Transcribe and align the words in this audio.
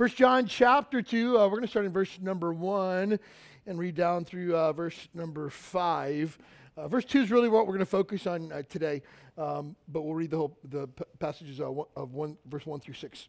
First 0.00 0.16
John 0.16 0.46
chapter 0.46 1.02
2, 1.02 1.38
uh, 1.38 1.44
we're 1.44 1.50
going 1.50 1.60
to 1.60 1.68
start 1.68 1.84
in 1.84 1.92
verse 1.92 2.18
number 2.22 2.54
1 2.54 3.20
and 3.66 3.78
read 3.78 3.94
down 3.94 4.24
through 4.24 4.56
uh, 4.56 4.72
verse 4.72 4.96
number 5.12 5.50
5. 5.50 6.38
Uh, 6.74 6.88
verse 6.88 7.04
2 7.04 7.20
is 7.20 7.30
really 7.30 7.50
what 7.50 7.66
we're 7.66 7.74
going 7.74 7.80
to 7.80 7.84
focus 7.84 8.26
on 8.26 8.50
uh, 8.50 8.62
today, 8.70 9.02
um, 9.36 9.76
but 9.88 10.00
we'll 10.00 10.14
read 10.14 10.30
the 10.30 10.38
whole 10.38 10.56
the 10.64 10.86
p- 10.86 11.04
passages 11.18 11.60
uh, 11.60 11.70
of 11.96 12.14
one, 12.14 12.38
verse 12.46 12.64
1 12.64 12.80
through 12.80 12.94
6. 12.94 13.28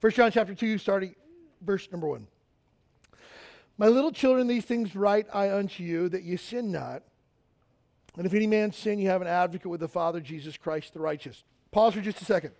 First 0.00 0.16
John 0.16 0.32
chapter 0.32 0.52
2, 0.52 0.78
starting 0.78 1.14
verse 1.62 1.88
number 1.92 2.08
1. 2.08 2.26
My 3.78 3.86
little 3.86 4.10
children, 4.10 4.48
these 4.48 4.64
things 4.64 4.96
write 4.96 5.28
I 5.32 5.52
unto 5.52 5.84
you, 5.84 6.08
that 6.08 6.24
ye 6.24 6.38
sin 6.38 6.72
not. 6.72 7.04
And 8.16 8.26
if 8.26 8.34
any 8.34 8.48
man 8.48 8.72
sin, 8.72 8.98
you 8.98 9.08
have 9.10 9.22
an 9.22 9.28
advocate 9.28 9.70
with 9.70 9.78
the 9.78 9.86
Father, 9.86 10.18
Jesus 10.18 10.56
Christ 10.56 10.92
the 10.92 10.98
righteous. 10.98 11.44
Pause 11.70 11.94
for 11.94 12.00
just 12.00 12.20
a 12.20 12.24
second. 12.24 12.50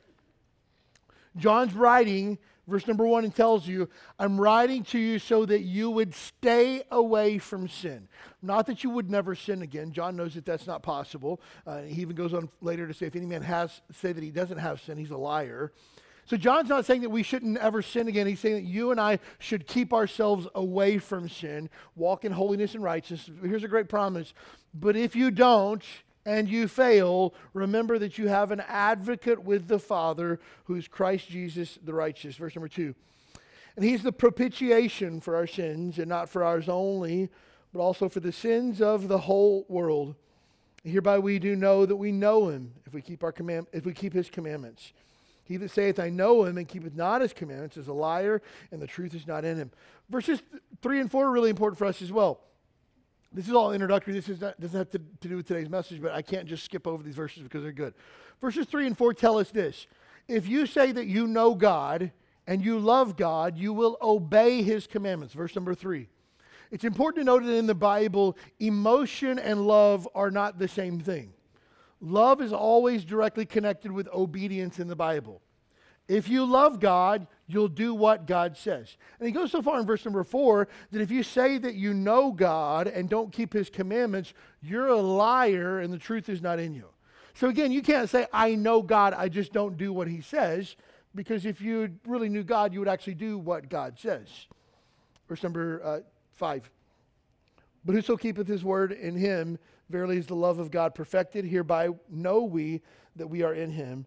John's 1.36 1.74
writing 1.74 2.38
verse 2.70 2.86
number 2.86 3.06
one, 3.06 3.24
and 3.24 3.34
tells 3.34 3.66
you, 3.66 3.88
I'm 4.18 4.40
writing 4.40 4.84
to 4.84 4.98
you 4.98 5.18
so 5.18 5.44
that 5.44 5.60
you 5.60 5.90
would 5.90 6.14
stay 6.14 6.84
away 6.90 7.38
from 7.38 7.68
sin. 7.68 8.08
Not 8.40 8.66
that 8.66 8.82
you 8.82 8.90
would 8.90 9.10
never 9.10 9.34
sin 9.34 9.62
again. 9.62 9.92
John 9.92 10.16
knows 10.16 10.34
that 10.34 10.46
that's 10.46 10.66
not 10.66 10.82
possible. 10.82 11.40
Uh, 11.66 11.82
he 11.82 12.00
even 12.00 12.16
goes 12.16 12.32
on 12.32 12.48
later 12.62 12.86
to 12.86 12.94
say, 12.94 13.06
if 13.06 13.16
any 13.16 13.26
man 13.26 13.42
has, 13.42 13.82
say 13.92 14.12
that 14.12 14.22
he 14.22 14.30
doesn't 14.30 14.58
have 14.58 14.80
sin, 14.80 14.96
he's 14.96 15.10
a 15.10 15.16
liar. 15.16 15.72
So 16.26 16.36
John's 16.36 16.68
not 16.68 16.86
saying 16.86 17.00
that 17.00 17.10
we 17.10 17.24
shouldn't 17.24 17.58
ever 17.58 17.82
sin 17.82 18.06
again. 18.06 18.28
He's 18.28 18.38
saying 18.38 18.54
that 18.54 18.70
you 18.70 18.92
and 18.92 19.00
I 19.00 19.18
should 19.40 19.66
keep 19.66 19.92
ourselves 19.92 20.46
away 20.54 20.98
from 20.98 21.28
sin, 21.28 21.68
walk 21.96 22.24
in 22.24 22.30
holiness 22.30 22.74
and 22.74 22.84
righteousness. 22.84 23.36
Here's 23.42 23.64
a 23.64 23.68
great 23.68 23.88
promise. 23.88 24.32
But 24.72 24.94
if 24.94 25.16
you 25.16 25.32
don't, 25.32 25.82
and 26.26 26.48
you 26.48 26.68
fail, 26.68 27.34
remember 27.54 27.98
that 27.98 28.18
you 28.18 28.28
have 28.28 28.50
an 28.50 28.60
advocate 28.60 29.42
with 29.42 29.68
the 29.68 29.78
Father 29.78 30.38
who's 30.64 30.86
Christ 30.86 31.28
Jesus 31.28 31.78
the 31.82 31.94
righteous. 31.94 32.36
Verse 32.36 32.54
number 32.54 32.68
two. 32.68 32.94
And 33.76 33.84
he's 33.84 34.02
the 34.02 34.12
propitiation 34.12 35.20
for 35.20 35.36
our 35.36 35.46
sins, 35.46 35.98
and 35.98 36.08
not 36.08 36.28
for 36.28 36.44
ours 36.44 36.68
only, 36.68 37.30
but 37.72 37.80
also 37.80 38.08
for 38.08 38.20
the 38.20 38.32
sins 38.32 38.82
of 38.82 39.08
the 39.08 39.18
whole 39.18 39.64
world. 39.68 40.16
Hereby 40.84 41.18
we 41.18 41.38
do 41.38 41.56
know 41.56 41.86
that 41.86 41.96
we 41.96 42.10
know 42.10 42.48
him 42.48 42.72
if 42.86 42.92
we 42.92 43.02
keep 43.02 43.22
our 43.22 43.32
command 43.32 43.66
if 43.72 43.84
we 43.84 43.92
keep 43.92 44.12
his 44.12 44.28
commandments. 44.28 44.92
He 45.44 45.56
that 45.56 45.70
saith, 45.70 45.98
I 45.98 46.10
know 46.10 46.44
him, 46.44 46.58
and 46.58 46.68
keepeth 46.68 46.94
not 46.94 47.22
his 47.22 47.32
commandments, 47.32 47.76
is 47.76 47.88
a 47.88 47.92
liar, 47.92 48.40
and 48.70 48.80
the 48.80 48.86
truth 48.86 49.14
is 49.14 49.26
not 49.26 49.44
in 49.44 49.56
him. 49.56 49.70
Verses 50.08 50.42
3 50.80 51.00
and 51.00 51.10
4 51.10 51.26
are 51.26 51.30
really 51.30 51.50
important 51.50 51.76
for 51.78 51.86
us 51.86 52.00
as 52.02 52.12
well. 52.12 52.40
This 53.32 53.46
is 53.46 53.54
all 53.54 53.72
introductory. 53.72 54.12
This 54.12 54.28
is 54.28 54.40
not, 54.40 54.60
doesn't 54.60 54.76
have 54.76 54.90
to, 54.90 54.98
to 54.98 55.28
do 55.28 55.36
with 55.36 55.46
today's 55.46 55.68
message, 55.68 56.02
but 56.02 56.12
I 56.12 56.22
can't 56.22 56.46
just 56.46 56.64
skip 56.64 56.86
over 56.86 57.02
these 57.02 57.14
verses 57.14 57.42
because 57.42 57.62
they're 57.62 57.72
good. 57.72 57.94
Verses 58.40 58.66
3 58.66 58.88
and 58.88 58.98
4 58.98 59.14
tell 59.14 59.38
us 59.38 59.50
this 59.50 59.86
If 60.26 60.48
you 60.48 60.66
say 60.66 60.90
that 60.92 61.06
you 61.06 61.26
know 61.26 61.54
God 61.54 62.10
and 62.46 62.64
you 62.64 62.78
love 62.78 63.16
God, 63.16 63.56
you 63.56 63.72
will 63.72 63.96
obey 64.02 64.62
his 64.62 64.86
commandments. 64.86 65.34
Verse 65.34 65.54
number 65.54 65.74
3. 65.74 66.08
It's 66.72 66.84
important 66.84 67.22
to 67.22 67.24
note 67.24 67.44
that 67.44 67.54
in 67.54 67.66
the 67.66 67.74
Bible, 67.74 68.36
emotion 68.58 69.38
and 69.38 69.66
love 69.66 70.08
are 70.14 70.30
not 70.30 70.58
the 70.58 70.68
same 70.68 71.00
thing. 71.00 71.32
Love 72.00 72.40
is 72.40 72.52
always 72.52 73.04
directly 73.04 73.44
connected 73.44 73.92
with 73.92 74.08
obedience 74.08 74.78
in 74.78 74.88
the 74.88 74.96
Bible. 74.96 75.42
If 76.08 76.28
you 76.28 76.44
love 76.44 76.80
God, 76.80 77.26
you'll 77.52 77.68
do 77.68 77.94
what 77.94 78.26
God 78.26 78.56
says. 78.56 78.96
And 79.18 79.26
he 79.26 79.32
goes 79.32 79.50
so 79.50 79.62
far 79.62 79.80
in 79.80 79.86
verse 79.86 80.04
number 80.04 80.24
four 80.24 80.68
that 80.90 81.00
if 81.00 81.10
you 81.10 81.22
say 81.22 81.58
that 81.58 81.74
you 81.74 81.94
know 81.94 82.32
God 82.32 82.86
and 82.86 83.08
don't 83.08 83.32
keep 83.32 83.52
his 83.52 83.70
commandments, 83.70 84.32
you're 84.62 84.88
a 84.88 85.00
liar 85.00 85.80
and 85.80 85.92
the 85.92 85.98
truth 85.98 86.28
is 86.28 86.42
not 86.42 86.58
in 86.58 86.74
you. 86.74 86.86
So 87.34 87.48
again, 87.48 87.72
you 87.72 87.82
can't 87.82 88.10
say, 88.10 88.26
I 88.32 88.54
know 88.54 88.82
God, 88.82 89.14
I 89.14 89.28
just 89.28 89.52
don't 89.52 89.76
do 89.76 89.92
what 89.92 90.08
he 90.08 90.20
says, 90.20 90.76
because 91.14 91.46
if 91.46 91.60
you 91.60 91.90
really 92.06 92.28
knew 92.28 92.42
God, 92.42 92.72
you 92.72 92.80
would 92.80 92.88
actually 92.88 93.14
do 93.14 93.38
what 93.38 93.68
God 93.68 93.98
says. 93.98 94.28
Verse 95.28 95.42
number 95.42 95.80
uh, 95.84 96.00
five. 96.34 96.68
But 97.84 97.94
whoso 97.94 98.16
keepeth 98.16 98.46
his 98.46 98.64
word 98.64 98.92
in 98.92 99.16
him, 99.16 99.58
verily 99.88 100.18
is 100.18 100.26
the 100.26 100.34
love 100.34 100.58
of 100.58 100.70
God 100.70 100.94
perfected. 100.94 101.44
Hereby 101.44 101.88
know 102.10 102.42
we 102.42 102.82
that 103.16 103.26
we 103.26 103.42
are 103.42 103.54
in 103.54 103.70
him. 103.70 104.06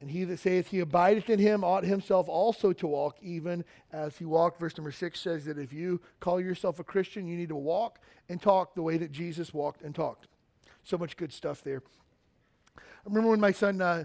And 0.00 0.10
he 0.10 0.24
that 0.24 0.38
saith 0.38 0.68
he 0.68 0.80
abideth 0.80 1.28
in 1.28 1.38
him 1.38 1.62
ought 1.62 1.84
himself 1.84 2.28
also 2.28 2.72
to 2.72 2.86
walk, 2.86 3.18
even 3.20 3.64
as 3.92 4.16
he 4.16 4.24
walked. 4.24 4.58
Verse 4.58 4.76
number 4.76 4.92
six 4.92 5.20
says 5.20 5.44
that 5.44 5.58
if 5.58 5.72
you 5.72 6.00
call 6.20 6.40
yourself 6.40 6.78
a 6.78 6.84
Christian, 6.84 7.26
you 7.26 7.36
need 7.36 7.50
to 7.50 7.56
walk 7.56 8.00
and 8.28 8.40
talk 8.40 8.74
the 8.74 8.82
way 8.82 8.96
that 8.96 9.12
Jesus 9.12 9.52
walked 9.52 9.82
and 9.82 9.94
talked. 9.94 10.26
So 10.84 10.96
much 10.96 11.16
good 11.18 11.32
stuff 11.32 11.62
there. 11.62 11.82
I 12.78 12.80
remember 13.04 13.30
when 13.30 13.40
my 13.40 13.52
son 13.52 13.82
uh, 13.82 14.04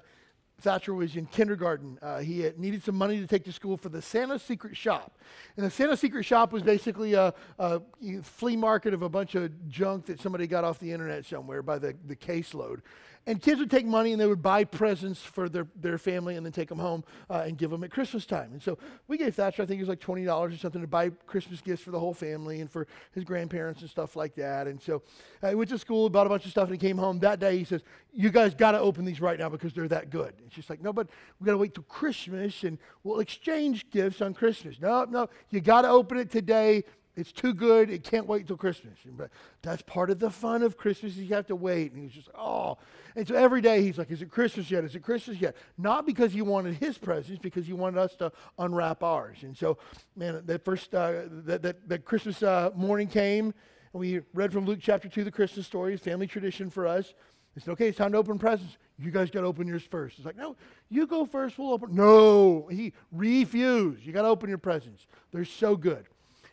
Thatcher 0.59 0.93
was 0.93 1.15
in 1.15 1.25
kindergarten, 1.25 1.99
uh, 2.01 2.19
he 2.19 2.49
needed 2.57 2.83
some 2.83 2.95
money 2.95 3.19
to 3.19 3.27
take 3.27 3.43
to 3.45 3.51
school 3.51 3.75
for 3.77 3.89
the 3.89 4.01
Santa 4.01 4.39
Secret 4.39 4.75
Shop. 4.75 5.17
And 5.57 5.65
the 5.65 5.69
Santa 5.69 5.97
Secret 5.97 6.23
Shop 6.23 6.53
was 6.53 6.63
basically 6.63 7.13
a, 7.13 7.33
a 7.59 7.81
flea 8.23 8.55
market 8.55 8.93
of 8.93 9.01
a 9.01 9.09
bunch 9.09 9.35
of 9.35 9.69
junk 9.69 10.05
that 10.05 10.21
somebody 10.21 10.47
got 10.47 10.63
off 10.63 10.79
the 10.79 10.91
internet 10.91 11.25
somewhere 11.25 11.61
by 11.61 11.77
the, 11.77 11.95
the 12.07 12.15
caseload. 12.15 12.81
And 13.27 13.41
kids 13.41 13.59
would 13.59 13.71
take 13.71 13.87
money 13.87 14.11
and 14.11 14.21
they 14.21 14.27
would 14.27 14.43
buy 14.43 14.63
presents 14.65 15.19
for 15.19 15.49
their, 15.49 15.65
their 15.75 15.97
family 15.97 16.35
and 16.35 16.45
then 16.45 16.53
take 16.53 16.69
them 16.69 16.77
home 16.77 17.03
uh, 17.27 17.43
and 17.45 17.57
give 17.57 17.71
them 17.71 17.83
at 17.83 17.89
Christmas 17.89 18.25
time. 18.25 18.51
And 18.53 18.61
so 18.61 18.77
we 19.07 19.17
gave 19.17 19.33
Thatcher, 19.33 19.63
I 19.63 19.65
think 19.65 19.79
it 19.79 19.83
was 19.83 19.89
like 19.89 19.99
$20 19.99 20.29
or 20.29 20.57
something 20.57 20.81
to 20.81 20.87
buy 20.87 21.09
Christmas 21.25 21.59
gifts 21.59 21.81
for 21.81 21.89
the 21.89 21.99
whole 21.99 22.13
family 22.13 22.61
and 22.61 22.69
for 22.69 22.85
his 23.13 23.23
grandparents 23.23 23.81
and 23.81 23.89
stuff 23.89 24.15
like 24.15 24.35
that. 24.35 24.67
And 24.67 24.79
so 24.79 25.01
uh, 25.41 25.49
he 25.49 25.55
went 25.55 25.71
to 25.71 25.79
school, 25.79 26.07
bought 26.09 26.27
a 26.27 26.29
bunch 26.29 26.45
of 26.45 26.51
stuff, 26.51 26.69
and 26.69 26.79
he 26.79 26.87
came 26.87 26.99
home. 26.99 27.17
That 27.19 27.39
day 27.39 27.57
he 27.57 27.63
says, 27.63 27.81
You 28.13 28.29
guys 28.29 28.53
got 28.53 28.73
to 28.73 28.79
open 28.79 29.05
these 29.05 29.19
right 29.19 29.39
now 29.39 29.49
because 29.49 29.73
they're 29.73 29.87
that 29.87 30.11
good. 30.11 30.35
And 30.43 30.53
she's 30.53 30.69
like, 30.69 30.83
No, 30.83 30.93
but 30.93 31.07
we 31.39 31.45
got 31.45 31.53
to 31.53 31.57
wait 31.57 31.73
till 31.73 31.83
Christmas 31.83 32.63
and 32.63 32.77
we'll 33.03 33.21
exchange 33.21 33.89
gifts 33.89 34.21
on 34.21 34.35
Christmas. 34.35 34.79
No, 34.79 35.05
no, 35.05 35.29
you 35.49 35.61
got 35.61 35.81
to 35.81 35.89
open 35.89 36.19
it 36.19 36.29
today 36.29 36.83
it's 37.15 37.31
too 37.31 37.53
good. 37.53 37.89
It 37.89 38.03
can't 38.03 38.27
wait 38.27 38.47
till 38.47 38.57
Christmas. 38.57 38.97
But 39.05 39.29
that's 39.61 39.81
part 39.83 40.09
of 40.09 40.19
the 40.19 40.29
fun 40.29 40.63
of 40.63 40.77
Christmas. 40.77 41.15
You 41.15 41.33
have 41.33 41.47
to 41.47 41.55
wait. 41.55 41.93
And 41.93 42.03
he's 42.03 42.11
just, 42.11 42.29
oh. 42.37 42.77
And 43.15 43.27
so 43.27 43.35
every 43.35 43.61
day 43.61 43.81
he's 43.81 43.97
like, 43.97 44.11
is 44.11 44.21
it 44.21 44.29
Christmas 44.29 44.69
yet? 44.69 44.83
Is 44.83 44.95
it 44.95 45.03
Christmas 45.03 45.39
yet? 45.39 45.55
Not 45.77 46.05
because 46.05 46.33
he 46.33 46.41
wanted 46.41 46.75
his 46.75 46.97
presents, 46.97 47.39
because 47.41 47.65
he 47.65 47.73
wanted 47.73 47.99
us 47.99 48.15
to 48.17 48.31
unwrap 48.59 49.03
ours. 49.03 49.37
And 49.43 49.55
so, 49.55 49.77
man, 50.15 50.41
that 50.45 50.65
first, 50.65 50.93
uh, 50.93 51.23
that, 51.45 51.61
that, 51.61 51.87
that 51.87 52.05
Christmas 52.05 52.43
uh, 52.43 52.71
morning 52.75 53.07
came, 53.07 53.53
and 53.93 53.99
we 53.99 54.21
read 54.33 54.51
from 54.51 54.65
Luke 54.65 54.79
chapter 54.81 55.07
2, 55.07 55.23
the 55.23 55.31
Christmas 55.31 55.65
story, 55.65 55.95
family 55.95 56.27
tradition 56.27 56.69
for 56.69 56.85
us. 56.85 57.13
He 57.53 57.61
said, 57.61 57.71
okay, 57.71 57.87
it's 57.87 57.97
time 57.97 58.11
to 58.11 58.17
open 58.17 58.37
presents. 58.37 58.77
You 58.99 59.11
guys 59.11 59.29
got 59.29 59.41
to 59.41 59.47
open 59.47 59.67
yours 59.67 59.83
first. 59.83 60.17
It's 60.17 60.25
like, 60.25 60.35
no, 60.35 60.57
you 60.89 61.07
go 61.07 61.25
first, 61.25 61.57
we'll 61.57 61.71
open. 61.71 61.95
No, 61.95 62.67
he 62.69 62.93
refused. 63.11 64.05
You 64.05 64.11
got 64.11 64.23
to 64.23 64.27
open 64.27 64.49
your 64.49 64.57
presents. 64.57 65.07
They're 65.31 65.45
so 65.45 65.77
good. 65.77 66.05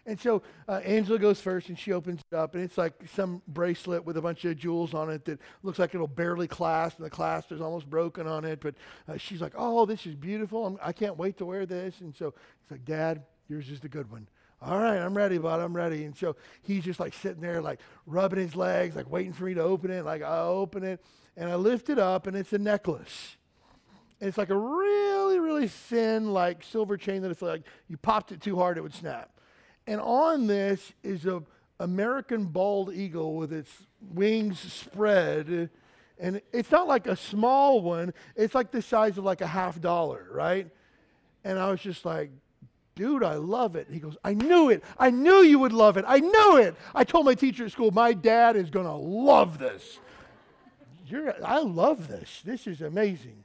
And 0.05 0.19
so 0.19 0.43
uh, 0.69 0.81
Angela 0.85 1.19
goes 1.19 1.41
first 1.41 1.69
and 1.69 1.79
she 1.79 1.93
opens 1.93 2.21
it 2.31 2.37
up, 2.37 2.55
and 2.55 2.65
it's 2.65 2.77
like 2.77 2.95
some 3.15 3.41
bracelet 3.47 4.05
with 4.05 4.17
a 4.17 4.23
bunch 4.23 4.45
of 4.45 4.57
jewels 4.57 4.95
on 4.95 5.11
it 5.11 5.25
that 5.27 5.39
looks 5.63 5.79
like 5.79 5.95
it'll 5.95 6.09
barely 6.09 6.49
clasp, 6.49 6.99
and 6.99 7.07
the 7.07 7.11
clasp 7.11 7.53
is 7.53 7.61
almost 7.61 7.89
broken 7.89 8.27
on 8.27 8.45
it. 8.45 8.61
But 8.61 8.75
uh, 9.09 9.17
she's 9.17 9.41
like, 9.41 9.53
Oh, 9.57 9.87
this 9.87 10.05
is 10.07 10.17
beautiful. 10.17 10.67
I'm, 10.67 10.79
I 10.83 10.93
can 10.93 11.09
not 11.09 11.19
wait 11.19 11.39
to 11.39 11.47
wear 11.47 11.67
this. 11.67 12.01
And 12.01 12.15
so 12.15 12.35
he's 12.63 12.71
like, 12.71 12.85
Dad, 12.85 13.23
yours 13.49 13.69
is 13.69 13.81
the 13.81 13.89
good 13.89 14.11
one. 14.11 14.27
All 14.61 14.79
right, 14.79 14.99
I'm 14.99 15.17
ready, 15.17 15.39
bud. 15.39 15.61
I'm 15.61 15.75
ready. 15.75 16.05
And 16.05 16.17
so 16.17 16.37
he's 16.63 16.85
just 16.85 17.01
like 17.01 17.15
sitting 17.15 17.41
there, 17.41 17.61
like 17.61 17.81
rubbing 18.07 18.39
his 18.39 18.55
legs, 18.55 18.95
like 18.95 19.11
waiting 19.11 19.33
for 19.33 19.45
me 19.45 19.55
to 19.55 19.63
open 19.63 19.91
it. 19.91 20.05
Like, 20.05 20.23
I 20.23 20.39
open 20.41 20.85
it, 20.85 21.05
and 21.37 21.51
I 21.51 21.57
lift 21.57 21.91
it 21.91 21.99
up, 21.99 22.27
and 22.27 22.37
it's 22.37 22.53
a 22.53 22.59
necklace. 22.59 23.37
And 24.21 24.29
it's 24.29 24.39
like 24.39 24.51
a 24.51 24.57
really, 24.57 25.41
really 25.41 25.67
thin, 25.67 26.33
like 26.33 26.63
silver 26.63 26.97
chain 26.97 27.23
that 27.23 27.33
if 27.33 27.43
like 27.43 27.63
you 27.89 27.97
popped 27.97 28.31
it 28.31 28.41
too 28.41 28.57
hard, 28.57 28.79
it 28.79 28.83
would 28.83 28.95
snap. 28.95 29.31
And 29.87 30.01
on 30.01 30.47
this 30.47 30.93
is 31.03 31.27
a 31.27 31.43
American 31.83 32.45
bald 32.45 32.95
eagle 32.95 33.35
with 33.35 33.53
its 33.53 33.71
wings 34.15 34.59
spread. 34.61 35.71
And 36.19 36.41
it's 36.53 36.71
not 36.71 36.87
like 36.87 37.07
a 37.09 37.17
small 37.17 37.81
one, 37.83 38.15
it's 38.37 38.55
like 38.55 38.71
the 38.71 38.83
size 38.83 39.19
of 39.19 39.25
like 39.25 39.41
a 39.41 39.47
half 39.47 39.81
dollar, 39.81 40.27
right? 40.31 40.69
And 41.45 41.59
I 41.59 41.71
was 41.71 41.81
just 41.81 42.05
like, 42.05 42.31
dude, 42.95 43.25
I 43.25 43.35
love 43.35 43.75
it. 43.75 43.89
He 43.91 43.99
goes, 43.99 44.17
I 44.23 44.35
knew 44.35 44.71
it. 44.71 44.85
I 44.99 45.11
knew 45.11 45.39
you 45.39 45.59
would 45.59 45.73
love 45.73 45.97
it. 45.97 46.05
I 46.07 46.19
knew 46.21 46.57
it. 46.59 46.77
I 46.95 47.03
told 47.03 47.27
my 47.27 47.35
teacher 47.35 47.65
at 47.65 47.73
school, 47.73 47.91
my 47.91 48.13
dad 48.13 48.55
is 48.55 48.71
going 48.71 48.87
to 48.87 48.93
love 48.93 49.59
this. 49.59 49.99
You're, 51.07 51.35
I 51.45 51.59
love 51.59 52.07
this. 52.07 52.43
This 52.45 52.67
is 52.67 52.81
amazing. 52.81 53.43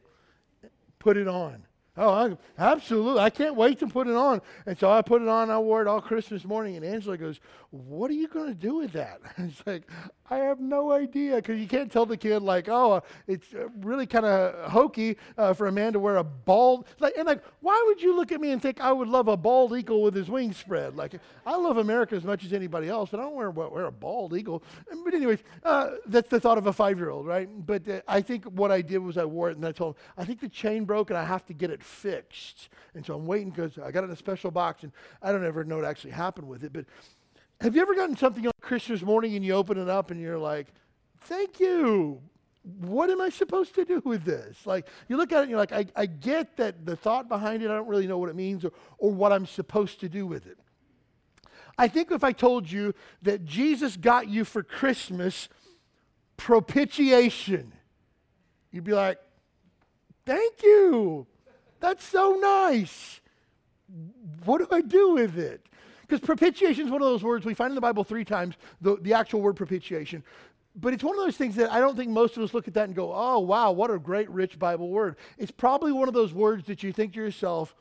Put 0.99 1.17
it 1.17 1.27
on. 1.27 1.63
Oh, 1.99 2.09
I, 2.09 2.37
absolutely. 2.59 3.19
I 3.21 3.31
can't 3.31 3.55
wait 3.55 3.79
to 3.79 3.87
put 3.87 4.07
it 4.07 4.15
on. 4.15 4.39
And 4.67 4.77
so 4.77 4.91
I 4.91 5.01
put 5.01 5.23
it 5.23 5.27
on. 5.27 5.49
I 5.49 5.57
wore 5.57 5.81
it 5.81 5.87
all 5.87 5.99
Christmas 5.99 6.45
morning. 6.45 6.75
And 6.75 6.85
Angela 6.85 7.17
goes, 7.17 7.39
What 7.71 8.11
are 8.11 8.13
you 8.13 8.27
going 8.27 8.49
to 8.49 8.53
do 8.53 8.75
with 8.75 8.91
that? 8.91 9.19
it's 9.37 9.65
like, 9.65 9.89
I 10.29 10.37
have 10.37 10.59
no 10.59 10.91
idea. 10.91 11.37
Because 11.37 11.59
you 11.59 11.67
can't 11.67 11.91
tell 11.91 12.05
the 12.05 12.15
kid, 12.15 12.43
like, 12.43 12.69
oh, 12.69 13.01
it's 13.27 13.51
uh, 13.55 13.69
really 13.79 14.05
kind 14.05 14.25
of 14.25 14.69
hokey 14.69 15.17
uh, 15.39 15.53
for 15.53 15.67
a 15.67 15.71
man 15.71 15.93
to 15.93 15.99
wear 15.99 16.17
a 16.17 16.23
bald. 16.23 16.87
Like, 16.99 17.15
and 17.17 17.25
like, 17.25 17.43
why 17.61 17.83
would 17.87 17.99
you 17.99 18.15
look 18.15 18.31
at 18.31 18.39
me 18.39 18.51
and 18.51 18.61
think 18.61 18.79
I 18.79 18.91
would 18.91 19.07
love 19.07 19.27
a 19.27 19.37
bald 19.37 19.75
eagle 19.75 20.03
with 20.03 20.13
his 20.13 20.29
wings 20.29 20.57
spread? 20.57 20.95
Like, 20.95 21.19
I 21.47 21.55
love 21.55 21.77
America 21.77 22.15
as 22.15 22.23
much 22.23 22.45
as 22.45 22.53
anybody 22.53 22.89
else, 22.89 23.09
but 23.09 23.19
I 23.19 23.23
don't 23.23 23.35
wear, 23.35 23.49
wear 23.49 23.85
a 23.85 23.91
bald 23.91 24.37
eagle. 24.37 24.61
But, 25.03 25.15
anyways, 25.15 25.39
uh, 25.63 25.91
that's 26.05 26.29
the 26.29 26.39
thought 26.39 26.59
of 26.59 26.67
a 26.67 26.73
five 26.73 26.99
year 26.99 27.09
old, 27.09 27.25
right? 27.25 27.49
But 27.65 27.87
uh, 27.89 28.01
I 28.07 28.21
think 28.21 28.45
what 28.45 28.71
I 28.71 28.81
did 28.81 28.99
was 28.99 29.17
I 29.17 29.25
wore 29.25 29.49
it 29.49 29.57
and 29.57 29.65
I 29.65 29.71
told 29.71 29.95
him, 29.95 30.01
I 30.15 30.25
think 30.25 30.41
the 30.41 30.49
chain 30.49 30.85
broke 30.85 31.09
and 31.09 31.17
I 31.17 31.25
have 31.25 31.43
to 31.47 31.53
get 31.53 31.71
it 31.71 31.81
fixed. 31.87 32.69
And 32.93 33.05
so 33.05 33.15
I'm 33.15 33.25
waiting 33.25 33.49
because 33.49 33.77
I 33.77 33.91
got 33.91 34.03
it 34.03 34.07
in 34.07 34.11
a 34.11 34.17
special 34.17 34.51
box 34.51 34.83
and 34.83 34.91
I 35.21 35.31
don't 35.31 35.45
ever 35.45 35.63
know 35.63 35.77
what 35.77 35.85
actually 35.85 36.11
happened 36.11 36.47
with 36.47 36.63
it. 36.63 36.73
But 36.73 36.85
have 37.61 37.75
you 37.75 37.81
ever 37.81 37.95
gotten 37.95 38.15
something 38.15 38.45
on 38.45 38.53
Christmas 38.61 39.01
morning 39.01 39.35
and 39.35 39.43
you 39.43 39.53
open 39.53 39.77
it 39.77 39.89
up 39.89 40.11
and 40.11 40.19
you're 40.19 40.37
like, 40.37 40.67
thank 41.21 41.59
you. 41.59 42.21
What 42.81 43.09
am 43.09 43.21
I 43.21 43.29
supposed 43.29 43.75
to 43.75 43.85
do 43.85 44.01
with 44.03 44.25
this? 44.25 44.65
Like, 44.65 44.87
you 45.07 45.15
look 45.15 45.31
at 45.31 45.39
it 45.39 45.41
and 45.43 45.49
you're 45.49 45.59
like, 45.59 45.71
I, 45.71 45.85
I 45.95 46.05
get 46.05 46.57
that 46.57 46.85
the 46.85 46.97
thought 46.97 47.29
behind 47.29 47.63
it, 47.63 47.71
I 47.71 47.75
don't 47.75 47.87
really 47.87 48.07
know 48.07 48.17
what 48.17 48.29
it 48.29 48.35
means 48.35 48.65
or, 48.65 48.73
or 48.97 49.11
what 49.11 49.31
I'm 49.31 49.45
supposed 49.45 50.01
to 50.01 50.09
do 50.09 50.27
with 50.27 50.45
it. 50.47 50.57
I 51.77 51.87
think 51.87 52.11
if 52.11 52.23
I 52.23 52.31
told 52.31 52.69
you 52.69 52.93
that 53.21 53.45
Jesus 53.45 53.95
got 53.95 54.27
you 54.27 54.43
for 54.43 54.63
Christmas 54.63 55.47
propitiation, 56.35 57.71
you'd 58.71 58.83
be 58.83 58.93
like, 58.93 59.19
thank 60.25 60.61
you. 60.63 61.27
That's 61.79 62.03
so 62.03 62.37
nice. 62.39 63.21
What 64.45 64.59
do 64.59 64.67
I 64.75 64.81
do 64.81 65.13
with 65.13 65.37
it? 65.37 65.65
Because 66.01 66.19
propitiation 66.21 66.85
is 66.85 66.91
one 66.91 67.01
of 67.01 67.07
those 67.07 67.23
words 67.23 67.45
we 67.45 67.53
find 67.53 67.71
in 67.71 67.75
the 67.75 67.81
Bible 67.81 68.03
three 68.03 68.23
times, 68.23 68.55
the, 68.81 68.97
the 69.01 69.13
actual 69.13 69.41
word 69.41 69.55
propitiation. 69.55 70.23
But 70.75 70.93
it's 70.93 71.03
one 71.03 71.17
of 71.17 71.25
those 71.25 71.35
things 71.35 71.55
that 71.55 71.71
I 71.71 71.79
don't 71.79 71.97
think 71.97 72.11
most 72.11 72.37
of 72.37 72.43
us 72.43 72.53
look 72.53 72.67
at 72.67 72.75
that 72.75 72.85
and 72.85 72.95
go, 72.95 73.11
oh, 73.13 73.39
wow, 73.39 73.71
what 73.71 73.91
a 73.91 73.97
great, 73.97 74.29
rich 74.29 74.59
Bible 74.59 74.89
word. 74.89 75.17
It's 75.37 75.51
probably 75.51 75.91
one 75.91 76.07
of 76.07 76.13
those 76.13 76.33
words 76.33 76.65
that 76.67 76.83
you 76.83 76.93
think 76.93 77.13
to 77.13 77.19
yourself, 77.19 77.75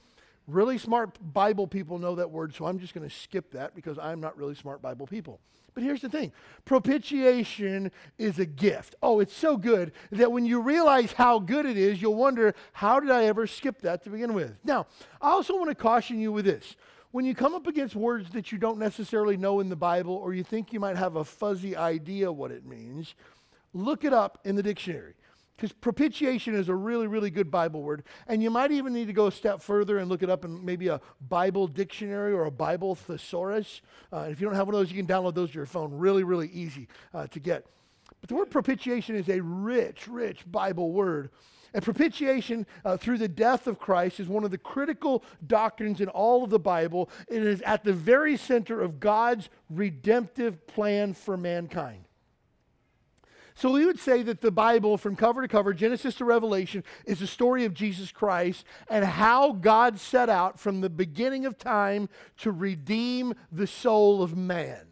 really 0.47 0.79
smart 0.79 1.19
Bible 1.33 1.67
people 1.67 1.99
know 1.99 2.15
that 2.15 2.31
word, 2.31 2.55
so 2.55 2.65
I'm 2.65 2.79
just 2.79 2.95
going 2.95 3.09
to 3.09 3.15
skip 3.15 3.53
that 3.53 3.75
because 3.75 3.99
I'm 3.99 4.21
not 4.21 4.37
really 4.37 4.55
smart 4.55 4.81
Bible 4.81 5.07
people. 5.07 5.41
But 5.77 5.85
here's 5.85 6.01
the 6.01 6.09
thing 6.09 6.33
propitiation 6.65 7.93
is 8.17 8.39
a 8.39 8.47
gift. 8.47 8.97
Oh, 9.03 9.21
it's 9.21 9.37
so 9.37 9.59
good 9.59 9.93
that 10.11 10.33
when 10.33 10.47
you 10.47 10.63
realize 10.63 11.13
how 11.13 11.39
good 11.39 11.67
it 11.67 11.77
is, 11.77 12.01
you'll 12.01 12.15
wonder, 12.15 12.55
how 12.73 12.99
did 12.99 13.11
I 13.11 13.27
ever 13.27 13.47
skip 13.47 13.83
that 13.83 14.03
to 14.05 14.11
begin 14.11 14.33
with? 14.33 14.57
Now, 14.65 14.87
I 15.21 15.29
also 15.29 15.55
want 15.55 15.69
to 15.69 15.75
caution 15.75 16.19
you 16.19 16.33
with 16.33 16.47
this. 16.47 16.77
When 17.11 17.27
you 17.27 17.35
come 17.35 17.55
up 17.55 17.67
against 17.67 17.95
words 17.95 18.31
that 18.31 18.51
you 18.53 18.57
don't 18.57 18.79
necessarily 18.79 19.37
know 19.37 19.61
in 19.61 19.69
the 19.69 19.77
Bible 19.77 20.15
or 20.15 20.33
you 20.33 20.43
think 20.43 20.73
you 20.73 20.81
might 20.81 20.97
have 20.97 21.17
a 21.17 21.25
fuzzy 21.25 21.77
idea 21.77 22.33
what 22.33 22.53
it 22.53 22.65
means, 22.65 23.15
look 23.75 24.03
it 24.03 24.15
up 24.15 24.39
in 24.45 24.57
the 24.57 24.63
dictionary. 24.63 25.13
Because 25.57 25.73
propitiation 25.73 26.55
is 26.55 26.69
a 26.69 26.75
really, 26.75 27.07
really 27.07 27.31
good 27.31 27.51
Bible 27.51 27.83
word. 27.83 28.03
And 28.27 28.43
you 28.43 28.51
might 28.51 28.73
even 28.73 28.93
need 28.93 29.07
to 29.07 29.15
go 29.15 29.29
a 29.29 29.33
step 29.33 29.63
further 29.63 29.99
and 29.99 30.09
look 30.09 30.23
it 30.23 30.29
up 30.29 30.45
in 30.45 30.63
maybe 30.63 30.89
a 30.89 31.01
Bible 31.29 31.67
dictionary 31.67 32.35
or 32.35 32.45
a 32.45 32.51
Bible 32.51 32.95
thesaurus. 32.95 33.81
Uh, 34.13 34.29
if 34.31 34.39
you 34.39 34.47
don't 34.47 34.55
have 34.55 34.67
one 34.67 34.75
of 34.75 34.81
those, 34.81 34.93
you 34.93 35.03
can 35.03 35.07
download 35.07 35.35
those 35.35 35.51
to 35.51 35.55
your 35.55 35.67
phone. 35.67 35.97
Really, 35.97 36.25
really 36.25 36.49
easy 36.49 36.89
uh, 37.15 37.27
to 37.29 37.41
get. 37.41 37.67
But 38.21 38.29
the 38.29 38.35
word 38.35 38.51
propitiation 38.51 39.17
is 39.17 39.29
a 39.29 39.41
rich, 39.41 40.07
rich 40.09 40.45
Bible 40.51 40.93
word. 40.93 41.31
And 41.73 41.83
propitiation 41.83 42.67
uh, 42.85 42.97
through 42.97 43.19
the 43.19 43.29
death 43.29 43.67
of 43.67 43.79
Christ 43.79 44.21
is 44.21 44.29
one 44.29 44.45
of 44.45 44.51
the 44.51 44.59
critical 44.59 45.23
doctrines 45.47 46.01
in 46.01 46.09
all 46.09 46.45
of 46.45 46.51
the 46.51 46.59
Bible. 46.59 47.11
It 47.29 47.43
is 47.43 47.61
at 47.63 47.85
the 47.85 47.93
very 47.93 48.37
center 48.37 48.81
of 48.81 49.01
God's 49.01 49.49
redemptive 49.69 50.67
plan 50.67 51.13
for 51.13 51.37
mankind. 51.37 52.06
So 53.57 53.73
we 53.73 53.87
would 53.87 53.99
say 53.99 54.23
that 54.23 54.43
the 54.43 54.51
Bible, 54.51 54.99
from 54.99 55.17
cover 55.17 55.41
to 55.41 55.49
cover, 55.49 55.73
Genesis 55.73 56.15
to 56.17 56.27
Revelation, 56.27 56.85
is 57.07 57.21
the 57.21 57.27
story 57.27 57.65
of 57.65 57.73
Jesus 57.73 58.13
Christ 58.13 58.67
and 58.91 59.03
how 59.03 59.53
God 59.53 59.99
set 59.99 60.29
out 60.29 60.61
from 60.61 60.83
the 60.83 60.91
beginning 60.91 61.47
of 61.47 61.57
time 61.57 62.11
to 62.39 62.53
redeem 62.53 63.33
the 63.51 63.67
soul 63.67 64.23
of 64.23 64.37
man. 64.37 64.87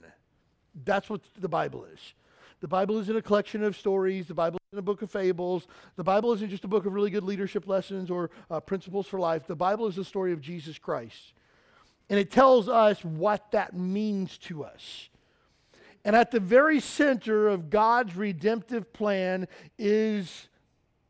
That's 0.82 1.10
what 1.10 1.20
the 1.38 1.48
Bible 1.48 1.84
is. 1.84 2.14
The 2.60 2.68
Bible 2.68 2.98
isn't 3.00 3.14
a 3.14 3.20
collection 3.20 3.62
of 3.62 3.76
stories. 3.76 4.28
The 4.28 4.34
Bible 4.34 4.58
isn't 4.70 4.78
a 4.78 4.82
book 4.82 5.02
of 5.02 5.10
fables. 5.10 5.66
The 5.96 6.04
Bible 6.04 6.32
isn't 6.32 6.48
just 6.48 6.64
a 6.64 6.68
book 6.68 6.86
of 6.86 6.94
really 6.94 7.10
good 7.10 7.22
leadership 7.22 7.68
lessons 7.68 8.10
or 8.10 8.30
uh, 8.50 8.60
principles 8.60 9.06
for 9.06 9.20
life. 9.20 9.46
The 9.46 9.54
Bible 9.54 9.86
is 9.88 9.96
the 9.96 10.04
story 10.04 10.32
of 10.32 10.40
Jesus 10.40 10.78
Christ. 10.78 11.34
And 12.08 12.18
it 12.18 12.30
tells 12.30 12.70
us 12.70 13.04
what 13.04 13.50
that 13.50 13.76
means 13.76 14.38
to 14.38 14.64
us. 14.64 15.10
And 16.04 16.14
at 16.14 16.30
the 16.30 16.40
very 16.40 16.80
center 16.80 17.48
of 17.48 17.70
God's 17.70 18.14
redemptive 18.14 18.92
plan 18.92 19.48
is 19.78 20.48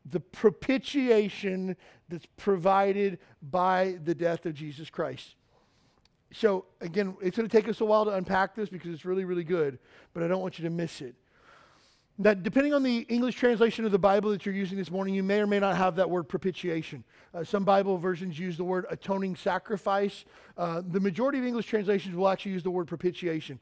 the 0.05 0.19
propitiation 0.19 1.75
that's 2.07 2.27
provided 2.37 3.19
by 3.41 3.97
the 4.03 4.15
death 4.15 4.45
of 4.45 4.53
Jesus 4.53 4.89
Christ. 4.89 5.35
So, 6.31 6.65
again, 6.81 7.15
it's 7.21 7.37
going 7.37 7.47
to 7.47 7.55
take 7.57 7.67
us 7.67 7.81
a 7.81 7.85
while 7.85 8.05
to 8.05 8.11
unpack 8.11 8.55
this 8.55 8.69
because 8.69 8.93
it's 8.93 9.05
really, 9.05 9.25
really 9.25 9.43
good, 9.43 9.79
but 10.13 10.23
I 10.23 10.27
don't 10.27 10.41
want 10.41 10.59
you 10.59 10.63
to 10.63 10.69
miss 10.69 11.01
it. 11.01 11.15
Now, 12.17 12.33
depending 12.33 12.73
on 12.73 12.81
the 12.81 12.99
English 13.09 13.35
translation 13.35 13.83
of 13.83 13.91
the 13.91 13.99
Bible 13.99 14.29
that 14.31 14.45
you're 14.45 14.55
using 14.55 14.77
this 14.77 14.89
morning, 14.89 15.13
you 15.13 15.23
may 15.23 15.39
or 15.39 15.47
may 15.47 15.59
not 15.59 15.75
have 15.75 15.97
that 15.97 16.09
word 16.09 16.23
propitiation. 16.29 17.03
Uh, 17.33 17.43
some 17.43 17.65
Bible 17.65 17.97
versions 17.97 18.39
use 18.39 18.55
the 18.55 18.63
word 18.63 18.85
atoning 18.89 19.35
sacrifice. 19.35 20.23
Uh, 20.57 20.81
the 20.87 20.99
majority 20.99 21.39
of 21.39 21.45
English 21.45 21.65
translations 21.65 22.15
will 22.15 22.29
actually 22.29 22.53
use 22.53 22.63
the 22.63 22.71
word 22.71 22.87
propitiation 22.87 23.59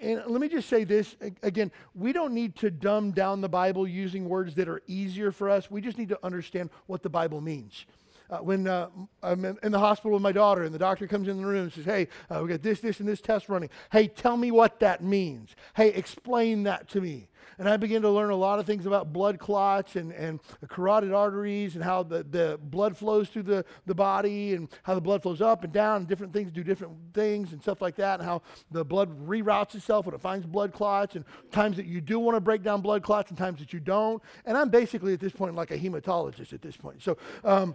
and 0.00 0.22
let 0.26 0.40
me 0.40 0.48
just 0.48 0.68
say 0.68 0.84
this 0.84 1.16
again 1.42 1.70
we 1.94 2.12
don't 2.12 2.32
need 2.32 2.56
to 2.56 2.70
dumb 2.70 3.12
down 3.12 3.40
the 3.40 3.48
Bible 3.48 3.86
using 3.86 4.28
words 4.28 4.54
that 4.54 4.68
are 4.68 4.82
easier 4.86 5.32
for 5.32 5.50
us. 5.50 5.70
We 5.70 5.80
just 5.80 5.98
need 5.98 6.08
to 6.10 6.18
understand 6.24 6.70
what 6.86 7.02
the 7.02 7.10
Bible 7.10 7.40
means. 7.40 7.86
Uh, 8.30 8.38
when 8.38 8.68
uh, 8.68 8.88
I'm 9.24 9.44
in 9.44 9.72
the 9.72 9.78
hospital 9.78 10.12
with 10.12 10.22
my 10.22 10.30
daughter 10.30 10.62
and 10.62 10.72
the 10.72 10.78
doctor 10.78 11.08
comes 11.08 11.26
in 11.26 11.36
the 11.36 11.44
room 11.44 11.64
and 11.64 11.72
says, 11.72 11.84
Hey, 11.84 12.06
uh, 12.30 12.40
we 12.42 12.48
got 12.48 12.62
this, 12.62 12.78
this, 12.80 13.00
and 13.00 13.08
this 13.08 13.20
test 13.20 13.48
running. 13.48 13.70
Hey, 13.90 14.06
tell 14.06 14.36
me 14.36 14.52
what 14.52 14.78
that 14.80 15.02
means. 15.02 15.56
Hey, 15.74 15.88
explain 15.88 16.62
that 16.62 16.88
to 16.90 17.00
me. 17.00 17.28
And 17.58 17.68
I 17.68 17.76
began 17.76 18.02
to 18.02 18.10
learn 18.10 18.30
a 18.30 18.36
lot 18.36 18.58
of 18.58 18.66
things 18.66 18.86
about 18.86 19.12
blood 19.12 19.38
clots 19.38 19.96
and, 19.96 20.12
and 20.12 20.40
carotid 20.68 21.12
arteries 21.12 21.74
and 21.74 21.84
how 21.84 22.02
the, 22.02 22.22
the 22.22 22.58
blood 22.62 22.96
flows 22.96 23.28
through 23.28 23.44
the, 23.44 23.64
the 23.86 23.94
body 23.94 24.54
and 24.54 24.68
how 24.82 24.94
the 24.94 25.00
blood 25.00 25.22
flows 25.22 25.40
up 25.40 25.64
and 25.64 25.72
down 25.72 25.98
and 25.98 26.08
different 26.08 26.32
things 26.32 26.50
do 26.50 26.62
different 26.62 26.94
things 27.12 27.52
and 27.52 27.60
stuff 27.60 27.80
like 27.80 27.96
that 27.96 28.20
and 28.20 28.28
how 28.28 28.42
the 28.70 28.84
blood 28.84 29.10
reroutes 29.26 29.74
itself 29.74 30.06
when 30.06 30.14
it 30.14 30.20
finds 30.20 30.46
blood 30.46 30.72
clots 30.72 31.16
and 31.16 31.24
times 31.50 31.76
that 31.76 31.86
you 31.86 32.00
do 32.00 32.18
want 32.18 32.36
to 32.36 32.40
break 32.40 32.62
down 32.62 32.80
blood 32.80 33.02
clots 33.02 33.30
and 33.30 33.38
times 33.38 33.60
that 33.60 33.72
you 33.72 33.80
don't. 33.80 34.22
And 34.44 34.56
I'm 34.56 34.68
basically 34.68 35.12
at 35.12 35.20
this 35.20 35.32
point 35.32 35.54
like 35.54 35.70
a 35.70 35.78
hematologist 35.78 36.52
at 36.52 36.62
this 36.62 36.76
point. 36.76 37.02
So, 37.02 37.16
um, 37.44 37.74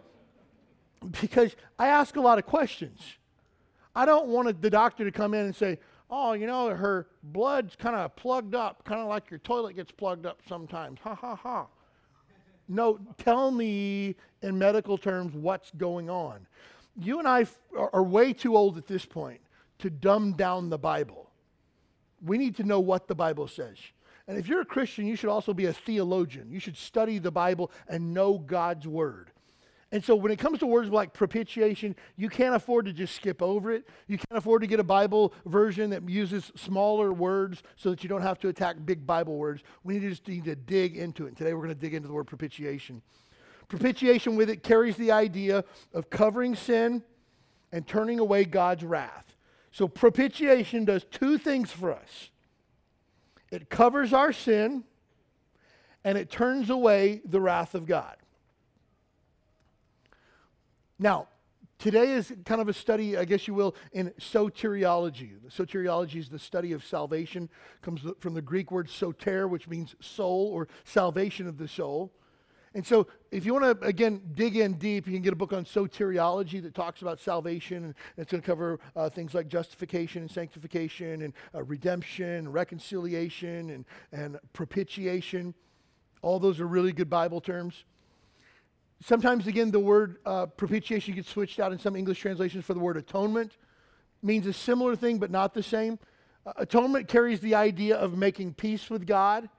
because 1.21 1.55
I 1.77 1.87
ask 1.87 2.15
a 2.15 2.21
lot 2.21 2.39
of 2.39 2.45
questions. 2.45 2.99
I 3.95 4.05
don't 4.05 4.27
want 4.27 4.61
the 4.61 4.69
doctor 4.69 5.05
to 5.05 5.11
come 5.11 5.33
in 5.33 5.45
and 5.45 5.55
say, 5.55 5.79
oh, 6.09 6.33
you 6.33 6.47
know, 6.47 6.69
her 6.69 7.07
blood's 7.23 7.75
kind 7.75 7.95
of 7.95 8.15
plugged 8.15 8.55
up, 8.55 8.83
kind 8.83 9.01
of 9.01 9.07
like 9.07 9.29
your 9.29 9.39
toilet 9.39 9.75
gets 9.75 9.91
plugged 9.91 10.25
up 10.25 10.39
sometimes. 10.47 10.99
Ha 11.03 11.15
ha 11.15 11.35
ha. 11.35 11.67
No, 12.67 12.99
tell 13.17 13.51
me 13.51 14.15
in 14.41 14.57
medical 14.57 14.97
terms 14.97 15.33
what's 15.35 15.71
going 15.71 16.09
on. 16.09 16.47
You 16.97 17.19
and 17.19 17.27
I 17.27 17.41
f- 17.41 17.59
are 17.75 18.03
way 18.03 18.33
too 18.33 18.55
old 18.55 18.77
at 18.77 18.87
this 18.87 19.05
point 19.05 19.41
to 19.79 19.89
dumb 19.89 20.33
down 20.33 20.69
the 20.69 20.77
Bible. 20.77 21.29
We 22.23 22.37
need 22.37 22.55
to 22.57 22.63
know 22.63 22.79
what 22.79 23.07
the 23.07 23.15
Bible 23.15 23.47
says. 23.47 23.77
And 24.27 24.37
if 24.37 24.47
you're 24.47 24.61
a 24.61 24.65
Christian, 24.65 25.05
you 25.05 25.15
should 25.15 25.29
also 25.29 25.53
be 25.53 25.65
a 25.65 25.73
theologian. 25.73 26.49
You 26.49 26.59
should 26.59 26.77
study 26.77 27.19
the 27.19 27.31
Bible 27.31 27.71
and 27.87 28.13
know 28.13 28.39
God's 28.39 28.87
word. 28.87 29.31
And 29.91 30.03
so 30.03 30.15
when 30.15 30.31
it 30.31 30.39
comes 30.39 30.59
to 30.59 30.65
words 30.65 30.89
like 30.89 31.13
propitiation, 31.13 31.95
you 32.17 32.27
can't 32.27 32.55
afford 32.55 32.85
to 32.85 32.93
just 32.93 33.15
skip 33.15 33.41
over 33.41 33.71
it. 33.71 33.87
You 34.07 34.17
can't 34.17 34.37
afford 34.37 34.61
to 34.61 34.67
get 34.67 34.79
a 34.79 34.83
Bible 34.83 35.33
version 35.45 35.91
that 35.91 36.07
uses 36.09 36.51
smaller 36.55 37.13
words 37.13 37.61
so 37.75 37.91
that 37.91 38.03
you 38.03 38.09
don't 38.09 38.23
have 38.23 38.39
to 38.39 38.49
attack 38.49 38.77
big 38.83 39.05
Bible 39.05 39.37
words. 39.37 39.63
We 39.83 39.99
need 39.99 40.09
just 40.09 40.27
need 40.27 40.45
to 40.45 40.55
dig 40.55 40.97
into 40.97 41.25
it. 41.25 41.29
And 41.29 41.37
today 41.37 41.53
we're 41.53 41.61
going 41.61 41.75
to 41.75 41.79
dig 41.79 41.93
into 41.93 42.07
the 42.07 42.13
word 42.13 42.25
propitiation. 42.25 43.01
Propitiation 43.67 44.35
with 44.35 44.49
it 44.49 44.63
carries 44.63 44.97
the 44.97 45.11
idea 45.11 45.63
of 45.93 46.09
covering 46.09 46.55
sin 46.55 47.03
and 47.71 47.87
turning 47.87 48.19
away 48.19 48.43
God's 48.43 48.83
wrath. 48.83 49.35
So 49.71 49.87
propitiation 49.87 50.85
does 50.85 51.03
two 51.03 51.37
things 51.37 51.71
for 51.71 51.91
us. 51.91 52.31
It 53.51 53.69
covers 53.69 54.13
our 54.13 54.33
sin 54.33 54.83
and 56.03 56.17
it 56.17 56.29
turns 56.29 56.69
away 56.69 57.21
the 57.25 57.39
wrath 57.39 57.75
of 57.75 57.85
God. 57.85 58.15
Now, 60.97 61.27
today 61.77 62.11
is 62.11 62.33
kind 62.45 62.61
of 62.61 62.69
a 62.69 62.73
study, 62.73 63.17
I 63.17 63.25
guess 63.25 63.47
you 63.47 63.53
will, 63.53 63.75
in 63.91 64.11
soteriology. 64.19 65.31
Soteriology 65.49 66.15
is 66.15 66.29
the 66.29 66.39
study 66.39 66.71
of 66.71 66.85
salvation, 66.85 67.49
comes 67.81 68.01
from 68.19 68.33
the 68.33 68.41
Greek 68.41 68.71
word 68.71 68.89
soter, 68.89 69.47
which 69.47 69.67
means 69.67 69.95
soul 69.99 70.49
or 70.53 70.67
salvation 70.83 71.47
of 71.47 71.57
the 71.57 71.67
soul. 71.67 72.11
And 72.73 72.85
so, 72.85 73.07
if 73.31 73.45
you 73.45 73.53
want 73.53 73.79
to, 73.79 73.87
again, 73.87 74.21
dig 74.33 74.57
in 74.57 74.73
deep, 74.73 75.07
you 75.07 75.13
can 75.13 75.21
get 75.21 75.31
a 75.31 75.37
book 75.37 75.53
on 75.53 75.63
soteriology 75.63 76.61
that 76.61 76.75
talks 76.75 77.01
about 77.01 77.21
salvation. 77.21 77.85
And 77.85 77.95
it's 78.17 78.29
going 78.29 78.41
to 78.41 78.45
cover 78.45 78.81
uh, 78.97 79.09
things 79.09 79.33
like 79.33 79.47
justification 79.47 80.23
and 80.23 80.29
sanctification 80.29 81.21
and 81.21 81.33
uh, 81.53 81.63
redemption, 81.63 82.51
reconciliation, 82.51 83.69
and, 83.69 83.85
and 84.11 84.37
propitiation. 84.51 85.53
All 86.21 86.37
those 86.37 86.59
are 86.59 86.67
really 86.67 86.91
good 86.91 87.09
Bible 87.09 87.39
terms. 87.39 87.85
Sometimes, 89.03 89.47
again, 89.47 89.71
the 89.71 89.79
word 89.79 90.17
uh, 90.25 90.45
propitiation 90.45 91.15
gets 91.15 91.29
switched 91.29 91.59
out 91.59 91.71
in 91.71 91.79
some 91.79 91.95
English 91.95 92.19
translations 92.19 92.65
for 92.65 92.73
the 92.73 92.79
word 92.79 92.97
atonement. 92.97 93.57
means 94.23 94.45
a 94.47 94.53
similar 94.53 94.95
thing, 94.95 95.19
but 95.19 95.29
not 95.29 95.53
the 95.53 95.63
same. 95.63 95.99
Uh, 96.45 96.53
atonement 96.57 97.07
carries 97.07 97.39
the 97.39 97.55
idea 97.55 97.97
of 97.97 98.17
making 98.17 98.53
peace 98.53 98.89
with 98.89 99.05
God 99.05 99.49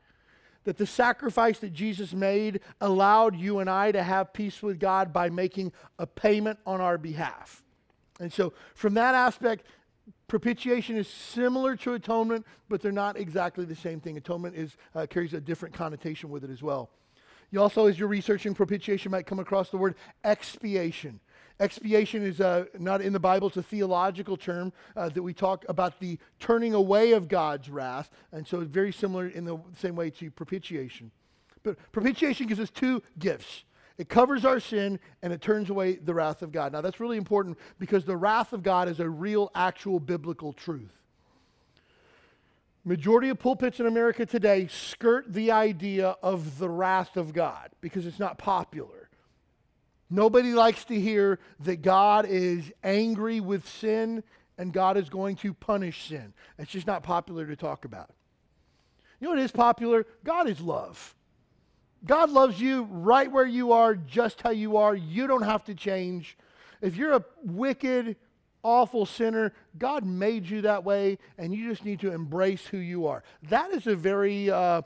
that 0.66 0.76
the 0.76 0.86
sacrifice 0.86 1.60
that 1.60 1.72
Jesus 1.72 2.12
made 2.12 2.60
allowed 2.80 3.36
you 3.36 3.60
and 3.60 3.70
I 3.70 3.92
to 3.92 4.02
have 4.02 4.32
peace 4.32 4.62
with 4.62 4.80
God 4.80 5.12
by 5.12 5.30
making 5.30 5.72
a 5.98 6.06
payment 6.06 6.58
on 6.66 6.80
our 6.80 6.98
behalf. 6.98 7.62
And 8.18 8.32
so, 8.32 8.52
from 8.74 8.94
that 8.94 9.14
aspect, 9.14 9.64
propitiation 10.26 10.96
is 10.96 11.06
similar 11.06 11.76
to 11.76 11.94
atonement, 11.94 12.44
but 12.68 12.82
they're 12.82 12.90
not 12.90 13.16
exactly 13.16 13.64
the 13.64 13.76
same 13.76 14.00
thing. 14.00 14.16
Atonement 14.16 14.56
is, 14.56 14.76
uh, 14.94 15.06
carries 15.08 15.34
a 15.34 15.40
different 15.40 15.72
connotation 15.72 16.30
with 16.30 16.42
it 16.42 16.50
as 16.50 16.64
well. 16.64 16.90
You 17.50 17.60
also, 17.60 17.86
as 17.86 17.98
you're 17.98 18.08
researching 18.08 18.54
propitiation, 18.54 19.10
might 19.10 19.26
come 19.26 19.38
across 19.38 19.70
the 19.70 19.76
word 19.76 19.94
expiation. 20.24 21.20
Expiation 21.58 22.22
is 22.22 22.40
uh, 22.40 22.66
not 22.78 23.00
in 23.00 23.12
the 23.12 23.20
Bible, 23.20 23.48
it's 23.48 23.56
a 23.56 23.62
theological 23.62 24.36
term 24.36 24.72
uh, 24.94 25.08
that 25.08 25.22
we 25.22 25.32
talk 25.32 25.64
about 25.68 25.98
the 26.00 26.18
turning 26.38 26.74
away 26.74 27.12
of 27.12 27.28
God's 27.28 27.70
wrath. 27.70 28.10
And 28.32 28.46
so 28.46 28.60
it's 28.60 28.70
very 28.70 28.92
similar 28.92 29.28
in 29.28 29.44
the 29.44 29.58
same 29.78 29.96
way 29.96 30.10
to 30.10 30.30
propitiation. 30.30 31.10
But 31.62 31.78
propitiation 31.92 32.46
gives 32.46 32.60
us 32.60 32.70
two 32.70 33.02
gifts 33.18 33.64
it 33.98 34.08
covers 34.08 34.44
our 34.44 34.60
sin 34.60 35.00
and 35.22 35.32
it 35.32 35.40
turns 35.40 35.70
away 35.70 35.96
the 35.96 36.12
wrath 36.12 36.42
of 36.42 36.52
God. 36.52 36.72
Now, 36.72 36.80
that's 36.80 37.00
really 37.00 37.16
important 37.16 37.58
because 37.78 38.04
the 38.04 38.16
wrath 38.16 38.52
of 38.52 38.62
God 38.62 38.88
is 38.88 39.00
a 39.00 39.08
real, 39.08 39.50
actual 39.54 40.00
biblical 40.00 40.52
truth. 40.52 40.92
Majority 42.88 43.30
of 43.30 43.40
pulpits 43.40 43.80
in 43.80 43.86
America 43.86 44.24
today 44.24 44.68
skirt 44.68 45.32
the 45.32 45.50
idea 45.50 46.14
of 46.22 46.58
the 46.60 46.68
wrath 46.68 47.16
of 47.16 47.32
God 47.32 47.70
because 47.80 48.06
it's 48.06 48.20
not 48.20 48.38
popular. 48.38 49.10
Nobody 50.08 50.52
likes 50.52 50.84
to 50.84 51.00
hear 51.00 51.40
that 51.64 51.82
God 51.82 52.26
is 52.28 52.70
angry 52.84 53.40
with 53.40 53.68
sin 53.68 54.22
and 54.56 54.72
God 54.72 54.96
is 54.96 55.08
going 55.08 55.34
to 55.38 55.52
punish 55.52 56.06
sin. 56.06 56.32
It's 56.60 56.70
just 56.70 56.86
not 56.86 57.02
popular 57.02 57.44
to 57.46 57.56
talk 57.56 57.84
about. 57.84 58.10
You 59.18 59.24
know 59.24 59.30
what 59.30 59.40
is 59.40 59.50
popular? 59.50 60.06
God 60.22 60.48
is 60.48 60.60
love. 60.60 61.16
God 62.04 62.30
loves 62.30 62.60
you 62.60 62.84
right 62.84 63.32
where 63.32 63.46
you 63.46 63.72
are, 63.72 63.96
just 63.96 64.42
how 64.42 64.50
you 64.50 64.76
are. 64.76 64.94
You 64.94 65.26
don't 65.26 65.42
have 65.42 65.64
to 65.64 65.74
change. 65.74 66.38
If 66.80 66.94
you're 66.94 67.14
a 67.14 67.24
wicked, 67.42 68.14
awful 68.66 69.06
sinner, 69.06 69.52
God 69.78 70.04
made 70.04 70.50
you 70.50 70.62
that 70.62 70.82
way, 70.84 71.18
and 71.38 71.54
you 71.54 71.70
just 71.70 71.84
need 71.84 72.00
to 72.00 72.12
embrace 72.12 72.66
who 72.66 72.78
you 72.78 73.06
are. 73.06 73.22
That 73.48 73.70
is 73.70 73.86
a 73.86 73.94
very 73.94 74.50
uh, 74.50 74.82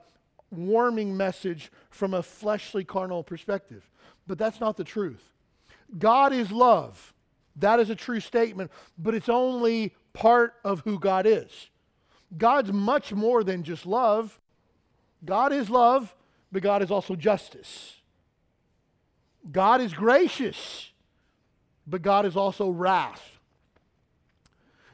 warming 0.50 1.16
message 1.16 1.72
from 1.88 2.12
a 2.12 2.22
fleshly, 2.22 2.84
carnal 2.84 3.24
perspective. 3.24 3.88
But 4.26 4.36
that's 4.36 4.60
not 4.60 4.76
the 4.76 4.84
truth. 4.84 5.22
God 5.98 6.34
is 6.34 6.52
love. 6.52 7.14
That 7.56 7.80
is 7.80 7.88
a 7.88 7.94
true 7.94 8.20
statement, 8.20 8.70
but 8.98 9.14
it's 9.14 9.28
only 9.30 9.94
part 10.12 10.54
of 10.62 10.80
who 10.80 10.98
God 10.98 11.26
is. 11.26 11.70
God's 12.36 12.72
much 12.72 13.12
more 13.12 13.42
than 13.42 13.64
just 13.64 13.86
love. 13.86 14.38
God 15.24 15.52
is 15.52 15.70
love, 15.70 16.14
but 16.52 16.62
God 16.62 16.82
is 16.82 16.90
also 16.90 17.16
justice. 17.16 17.94
God 19.50 19.80
is 19.80 19.94
gracious, 19.94 20.90
but 21.86 22.02
God 22.02 22.26
is 22.26 22.36
also 22.36 22.68
wrath. 22.68 23.39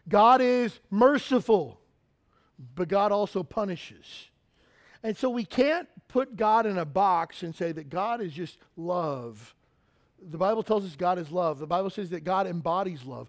God 0.09 0.41
is 0.41 0.79
merciful, 0.91 1.81
but 2.75 2.89
God 2.89 3.13
also 3.13 3.43
punishes. 3.43 4.29
And 5.03 5.17
so 5.17 5.31
we 5.31 5.45
can't 5.45 5.89
put 6.09 6.37
God 6.37 6.67
in 6.67 6.79
a 6.79 6.85
box 6.85 7.43
and 7.43 7.55
say 7.55 7.73
that 7.73 7.91
God 7.91 8.21
is 8.21 8.33
just 8.33 8.59
love. 8.77 9.55
The 10.31 10.39
Bible 10.39 10.63
tells 10.63 10.85
us 10.85 10.97
God 10.97 11.19
is 11.19 11.31
love. 11.31 11.59
The 11.59 11.67
Bible 11.67 11.91
says 11.91 12.11
that 12.11 12.25
God 12.25 12.47
embodies 12.47 13.05
love. 13.05 13.29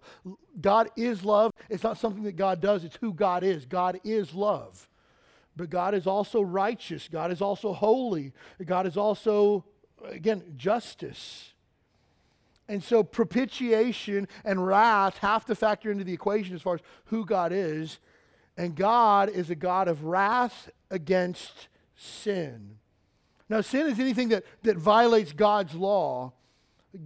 God 0.59 0.89
is 0.95 1.23
love. 1.23 1.51
It's 1.69 1.83
not 1.83 1.97
something 1.97 2.23
that 2.23 2.35
God 2.35 2.61
does, 2.61 2.83
it's 2.83 2.97
who 2.97 3.13
God 3.13 3.43
is. 3.43 3.65
God 3.65 3.99
is 4.03 4.33
love. 4.33 4.87
But 5.55 5.69
God 5.69 5.95
is 5.95 6.05
also 6.05 6.41
righteous. 6.41 7.09
God 7.11 7.31
is 7.31 7.41
also 7.41 7.73
holy. 7.73 8.31
God 8.63 8.85
is 8.85 8.95
also, 8.95 9.65
again, 10.05 10.53
justice. 10.55 11.51
And 12.69 12.83
so 12.83 13.03
propitiation 13.03 14.27
and 14.43 14.65
wrath 14.65 15.19
have 15.19 15.45
to 15.45 15.55
factor 15.55 15.91
into 15.91 16.03
the 16.03 16.13
equation 16.13 16.55
as 16.55 16.61
far 16.61 16.75
as 16.75 16.81
who 17.05 17.25
God 17.25 17.51
is. 17.51 17.99
And 18.57 18.75
God 18.75 19.29
is 19.29 19.49
a 19.49 19.55
God 19.55 19.87
of 19.87 20.03
wrath 20.03 20.69
against 20.89 21.67
sin. 21.95 22.77
Now, 23.49 23.61
sin 23.61 23.87
is 23.87 23.99
anything 23.99 24.29
that, 24.29 24.43
that 24.63 24.77
violates 24.77 25.31
God's 25.31 25.73
law. 25.73 26.33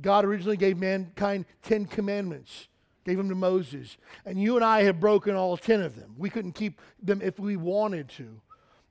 God 0.02 0.26
originally 0.26 0.58
gave 0.58 0.78
mankind 0.78 1.46
10 1.64 1.86
commandments, 1.86 2.68
gave 3.06 3.18
them 3.18 3.30
to 3.30 3.36
Moses. 3.36 3.98
And 4.26 4.42
you 4.42 4.56
and 4.56 4.66
I 4.66 4.84
have 4.84 5.00
broken 5.00 5.36
all 5.36 5.58
10 5.58 5.82
of 5.82 5.96
them. 5.96 6.16
We 6.18 6.30
couldn't 6.30 6.54
keep 6.54 6.82
them 7.02 7.22
if 7.22 7.40
we 7.40 7.58
wanted 7.58 8.10
to 8.10 8.42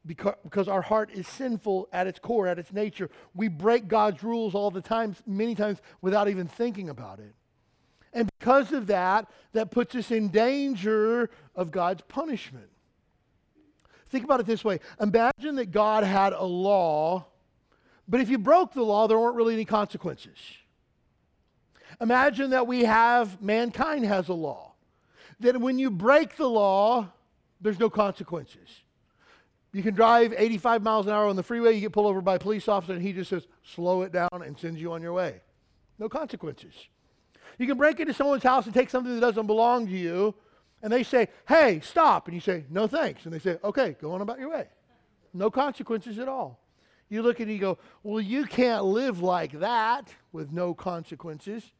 because, 0.07 0.69
our 0.69 0.83
heart 0.83 1.11
is 1.13 1.29
sinful 1.29 1.89
at 1.93 2.07
its 2.07 2.19
core, 2.19 2.47
at 2.47 2.59
its 2.59 2.73
nature. 2.73 3.11
We 3.35 3.49
break 3.49 3.87
God's 3.87 4.23
rules 4.23 4.55
all 4.55 4.71
the 4.71 4.81
time, 4.81 5.15
many 5.27 5.55
times 5.55 5.79
without 6.01 6.29
even 6.29 6.47
thinking 6.47 6.89
about 6.89 7.19
it. 7.19 7.35
And 8.13 8.29
because 8.39 8.73
of 8.73 8.87
that, 8.89 9.31
that 9.53 9.71
puts 9.71 9.95
us 9.95 10.11
in 10.11 10.29
danger 10.29 11.31
of 11.55 11.71
God's 11.71 12.03
punishment. 12.03 12.69
Think 14.09 14.25
about 14.25 14.41
it 14.41 14.47
this 14.47 14.65
way 14.65 14.81
Imagine 15.01 15.57
that 15.57 15.71
God 15.71 16.03
had 16.03 16.33
a 16.33 16.45
law, 16.45 17.27
but 18.09 18.21
if 18.21 18.29
you 18.29 18.39
broke 18.39 18.73
the 18.73 18.83
law, 18.83 19.07
there 19.07 19.19
weren't 19.19 19.37
really 19.37 19.55
any 19.55 19.65
consequences. 19.65 20.37
Imagine 22.01 22.51
that 22.51 22.67
we 22.67 22.85
have, 22.85 23.41
mankind 23.43 24.07
has 24.07 24.29
a 24.29 24.35
law, 24.35 24.73
that 25.41 25.61
when 25.61 25.79
you 25.79 25.91
break 25.91 26.37
the 26.37 26.49
law, 26.49 27.09
there's 27.61 27.79
no 27.79 27.91
consequences. 27.91 28.80
You 29.73 29.83
can 29.83 29.95
drive 29.95 30.35
85 30.37 30.83
miles 30.83 31.07
an 31.07 31.13
hour 31.13 31.29
on 31.29 31.37
the 31.37 31.43
freeway, 31.43 31.75
you 31.75 31.81
get 31.81 31.93
pulled 31.93 32.07
over 32.07 32.21
by 32.21 32.37
a 32.37 32.39
police 32.39 32.67
officer, 32.67 32.93
and 32.93 33.03
he 33.03 33.13
just 33.13 33.31
says, 33.31 33.47
slow 33.63 34.03
it 34.03 34.13
down 34.13 34.29
and 34.33 34.59
sends 34.59 34.81
you 34.81 34.93
on 34.93 35.01
your 35.01 35.13
way. 35.13 35.41
No 35.99 36.09
consequences. 36.09 36.75
You 37.59 37.67
can 37.67 37.77
break 37.77 38.01
into 38.01 38.15
someone's 38.15 38.43
house 38.43 38.65
and 38.67 38.75
take 38.75 38.91
something 38.91 39.15
that 39.15 39.21
doesn't 39.21 39.47
belong 39.47 39.87
to 39.87 39.93
you, 39.93 40.35
and 40.83 40.93
they 40.93 41.03
say, 41.03 41.29
hey, 41.47 41.81
stop. 41.81 42.27
And 42.27 42.35
you 42.35 42.41
say, 42.41 42.65
no 42.71 42.87
thanks. 42.87 43.25
And 43.27 43.35
they 43.35 43.39
say, 43.39 43.59
okay, 43.63 43.97
go 44.01 44.13
on 44.13 44.23
about 44.23 44.41
your 44.41 44.51
way. 44.51 44.67
No 45.35 45.51
consequences 45.51 46.19
at 46.19 46.27
all. 46.27 46.59
You 47.09 47.23
look 47.23 47.37
at 47.37 47.43
it 47.43 47.45
and 47.45 47.53
you 47.53 47.59
go, 47.59 47.79
well, 48.03 48.21
you 48.21 48.47
can't 48.47 48.85
live 48.85 49.21
like 49.21 49.59
that 49.61 50.09
with 50.33 50.53
no 50.53 50.75
consequences. 50.75 51.73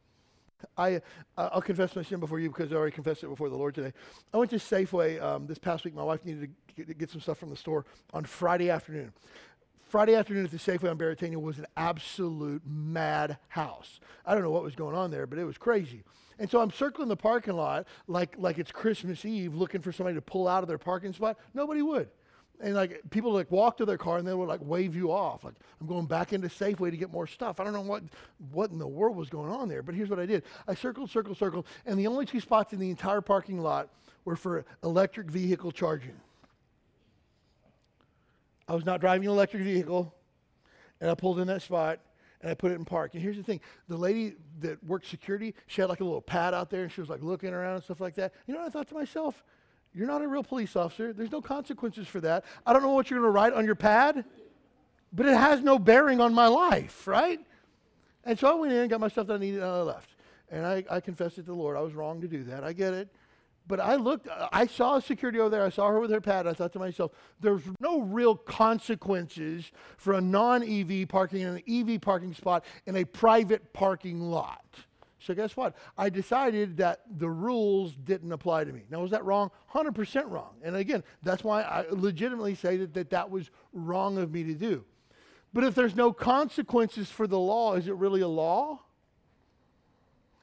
I, 0.77 1.01
I'll 1.37 1.61
confess 1.61 1.95
my 1.95 2.03
sin 2.03 2.19
before 2.19 2.39
you 2.39 2.49
because 2.49 2.71
I 2.71 2.75
already 2.75 2.93
confessed 2.93 3.23
it 3.23 3.27
before 3.27 3.49
the 3.49 3.55
Lord 3.55 3.75
today. 3.75 3.93
I 4.33 4.37
went 4.37 4.51
to 4.51 4.57
Safeway 4.57 5.21
um, 5.21 5.47
this 5.47 5.57
past 5.57 5.83
week. 5.83 5.93
My 5.93 6.03
wife 6.03 6.25
needed 6.25 6.53
to 6.75 6.83
get, 6.83 6.97
get, 6.97 7.09
some 7.09 7.21
stuff 7.21 7.37
from 7.37 7.49
the 7.49 7.55
store 7.55 7.85
on 8.13 8.25
Friday 8.25 8.69
afternoon. 8.69 9.13
Friday 9.89 10.15
afternoon 10.15 10.45
at 10.45 10.51
the 10.51 10.57
Safeway 10.57 10.89
on 10.89 10.97
Baratania 10.97 11.35
was 11.35 11.59
an 11.59 11.65
absolute 11.75 12.61
madhouse. 12.65 13.99
I 14.25 14.33
don't 14.33 14.43
know 14.43 14.51
what 14.51 14.63
was 14.63 14.75
going 14.75 14.95
on 14.95 15.11
there, 15.11 15.27
but 15.27 15.37
it 15.37 15.43
was 15.43 15.57
crazy. 15.57 16.03
And 16.39 16.49
so 16.49 16.61
I'm 16.61 16.71
circling 16.71 17.09
the 17.09 17.17
parking 17.17 17.55
lot 17.55 17.87
like, 18.07 18.35
like 18.37 18.57
it's 18.57 18.71
Christmas 18.71 19.25
Eve 19.25 19.53
looking 19.53 19.81
for 19.81 19.91
somebody 19.91 20.15
to 20.15 20.21
pull 20.21 20.47
out 20.47 20.63
of 20.63 20.69
their 20.69 20.77
parking 20.77 21.13
spot. 21.13 21.37
Nobody 21.53 21.81
would. 21.81 22.09
And 22.61 22.75
like 22.75 23.01
people 23.09 23.33
like 23.33 23.49
walk 23.49 23.77
to 23.77 23.85
their 23.85 23.97
car 23.97 24.17
and 24.17 24.27
they 24.27 24.33
would 24.33 24.47
like 24.47 24.61
wave 24.63 24.95
you 24.95 25.11
off. 25.11 25.43
Like 25.43 25.55
I'm 25.79 25.87
going 25.87 26.05
back 26.05 26.31
into 26.31 26.47
Safeway 26.47 26.91
to 26.91 26.97
get 26.97 27.11
more 27.11 27.25
stuff. 27.25 27.59
I 27.59 27.63
don't 27.63 27.73
know 27.73 27.81
what 27.81 28.03
what 28.51 28.69
in 28.69 28.77
the 28.77 28.87
world 28.87 29.17
was 29.17 29.29
going 29.29 29.51
on 29.51 29.67
there, 29.67 29.81
but 29.81 29.95
here's 29.95 30.09
what 30.09 30.19
I 30.19 30.25
did. 30.25 30.43
I 30.67 30.75
circled, 30.75 31.09
circled, 31.09 31.37
circled, 31.37 31.65
and 31.85 31.97
the 31.97 32.07
only 32.07 32.25
two 32.25 32.39
spots 32.39 32.71
in 32.71 32.79
the 32.79 32.89
entire 32.89 33.21
parking 33.21 33.59
lot 33.59 33.89
were 34.25 34.35
for 34.35 34.63
electric 34.83 35.27
vehicle 35.27 35.71
charging. 35.71 36.15
I 38.67 38.75
was 38.75 38.85
not 38.85 39.01
driving 39.01 39.27
an 39.27 39.33
electric 39.33 39.63
vehicle, 39.63 40.13
and 41.01 41.09
I 41.09 41.15
pulled 41.15 41.39
in 41.39 41.47
that 41.47 41.61
spot 41.61 41.99
and 42.41 42.49
I 42.51 42.53
put 42.53 42.71
it 42.71 42.75
in 42.75 42.85
park. 42.85 43.13
And 43.13 43.21
here's 43.21 43.37
the 43.37 43.43
thing 43.43 43.59
the 43.87 43.97
lady 43.97 44.35
that 44.59 44.83
worked 44.83 45.07
security, 45.07 45.53
she 45.67 45.81
had 45.81 45.89
like 45.89 45.99
a 45.99 46.03
little 46.03 46.21
pad 46.21 46.53
out 46.53 46.69
there 46.69 46.83
and 46.83 46.91
she 46.91 47.01
was 47.01 47.09
like 47.09 47.21
looking 47.21 47.53
around 47.53 47.75
and 47.75 47.83
stuff 47.83 48.01
like 48.01 48.15
that. 48.15 48.33
You 48.47 48.53
know 48.53 48.61
what 48.61 48.67
I 48.67 48.71
thought 48.71 48.87
to 48.89 48.93
myself? 48.93 49.43
You're 49.93 50.07
not 50.07 50.21
a 50.21 50.27
real 50.27 50.43
police 50.43 50.75
officer. 50.75 51.11
There's 51.13 51.31
no 51.31 51.41
consequences 51.41 52.07
for 52.07 52.21
that. 52.21 52.45
I 52.65 52.73
don't 52.73 52.81
know 52.81 52.93
what 52.93 53.09
you're 53.09 53.19
going 53.19 53.27
to 53.27 53.33
write 53.33 53.53
on 53.53 53.65
your 53.65 53.75
pad, 53.75 54.23
but 55.11 55.25
it 55.25 55.35
has 55.35 55.61
no 55.61 55.77
bearing 55.77 56.21
on 56.21 56.33
my 56.33 56.47
life, 56.47 57.07
right? 57.07 57.39
And 58.23 58.39
so 58.39 58.49
I 58.49 58.53
went 58.53 58.71
in 58.71 58.79
and 58.79 58.89
got 58.89 58.99
my 58.99 59.09
stuff 59.09 59.27
that 59.27 59.33
I 59.33 59.37
needed 59.37 59.61
and 59.61 59.69
I 59.69 59.81
left. 59.81 60.11
And 60.49 60.65
I, 60.65 60.83
I 60.89 60.99
confessed 60.99 61.37
it 61.37 61.41
to 61.41 61.47
the 61.47 61.53
Lord. 61.53 61.77
I 61.77 61.81
was 61.81 61.93
wrong 61.93 62.21
to 62.21 62.27
do 62.27 62.43
that. 62.45 62.63
I 62.63 62.73
get 62.73 62.93
it. 62.93 63.09
But 63.67 63.79
I 63.79 63.95
looked, 63.95 64.27
uh, 64.27 64.49
I 64.51 64.67
saw 64.67 64.97
a 64.97 65.01
security 65.01 65.39
over 65.39 65.49
there. 65.49 65.63
I 65.63 65.69
saw 65.69 65.87
her 65.87 65.99
with 65.99 66.11
her 66.11 66.21
pad. 66.21 66.47
I 66.47 66.53
thought 66.53 66.73
to 66.73 66.79
myself, 66.79 67.11
there's 67.39 67.61
no 67.79 68.01
real 68.01 68.35
consequences 68.35 69.71
for 69.97 70.13
a 70.13 70.21
non 70.21 70.63
EV 70.63 71.07
parking 71.07 71.41
in 71.41 71.47
an 71.55 71.63
EV 71.67 72.01
parking 72.01 72.33
spot 72.33 72.65
in 72.85 72.95
a 72.95 73.05
private 73.05 73.71
parking 73.71 74.19
lot. 74.19 74.65
So 75.25 75.35
guess 75.35 75.55
what? 75.55 75.75
I 75.97 76.09
decided 76.09 76.77
that 76.77 77.01
the 77.17 77.29
rules 77.29 77.93
didn't 77.93 78.31
apply 78.31 78.63
to 78.63 78.73
me. 78.73 78.83
Now, 78.89 79.01
was 79.01 79.11
that 79.11 79.23
wrong? 79.23 79.51
100% 79.73 80.29
wrong. 80.29 80.55
And 80.63 80.75
again, 80.75 81.03
that's 81.21 81.43
why 81.43 81.61
I 81.61 81.85
legitimately 81.91 82.55
say 82.55 82.77
that 82.77 82.93
that, 82.95 83.09
that 83.11 83.29
was 83.29 83.51
wrong 83.71 84.17
of 84.17 84.31
me 84.31 84.43
to 84.45 84.55
do. 84.55 84.83
But 85.53 85.63
if 85.63 85.75
there's 85.75 85.95
no 85.95 86.11
consequences 86.11 87.09
for 87.09 87.27
the 87.27 87.37
law, 87.37 87.75
is 87.75 87.87
it 87.87 87.95
really 87.95 88.21
a 88.21 88.27
law? 88.27 88.79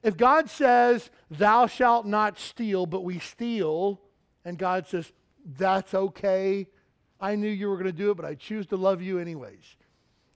If 0.03 0.17
God 0.17 0.49
says, 0.49 1.11
Thou 1.31 1.67
shalt 1.67 2.07
not 2.07 2.39
steal, 2.39 2.87
but 2.87 3.03
we 3.03 3.19
steal, 3.19 4.01
and 4.45 4.57
God 4.59 4.87
says, 4.87 5.13
That's 5.45 5.93
okay, 5.93 6.69
I 7.21 7.35
knew 7.35 7.49
you 7.49 7.69
were 7.69 7.77
going 7.77 7.87
to 7.87 7.93
do 7.93 8.11
it, 8.13 8.17
but 8.17 8.27
I 8.27 8.35
choose 8.35 8.67
to 8.69 8.77
love 8.77 9.03
you 9.03 9.19
anyways. 9.19 9.77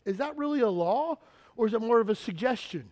Is 0.04 0.16
that 0.16 0.37
really 0.37 0.61
a 0.61 0.68
law, 0.68 1.18
or 1.56 1.68
is 1.68 1.75
it 1.75 1.80
more 1.80 2.00
of 2.00 2.08
a 2.08 2.14
suggestion? 2.16 2.90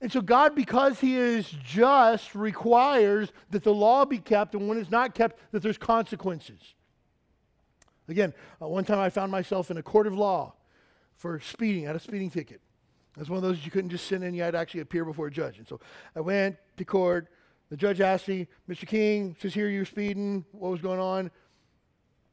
And 0.00 0.12
so, 0.12 0.20
God, 0.20 0.54
because 0.54 1.00
He 1.00 1.16
is 1.16 1.48
just, 1.64 2.34
requires 2.34 3.32
that 3.50 3.64
the 3.64 3.74
law 3.74 4.04
be 4.04 4.18
kept, 4.18 4.54
and 4.54 4.68
when 4.68 4.78
it's 4.78 4.90
not 4.90 5.14
kept, 5.14 5.40
that 5.52 5.62
there's 5.62 5.78
consequences. 5.78 6.60
Again, 8.08 8.32
uh, 8.62 8.68
one 8.68 8.84
time 8.84 8.98
I 8.98 9.10
found 9.10 9.30
myself 9.30 9.70
in 9.70 9.76
a 9.76 9.82
court 9.82 10.06
of 10.06 10.14
law 10.14 10.54
for 11.16 11.40
speeding, 11.40 11.84
I 11.84 11.88
had 11.88 11.96
a 11.96 12.00
speeding 12.00 12.30
ticket. 12.30 12.60
That's 13.16 13.28
one 13.28 13.36
of 13.36 13.42
those 13.42 13.64
you 13.64 13.70
couldn't 13.70 13.90
just 13.90 14.06
sit 14.06 14.22
in, 14.22 14.34
you 14.34 14.42
had 14.42 14.52
to 14.52 14.58
actually 14.58 14.80
appear 14.80 15.04
before 15.04 15.26
a 15.26 15.30
judge. 15.30 15.58
And 15.58 15.66
so 15.66 15.80
I 16.14 16.20
went 16.20 16.56
to 16.76 16.84
court. 16.84 17.28
The 17.68 17.76
judge 17.76 18.00
asked 18.00 18.28
me, 18.28 18.46
Mr. 18.68 18.86
King, 18.86 19.36
says 19.40 19.52
here 19.52 19.68
you're 19.68 19.84
speeding. 19.84 20.44
What 20.52 20.70
was 20.70 20.80
going 20.80 21.00
on? 21.00 21.30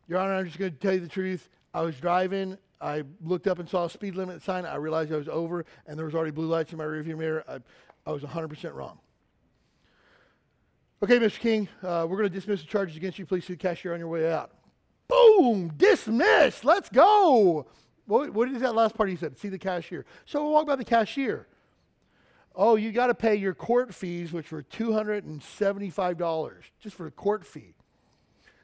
Your 0.07 0.19
Honor, 0.19 0.35
I'm 0.35 0.45
just 0.45 0.59
going 0.59 0.71
to 0.71 0.77
tell 0.77 0.93
you 0.93 0.99
the 0.99 1.07
truth. 1.07 1.49
I 1.73 1.81
was 1.81 1.95
driving. 1.97 2.57
I 2.85 3.03
looked 3.23 3.47
up 3.47 3.57
and 3.57 3.67
saw 3.67 3.85
a 3.85 3.89
speed 3.89 4.13
limit 4.15 4.43
sign. 4.43 4.63
I 4.63 4.75
realized 4.75 5.11
I 5.11 5.17
was 5.17 5.27
over, 5.27 5.65
and 5.87 5.97
there 5.97 6.05
was 6.05 6.13
already 6.13 6.29
blue 6.29 6.45
lights 6.45 6.71
in 6.71 6.77
my 6.77 6.83
rearview 6.83 7.17
mirror. 7.17 7.43
I, 7.47 7.57
I 8.05 8.11
was 8.11 8.21
100% 8.21 8.75
wrong. 8.75 8.99
Okay, 11.01 11.17
Mr. 11.17 11.39
King, 11.39 11.67
uh, 11.81 12.05
we're 12.07 12.17
going 12.17 12.29
to 12.29 12.35
dismiss 12.35 12.61
the 12.61 12.67
charges 12.67 12.95
against 12.95 13.17
you. 13.17 13.25
Please 13.25 13.43
see 13.43 13.53
the 13.53 13.57
cashier 13.57 13.91
on 13.93 13.99
your 13.99 14.07
way 14.07 14.31
out. 14.31 14.51
Boom! 15.07 15.73
Dismissed. 15.75 16.63
Let's 16.63 16.89
go. 16.89 17.65
What, 18.05 18.29
what 18.31 18.49
is 18.49 18.61
that 18.61 18.75
last 18.75 18.93
part 18.95 19.09
he 19.09 19.15
said? 19.15 19.35
See 19.39 19.49
the 19.49 19.57
cashier. 19.57 20.05
So 20.25 20.43
we'll 20.43 20.53
walk 20.53 20.67
by 20.67 20.75
the 20.75 20.85
cashier. 20.85 21.47
Oh, 22.55 22.75
you 22.75 22.91
got 22.91 23.07
to 23.07 23.15
pay 23.15 23.33
your 23.35 23.55
court 23.55 23.95
fees, 23.95 24.31
which 24.31 24.51
were 24.51 24.61
$275 24.61 26.53
just 26.79 26.95
for 26.95 27.07
a 27.07 27.11
court 27.11 27.47
fee. 27.47 27.73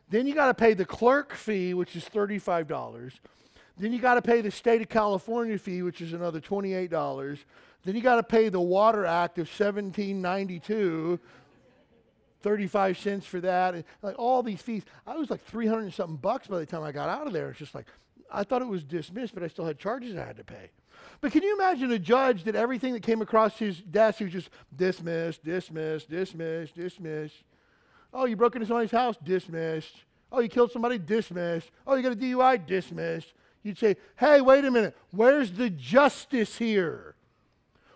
Then 0.10 0.28
you 0.28 0.36
got 0.36 0.46
to 0.46 0.54
pay 0.54 0.76
the 0.76 0.86
clerk 0.86 1.34
fee, 1.34 1.74
which 1.74 1.96
is 1.96 2.06
$35. 2.06 3.12
Then 3.82 3.92
you 3.92 4.00
got 4.00 4.14
to 4.14 4.22
pay 4.22 4.42
the 4.42 4.52
state 4.52 4.84
of 4.84 4.90
California 4.90 5.58
fee, 5.58 5.82
which 5.82 6.02
is 6.02 6.14
another 6.14 6.40
$28. 6.40 7.40
Then 7.84 7.96
you 7.96 8.02
got 8.02 8.18
to 8.18 8.24
pay 8.24 8.48
the 8.50 8.62
Water 8.62 9.08
Act 9.08 9.40
of 9.40 9.48
1792, 9.48 11.20
35 12.44 12.98
cents 13.00 13.26
for 13.26 13.42
that. 13.42 13.74
And 13.74 13.84
like 14.04 14.20
all 14.20 14.44
these 14.44 14.62
fees. 14.62 14.84
I 15.08 15.16
was 15.16 15.32
like 15.32 15.44
300 15.46 15.82
and 15.82 15.94
something 15.94 16.18
bucks 16.18 16.46
by 16.46 16.60
the 16.60 16.66
time 16.68 16.84
I 16.84 16.92
got 16.92 17.10
out 17.10 17.26
of 17.26 17.34
there. 17.34 17.50
It's 17.50 17.58
just 17.58 17.74
like, 17.74 17.88
I 18.32 18.44
thought 18.44 18.62
it 18.62 18.68
was 18.68 18.84
dismissed, 18.84 19.34
but 19.34 19.42
I 19.42 19.48
still 19.48 19.66
had 19.66 19.80
charges 19.80 20.16
I 20.16 20.26
had 20.26 20.38
to 20.38 20.44
pay. 20.44 20.70
But 21.20 21.32
can 21.32 21.42
you 21.42 21.56
imagine 21.56 21.92
a 21.92 21.98
judge 21.98 22.44
that 22.44 22.56
everything 22.56 22.94
that 22.94 23.02
came 23.02 23.24
across 23.24 23.58
his 23.58 23.80
desk, 23.80 24.20
he 24.20 24.26
was 24.26 24.34
just 24.34 24.52
dismissed, 24.76 25.44
dismissed, 25.44 26.08
dismissed, 26.08 26.76
dismissed. 26.76 27.44
Oh, 28.14 28.26
you 28.26 28.36
broke 28.36 28.54
into 28.56 28.68
somebody's 28.68 28.92
house? 28.92 29.18
Dismissed. 29.24 29.96
Oh, 30.32 30.40
you 30.40 30.50
killed 30.50 30.72
somebody? 30.72 31.00
Dismissed. 31.00 31.72
Oh, 31.88 31.96
you 31.96 32.04
got 32.04 32.12
a 32.12 32.16
DUI? 32.16 32.64
Dismissed. 32.64 33.34
You'd 33.64 33.78
say, 33.78 33.98
hey, 34.18 34.42
wait 34.42 34.66
a 34.66 34.72
minute. 34.72 34.98
Where's 35.12 35.52
the 35.52 35.70
justice 35.70 36.58
here? 36.58 37.16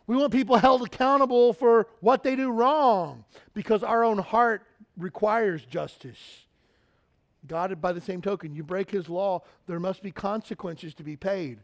We 0.08 0.16
want 0.16 0.32
people 0.32 0.58
held 0.58 0.84
accountable 0.84 1.54
for 1.54 1.88
what 2.00 2.24
they 2.24 2.36
do 2.36 2.52
wrong 2.52 3.26
because 3.54 3.84
our 3.84 4.04
own 4.04 4.18
heart 4.18 4.64
requires 4.98 5.64
justice. 5.66 6.46
God, 7.48 7.80
by 7.82 7.94
the 7.94 8.02
same 8.02 8.22
token, 8.22 8.56
you 8.56 8.64
break 8.64 8.90
his 8.90 9.10
law, 9.10 9.44
there 9.68 9.80
must 9.80 10.02
be 10.02 10.12
consequences 10.12 10.94
to 10.96 11.04
be 11.04 11.16
paid. 11.16 11.60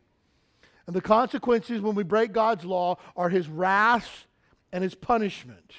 And 0.88 0.96
the 0.96 1.02
consequences 1.02 1.82
when 1.82 1.96
we 1.96 2.04
break 2.04 2.34
God's 2.34 2.66
law 2.66 2.98
are 3.16 3.30
his 3.30 3.48
wrath 3.48 4.28
and 4.72 4.84
his 4.84 4.96
punishment. 4.96 5.74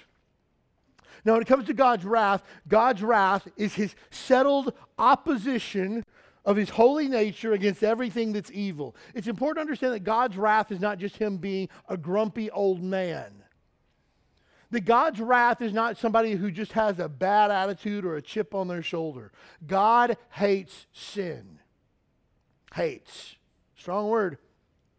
Now, 1.25 1.33
when 1.35 1.43
it 1.43 1.49
comes 1.49 1.67
to 1.67 1.75
God's 1.75 2.05
wrath, 2.05 2.43
God's 2.67 3.03
wrath 3.03 3.47
is 3.57 3.75
his 3.75 3.95
settled 4.11 4.75
opposition 4.99 6.05
of 6.45 6.57
his 6.57 6.71
holy 6.71 7.09
nature 7.09 7.53
against 7.53 7.83
everything 7.83 8.33
that's 8.33 8.51
evil. 8.51 8.97
It's 9.15 9.29
important 9.29 9.57
to 9.57 9.61
understand 9.63 9.95
that 9.95 10.05
God's 10.05 10.37
wrath 10.37 10.73
is 10.73 10.81
not 10.81 10.99
just 10.99 11.17
him 11.17 11.37
being 11.37 11.69
a 11.89 11.97
grumpy 11.97 12.51
old 12.51 12.83
man. 12.83 13.33
That 14.71 14.87
God's 14.87 15.21
wrath 15.21 15.61
is 15.61 15.73
not 15.73 15.99
somebody 15.99 16.33
who 16.33 16.51
just 16.51 16.73
has 16.73 16.99
a 16.99 17.09
bad 17.09 17.51
attitude 17.51 18.05
or 18.05 18.17
a 18.17 18.23
chip 18.23 18.55
on 18.55 18.69
their 18.69 18.83
shoulder. 18.83 19.31
God 19.67 20.17
hates 20.31 20.87
sin. 20.93 21.59
Hates. 22.75 23.37
Strong 23.77 24.09
word. 24.09 24.39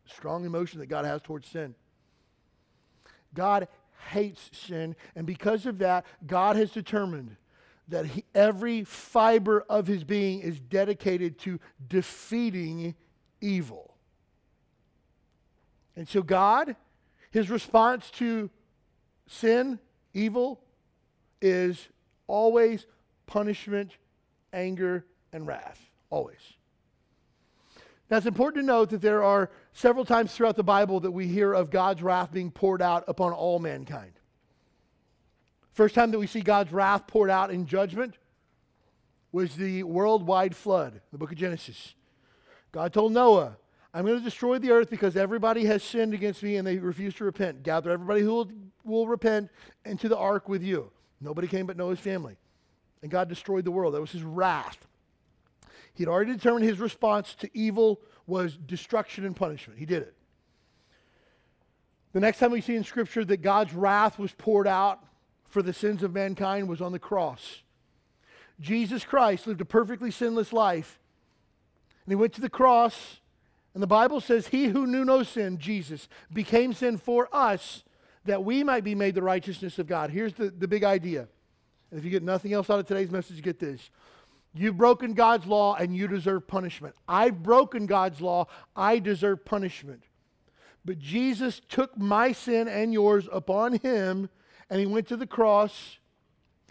Strong 0.05 0.45
emotion 0.45 0.79
that 0.79 0.87
God 0.87 1.05
has 1.05 1.21
towards 1.21 1.47
sin. 1.47 1.75
God 3.33 3.67
hates 4.09 4.49
sin, 4.53 4.95
and 5.15 5.25
because 5.25 5.65
of 5.65 5.79
that, 5.79 6.05
God 6.25 6.55
has 6.55 6.71
determined 6.71 7.35
that 7.87 8.05
he, 8.05 8.23
every 8.33 8.83
fiber 8.83 9.65
of 9.69 9.87
his 9.87 10.03
being 10.03 10.39
is 10.39 10.59
dedicated 10.59 11.37
to 11.39 11.59
defeating 11.87 12.95
evil. 13.41 13.95
And 15.95 16.07
so, 16.07 16.23
God, 16.23 16.75
his 17.31 17.49
response 17.49 18.09
to 18.11 18.49
sin, 19.27 19.79
evil, 20.13 20.61
is 21.41 21.89
always 22.27 22.85
punishment, 23.25 23.97
anger, 24.53 25.05
and 25.31 25.45
wrath. 25.45 25.79
Always. 26.09 26.37
Now, 28.09 28.17
it's 28.17 28.25
important 28.27 28.63
to 28.63 28.67
note 28.67 28.89
that 28.91 29.01
there 29.01 29.23
are 29.23 29.49
several 29.73 30.05
times 30.05 30.33
throughout 30.33 30.55
the 30.55 30.63
Bible 30.63 30.99
that 31.01 31.11
we 31.11 31.27
hear 31.27 31.53
of 31.53 31.69
God's 31.69 32.03
wrath 32.03 32.31
being 32.31 32.51
poured 32.51 32.81
out 32.81 33.03
upon 33.07 33.33
all 33.33 33.59
mankind. 33.59 34.13
First 35.73 35.95
time 35.95 36.11
that 36.11 36.19
we 36.19 36.27
see 36.27 36.41
God's 36.41 36.71
wrath 36.71 37.07
poured 37.07 37.31
out 37.31 37.51
in 37.51 37.65
judgment 37.65 38.15
was 39.31 39.55
the 39.55 39.81
worldwide 39.83 40.55
flood, 40.55 41.01
the 41.11 41.17
book 41.17 41.31
of 41.31 41.37
Genesis. 41.37 41.95
God 42.71 42.93
told 42.93 43.11
Noah, 43.11 43.57
I'm 43.91 44.05
going 44.05 44.17
to 44.17 44.23
destroy 44.23 44.59
the 44.59 44.71
earth 44.71 44.89
because 44.89 45.17
everybody 45.17 45.65
has 45.65 45.83
sinned 45.83 46.13
against 46.13 46.43
me 46.43 46.57
and 46.57 46.65
they 46.65 46.77
refuse 46.77 47.15
to 47.15 47.23
repent. 47.23 47.63
Gather 47.63 47.89
everybody 47.89 48.21
who 48.21 48.33
will, 48.33 48.51
will 48.83 49.07
repent 49.07 49.49
into 49.85 50.07
the 50.07 50.17
ark 50.17 50.47
with 50.47 50.63
you. 50.63 50.91
Nobody 51.19 51.47
came 51.47 51.65
but 51.65 51.77
Noah's 51.77 51.99
family. 51.99 52.37
And 53.01 53.09
God 53.09 53.27
destroyed 53.27 53.65
the 53.65 53.71
world. 53.71 53.95
That 53.95 54.01
was 54.01 54.11
his 54.11 54.23
wrath. 54.23 54.77
He'd 55.95 56.07
already 56.07 56.33
determined 56.33 56.65
his 56.65 56.79
response 56.79 57.35
to 57.35 57.49
evil 57.57 57.99
was 58.25 58.55
destruction 58.57 59.25
and 59.25 59.35
punishment. 59.35 59.79
He 59.79 59.85
did 59.85 60.03
it. 60.03 60.13
The 62.13 62.19
next 62.19 62.37
time 62.37 62.51
we 62.51 62.61
see 62.61 62.75
in 62.75 62.83
Scripture 62.83 63.25
that 63.25 63.41
God's 63.41 63.73
wrath 63.73 64.19
was 64.19 64.31
poured 64.31 64.67
out 64.67 65.03
for 65.53 65.61
the 65.61 65.71
sins 65.71 66.01
of 66.01 66.13
mankind 66.13 66.67
was 66.67 66.81
on 66.81 66.91
the 66.91 66.99
cross. 66.99 67.61
Jesus 68.59 69.05
Christ 69.05 69.45
lived 69.45 69.61
a 69.61 69.65
perfectly 69.65 70.09
sinless 70.09 70.51
life. 70.51 70.99
And 72.05 72.11
he 72.11 72.15
went 72.15 72.33
to 72.33 72.41
the 72.41 72.49
cross 72.49 73.19
and 73.73 73.81
the 73.81 73.87
Bible 73.87 74.19
says, 74.19 74.47
He 74.47 74.65
who 74.65 74.85
knew 74.85 75.05
no 75.05 75.23
sin, 75.23 75.57
Jesus, 75.57 76.07
became 76.31 76.73
sin 76.73 76.97
for 76.97 77.27
us 77.31 77.83
that 78.25 78.43
we 78.43 78.63
might 78.63 78.83
be 78.83 78.95
made 78.95 79.15
the 79.15 79.21
righteousness 79.21 79.79
of 79.79 79.87
God. 79.87 80.09
Here's 80.09 80.33
the, 80.33 80.49
the 80.49 80.67
big 80.67 80.83
idea. 80.83 81.27
And 81.91 81.99
if 81.99 82.05
you 82.05 82.11
get 82.11 82.23
nothing 82.23 82.53
else 82.53 82.69
out 82.69 82.79
of 82.79 82.87
today's 82.87 83.11
message, 83.11 83.41
get 83.41 83.59
this. 83.59 83.89
You've 84.55 84.77
broken 84.77 85.13
God's 85.13 85.45
law 85.45 85.75
and 85.75 85.95
you 85.95 86.07
deserve 86.07 86.47
punishment. 86.47 86.95
I've 87.07 87.41
broken 87.41 87.85
God's 87.85 88.21
law. 88.21 88.47
I 88.75 88.99
deserve 88.99 89.45
punishment. 89.45 90.03
But 90.85 90.99
Jesus 90.99 91.61
took 91.67 91.97
my 91.97 92.31
sin 92.31 92.67
and 92.67 92.93
yours 92.93 93.27
upon 93.31 93.79
him 93.79 94.29
and 94.73 94.79
he 94.79 94.87
went 94.87 95.07
to 95.09 95.15
the 95.15 95.27
cross. 95.27 95.99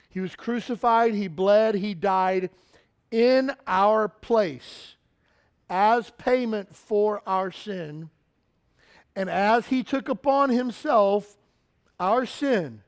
He 0.08 0.18
was 0.18 0.34
crucified, 0.34 1.14
he 1.14 1.28
bled, 1.28 1.76
he 1.76 1.94
died 1.94 2.50
in 3.12 3.52
our 3.64 4.08
place 4.08 4.96
as 5.70 6.10
payment 6.18 6.74
for 6.74 7.22
our 7.28 7.52
sin. 7.52 8.10
And 9.14 9.30
as 9.30 9.68
he 9.68 9.84
took 9.84 10.08
upon 10.08 10.50
himself 10.50 11.36
our 12.00 12.26
sin, 12.26 12.82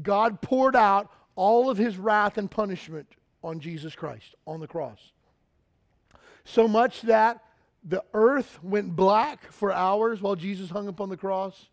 God 0.00 0.42
poured 0.42 0.76
out 0.76 1.10
all 1.34 1.68
of 1.68 1.76
his 1.76 1.96
wrath 1.98 2.38
and 2.38 2.48
punishment 2.48 3.08
on 3.42 3.58
Jesus 3.58 3.96
Christ 3.96 4.36
on 4.46 4.60
the 4.60 4.68
cross. 4.68 5.00
So 6.44 6.68
much 6.68 7.02
that 7.02 7.42
the 7.82 8.04
earth 8.14 8.62
went 8.62 8.94
black 8.94 9.50
for 9.50 9.72
hours 9.72 10.22
while 10.22 10.36
Jesus 10.36 10.70
hung 10.70 10.86
upon 10.86 11.08
the 11.08 11.16
cross. 11.16 11.68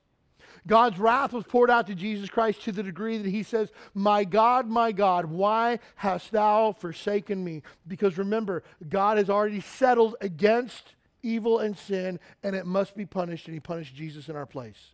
God's 0.67 0.97
wrath 0.97 1.31
was 1.31 1.43
poured 1.43 1.69
out 1.69 1.87
to 1.87 1.95
Jesus 1.95 2.29
Christ 2.29 2.63
to 2.63 2.71
the 2.71 2.81
degree 2.81 3.17
that 3.17 3.29
he 3.29 3.43
says, 3.43 3.71
My 3.93 4.23
God, 4.23 4.67
my 4.67 4.91
God, 4.91 5.25
why 5.25 5.79
hast 5.95 6.31
thou 6.31 6.71
forsaken 6.71 7.43
me? 7.43 7.61
Because 7.87 8.17
remember, 8.17 8.63
God 8.89 9.17
has 9.17 9.29
already 9.29 9.61
settled 9.61 10.15
against 10.21 10.95
evil 11.21 11.59
and 11.59 11.77
sin, 11.77 12.19
and 12.43 12.55
it 12.55 12.65
must 12.65 12.95
be 12.95 13.05
punished, 13.05 13.45
and 13.47 13.53
he 13.53 13.59
punished 13.59 13.95
Jesus 13.95 14.27
in 14.27 14.35
our 14.35 14.45
place. 14.45 14.91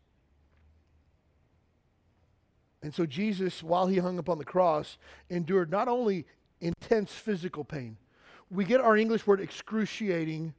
And 2.84 2.94
so 2.94 3.06
Jesus, 3.06 3.62
while 3.62 3.88
he 3.88 3.98
hung 3.98 4.18
upon 4.18 4.40
the 4.40 4.46
cross, 4.46 4.98
endured 5.30 5.70
not 5.70 5.88
only 5.88 6.26
intense 6.60 7.12
physical 7.12 7.64
pain, 7.64 7.98
we 8.50 8.66
get 8.66 8.82
our 8.82 8.98
English 8.98 9.26
word 9.26 9.40
excruciating 9.40 10.54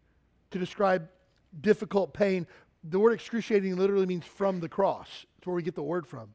to 0.51 0.59
describe 0.59 1.09
difficult 1.61 2.14
pain. 2.14 2.46
The 2.85 2.99
word 2.99 3.12
excruciating 3.12 3.77
literally 3.77 4.07
means 4.07 4.25
from 4.25 4.61
the 4.61 4.68
cross. 4.68 5.27
That's 5.37 5.47
where 5.47 5.57
we 5.57 5.62
get 5.62 5.75
the 5.75 5.83
word 5.83 6.07
from. 6.07 6.35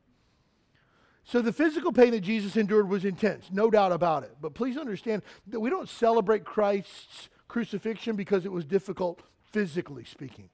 So 1.23 1.41
the 1.41 1.51
physical 1.51 1.91
pain 1.91 2.11
that 2.11 2.21
Jesus 2.21 2.55
endured 2.55 2.87
was 2.87 3.03
intense, 3.03 3.49
no 3.51 3.69
doubt 3.69 3.91
about 3.91 4.23
it. 4.23 4.37
But 4.39 4.53
please 4.53 4.77
understand 4.77 5.23
that 5.47 5.59
we 5.59 5.69
don't 5.69 5.89
celebrate 5.89 6.45
Christ's 6.45 7.27
crucifixion 7.49 8.15
because 8.15 8.45
it 8.45 8.51
was 8.51 8.63
difficult 8.63 9.21
physically 9.51 10.05
speaking. 10.05 10.49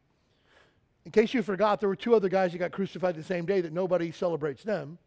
In 1.05 1.11
case 1.11 1.33
you 1.33 1.43
forgot, 1.43 1.79
there 1.79 1.89
were 1.89 1.95
two 1.95 2.15
other 2.15 2.29
guys 2.29 2.53
that 2.53 2.57
got 2.57 2.71
crucified 2.71 3.15
the 3.15 3.23
same 3.23 3.45
day 3.45 3.61
that 3.61 3.73
nobody 3.73 4.11
celebrates 4.11 4.63
them. 4.63 4.97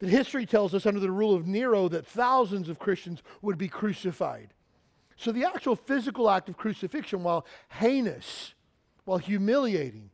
That 0.00 0.08
history 0.08 0.46
tells 0.46 0.74
us 0.74 0.84
under 0.84 1.00
the 1.00 1.10
rule 1.12 1.34
of 1.34 1.46
Nero 1.46 1.88
that 1.88 2.06
thousands 2.06 2.68
of 2.68 2.78
Christians 2.78 3.22
would 3.42 3.58
be 3.58 3.68
crucified. 3.68 4.52
So 5.16 5.32
the 5.32 5.44
actual 5.44 5.76
physical 5.76 6.28
act 6.28 6.48
of 6.48 6.56
crucifixion, 6.56 7.22
while 7.22 7.46
heinous, 7.68 8.54
while 9.06 9.18
humiliating, 9.18 10.10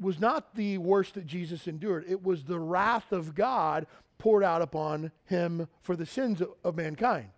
was 0.00 0.18
not 0.18 0.56
the 0.56 0.78
worst 0.78 1.14
that 1.14 1.26
Jesus 1.26 1.68
endured. 1.68 2.04
It 2.08 2.24
was 2.24 2.42
the 2.42 2.58
wrath 2.58 3.12
of 3.12 3.36
God 3.36 3.86
poured 4.18 4.42
out 4.42 4.62
upon 4.62 5.12
him 5.26 5.68
for 5.82 5.94
the 5.94 6.06
sins 6.06 6.42
of 6.64 6.74
mankind. 6.74 7.28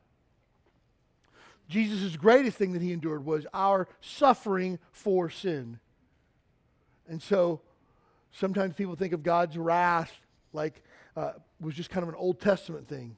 Jesus' 1.69 2.17
greatest 2.17 2.57
thing 2.57 2.73
that 2.73 2.83
he 2.83 2.93
endured 2.93 3.25
was 3.25 3.47
our 3.53 3.89
suffering 4.01 4.79
for 4.93 5.29
sin. 5.29 5.79
And 7.09 7.21
so 7.21 7.61
sometimes 8.33 8.75
people 8.75 8.97
think 8.97 9.13
of 9.13 9.23
God's 9.23 9.59
wrath 9.59 10.21
like 10.53 10.83
uh, 11.17 11.33
was 11.61 11.75
just 11.75 11.91
kind 11.91 12.03
of 12.03 12.09
an 12.09 12.15
Old 12.15 12.41
Testament 12.41 12.89
thing. 12.89 13.17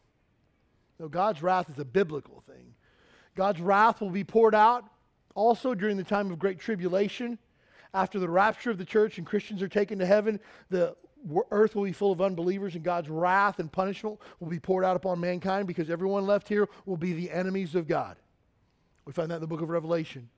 No, 0.99 1.09
God's 1.09 1.43
wrath 1.43 1.69
is 1.71 1.79
a 1.79 1.85
biblical 1.85 2.43
thing. 2.47 2.75
God's 3.35 3.61
wrath 3.61 4.01
will 4.01 4.11
be 4.11 4.25
poured 4.25 4.55
out 4.55 4.85
also 5.37 5.75
during 5.75 5.97
the 5.97 6.03
time 6.03 6.33
of 6.33 6.39
great 6.41 6.59
tribulation. 6.59 7.39
After 7.95 8.19
the 8.19 8.29
rapture 8.29 8.71
of 8.71 8.79
the 8.79 8.85
church 8.85 9.19
and 9.19 9.27
Christians 9.27 9.63
are 9.63 9.69
taken 9.69 10.01
to 10.01 10.07
heaven, 10.07 10.41
the 10.71 10.97
earth 11.51 11.77
will 11.77 11.85
be 11.85 11.93
full 11.93 12.11
of 12.11 12.21
unbelievers, 12.21 12.75
and 12.75 12.83
God's 12.83 13.09
wrath 13.09 13.59
and 13.59 13.71
punishment 13.71 14.19
will 14.41 14.49
be 14.49 14.59
poured 14.59 14.85
out 14.85 14.97
upon 14.97 15.21
mankind 15.21 15.69
because 15.69 15.89
everyone 15.91 16.27
left 16.27 16.49
here 16.49 16.69
will 16.85 16.97
be 16.97 17.13
the 17.13 17.31
enemies 17.31 17.75
of 17.75 17.87
God. 17.87 18.17
We 19.05 19.13
find 19.13 19.31
that 19.31 19.37
in 19.37 19.41
the 19.41 19.47
book 19.47 19.63
of 19.63 19.69
Revelation. 19.69 20.29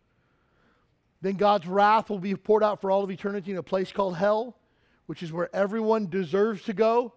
Then 1.20 1.34
God's 1.34 1.66
wrath 1.66 2.10
will 2.10 2.18
be 2.18 2.34
poured 2.36 2.62
out 2.62 2.80
for 2.80 2.90
all 2.90 3.02
of 3.02 3.10
eternity 3.10 3.50
in 3.50 3.56
a 3.56 3.62
place 3.62 3.90
called 3.90 4.16
hell, 4.16 4.56
which 5.06 5.22
is 5.22 5.32
where 5.32 5.54
everyone 5.54 6.08
deserves 6.08 6.62
to 6.64 6.72
go. 6.72 7.14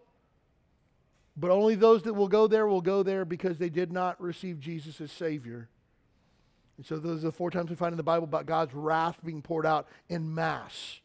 But 1.36 1.52
only 1.52 1.76
those 1.76 2.04
that 2.04 2.14
will 2.14 2.28
go 2.28 2.48
there 2.48 2.68
will 2.68 2.82
go 2.82 3.04
there 3.04 3.26
because 3.26 3.58
they 3.58 3.70
did 3.70 3.92
not 3.92 4.20
receive 4.22 4.60
Jesus 4.60 5.02
as 5.02 5.12
Savior. 5.12 5.70
And 6.82 6.86
so 6.88 6.98
those 6.98 7.20
are 7.20 7.28
the 7.28 7.32
four 7.32 7.52
times 7.52 7.70
we 7.70 7.76
find 7.76 7.94
in 7.94 7.98
the 7.98 8.02
Bible 8.02 8.24
about 8.24 8.48
God's 8.48 8.74
wrath 8.74 9.20
being 9.24 9.44
poured 9.44 9.68
out 9.68 9.88
in 10.10 10.34
mass. 10.34 11.00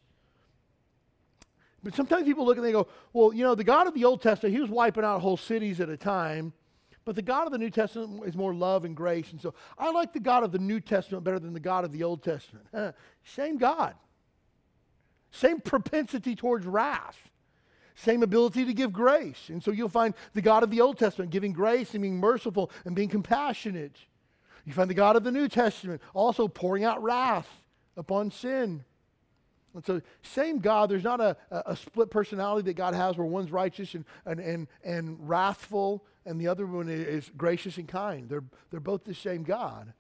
But 1.84 1.94
sometimes 1.94 2.24
people 2.24 2.46
look 2.46 2.56
and 2.56 2.64
they 2.64 2.72
go, 2.72 2.88
well, 3.12 3.34
you 3.34 3.44
know, 3.44 3.54
the 3.54 3.62
God 3.62 3.86
of 3.86 3.92
the 3.92 4.06
Old 4.06 4.22
Testament, 4.22 4.54
he 4.54 4.60
was 4.62 4.70
wiping 4.70 5.04
out 5.04 5.20
whole 5.20 5.36
cities 5.36 5.78
at 5.82 5.90
a 5.90 5.96
time. 5.98 6.54
But 7.04 7.14
the 7.14 7.20
God 7.20 7.44
of 7.44 7.52
the 7.52 7.58
New 7.58 7.68
Testament 7.68 8.22
is 8.24 8.34
more 8.34 8.54
love 8.54 8.86
and 8.86 8.96
grace. 8.96 9.32
And 9.32 9.38
so 9.38 9.52
I 9.76 9.90
like 9.90 10.14
the 10.14 10.18
God 10.18 10.44
of 10.44 10.50
the 10.50 10.58
New 10.58 10.80
Testament 10.80 11.24
better 11.24 11.38
than 11.38 11.52
the 11.52 11.60
God 11.60 11.84
of 11.84 11.92
the 11.92 12.04
Old 12.04 12.22
Testament. 12.22 12.64
Same 13.22 13.58
God. 13.58 13.96
Same 15.30 15.60
propensity 15.60 16.34
towards 16.34 16.64
wrath 16.64 17.18
same 17.98 18.22
ability 18.22 18.66
to 18.66 18.74
give 18.74 18.92
grace. 18.92 19.48
And 19.48 19.64
so 19.64 19.70
you'll 19.70 19.88
find 19.88 20.12
the 20.34 20.42
God 20.42 20.62
of 20.62 20.70
the 20.70 20.82
Old 20.82 20.98
Testament 20.98 21.30
giving 21.30 21.54
grace 21.54 21.94
and 21.94 22.02
being 22.02 22.18
merciful 22.18 22.70
and 22.84 22.94
being 22.94 23.08
compassionate. 23.08 23.96
You 24.66 24.72
find 24.72 24.90
the 24.90 24.94
God 24.94 25.16
of 25.16 25.24
the 25.24 25.31
New 25.31 25.48
Testament 25.48 26.02
also 26.12 26.48
pouring 26.48 26.85
out 26.85 27.02
wrath 27.02 27.48
upon 27.96 28.31
sin. 28.31 28.85
And 29.74 29.85
so, 29.85 30.00
same 30.22 30.59
God, 30.59 30.90
there's 30.90 31.05
not 31.05 31.20
a, 31.20 31.37
a, 31.50 31.76
split 31.76 32.11
personality 32.11 32.64
that 32.66 32.74
God 32.74 32.94
has 32.94 33.16
where 33.16 33.26
one's 33.26 33.52
righteous 33.52 33.94
and, 33.94 34.05
and, 34.24 34.40
and, 34.40 34.68
and 34.83 35.29
wrathful 35.29 36.02
and 36.24 36.40
the 36.40 36.48
other 36.48 36.66
one 36.66 36.88
is 36.88 37.31
gracious 37.37 37.76
and 37.76 37.87
kind. 37.87 38.29
They're, 38.29 38.44
they're 38.70 38.81
both 38.81 39.05
the 39.05 39.14
same 39.14 39.44
God. 39.44 39.92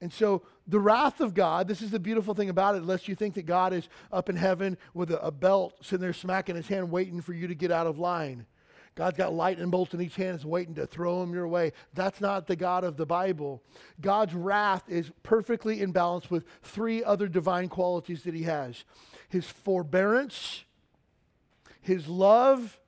And 0.00 0.12
so 0.12 0.42
the 0.66 0.80
wrath 0.80 1.20
of 1.20 1.34
God, 1.34 1.68
this 1.68 1.82
is 1.82 1.90
the 1.90 2.00
beautiful 2.00 2.34
thing 2.34 2.48
about 2.48 2.74
it, 2.74 2.78
unless 2.78 3.06
you 3.06 3.14
think 3.14 3.34
that 3.34 3.46
God 3.46 3.72
is 3.72 3.88
up 4.10 4.30
in 4.30 4.36
heaven 4.36 4.78
with 4.94 5.12
a, 5.12 5.20
a, 5.20 5.30
belt 5.30 5.74
sitting 5.82 6.00
there 6.00 6.12
smacking 6.12 6.56
his 6.56 6.66
hand 6.66 6.90
waiting 6.90 7.20
for 7.20 7.34
you 7.34 7.46
to 7.46 7.54
get 7.54 7.70
out 7.70 7.86
of 7.86 7.98
line. 7.98 8.46
God's 8.94 9.16
got 9.16 9.32
lightning 9.32 9.70
bolts 9.70 9.94
in 9.94 10.02
each 10.02 10.16
hand, 10.16 10.38
is 10.38 10.44
waiting 10.44 10.74
to 10.74 10.86
throw 10.86 11.20
them 11.20 11.32
your 11.32 11.48
way. 11.48 11.72
That's 11.94 12.20
not 12.20 12.46
the 12.46 12.56
God 12.56 12.84
of 12.84 12.96
the 12.96 13.06
Bible. 13.06 13.62
God's 14.00 14.34
wrath 14.34 14.84
is 14.88 15.10
perfectly 15.22 15.80
in 15.80 15.92
balance 15.92 16.30
with 16.30 16.44
three 16.62 17.02
other 17.02 17.26
divine 17.26 17.68
qualities 17.68 18.24
that 18.24 18.34
he 18.34 18.42
has 18.42 18.84
his 19.30 19.46
forbearance, 19.46 20.64
his 21.80 22.06
love, 22.06 22.78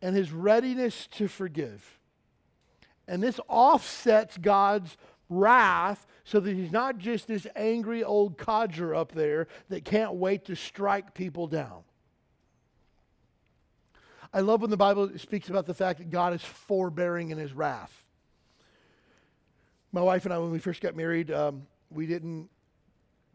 and 0.00 0.14
his 0.14 0.30
readiness 0.30 1.08
to 1.08 1.26
forgive. 1.26 1.98
And 3.08 3.20
this 3.20 3.40
offsets 3.48 4.38
God's 4.38 4.96
wrath 5.28 6.06
so 6.22 6.38
that 6.38 6.54
he's 6.54 6.70
not 6.70 6.98
just 6.98 7.26
this 7.26 7.44
angry 7.56 8.04
old 8.04 8.38
codger 8.38 8.94
up 8.94 9.10
there 9.10 9.48
that 9.68 9.84
can't 9.84 10.14
wait 10.14 10.44
to 10.44 10.54
strike 10.54 11.12
people 11.12 11.48
down. 11.48 11.82
I 14.32 14.40
love 14.40 14.60
when 14.60 14.70
the 14.70 14.76
Bible 14.76 15.10
speaks 15.18 15.48
about 15.48 15.66
the 15.66 15.74
fact 15.74 15.98
that 15.98 16.10
God 16.10 16.32
is 16.34 16.42
forbearing 16.42 17.30
in 17.30 17.38
his 17.38 17.52
wrath. 17.52 18.04
My 19.92 20.00
wife 20.00 20.24
and 20.24 20.32
I, 20.32 20.38
when 20.38 20.52
we 20.52 20.60
first 20.60 20.80
got 20.80 20.94
married, 20.94 21.32
um, 21.32 21.66
we 21.90 22.06
didn't 22.06 22.48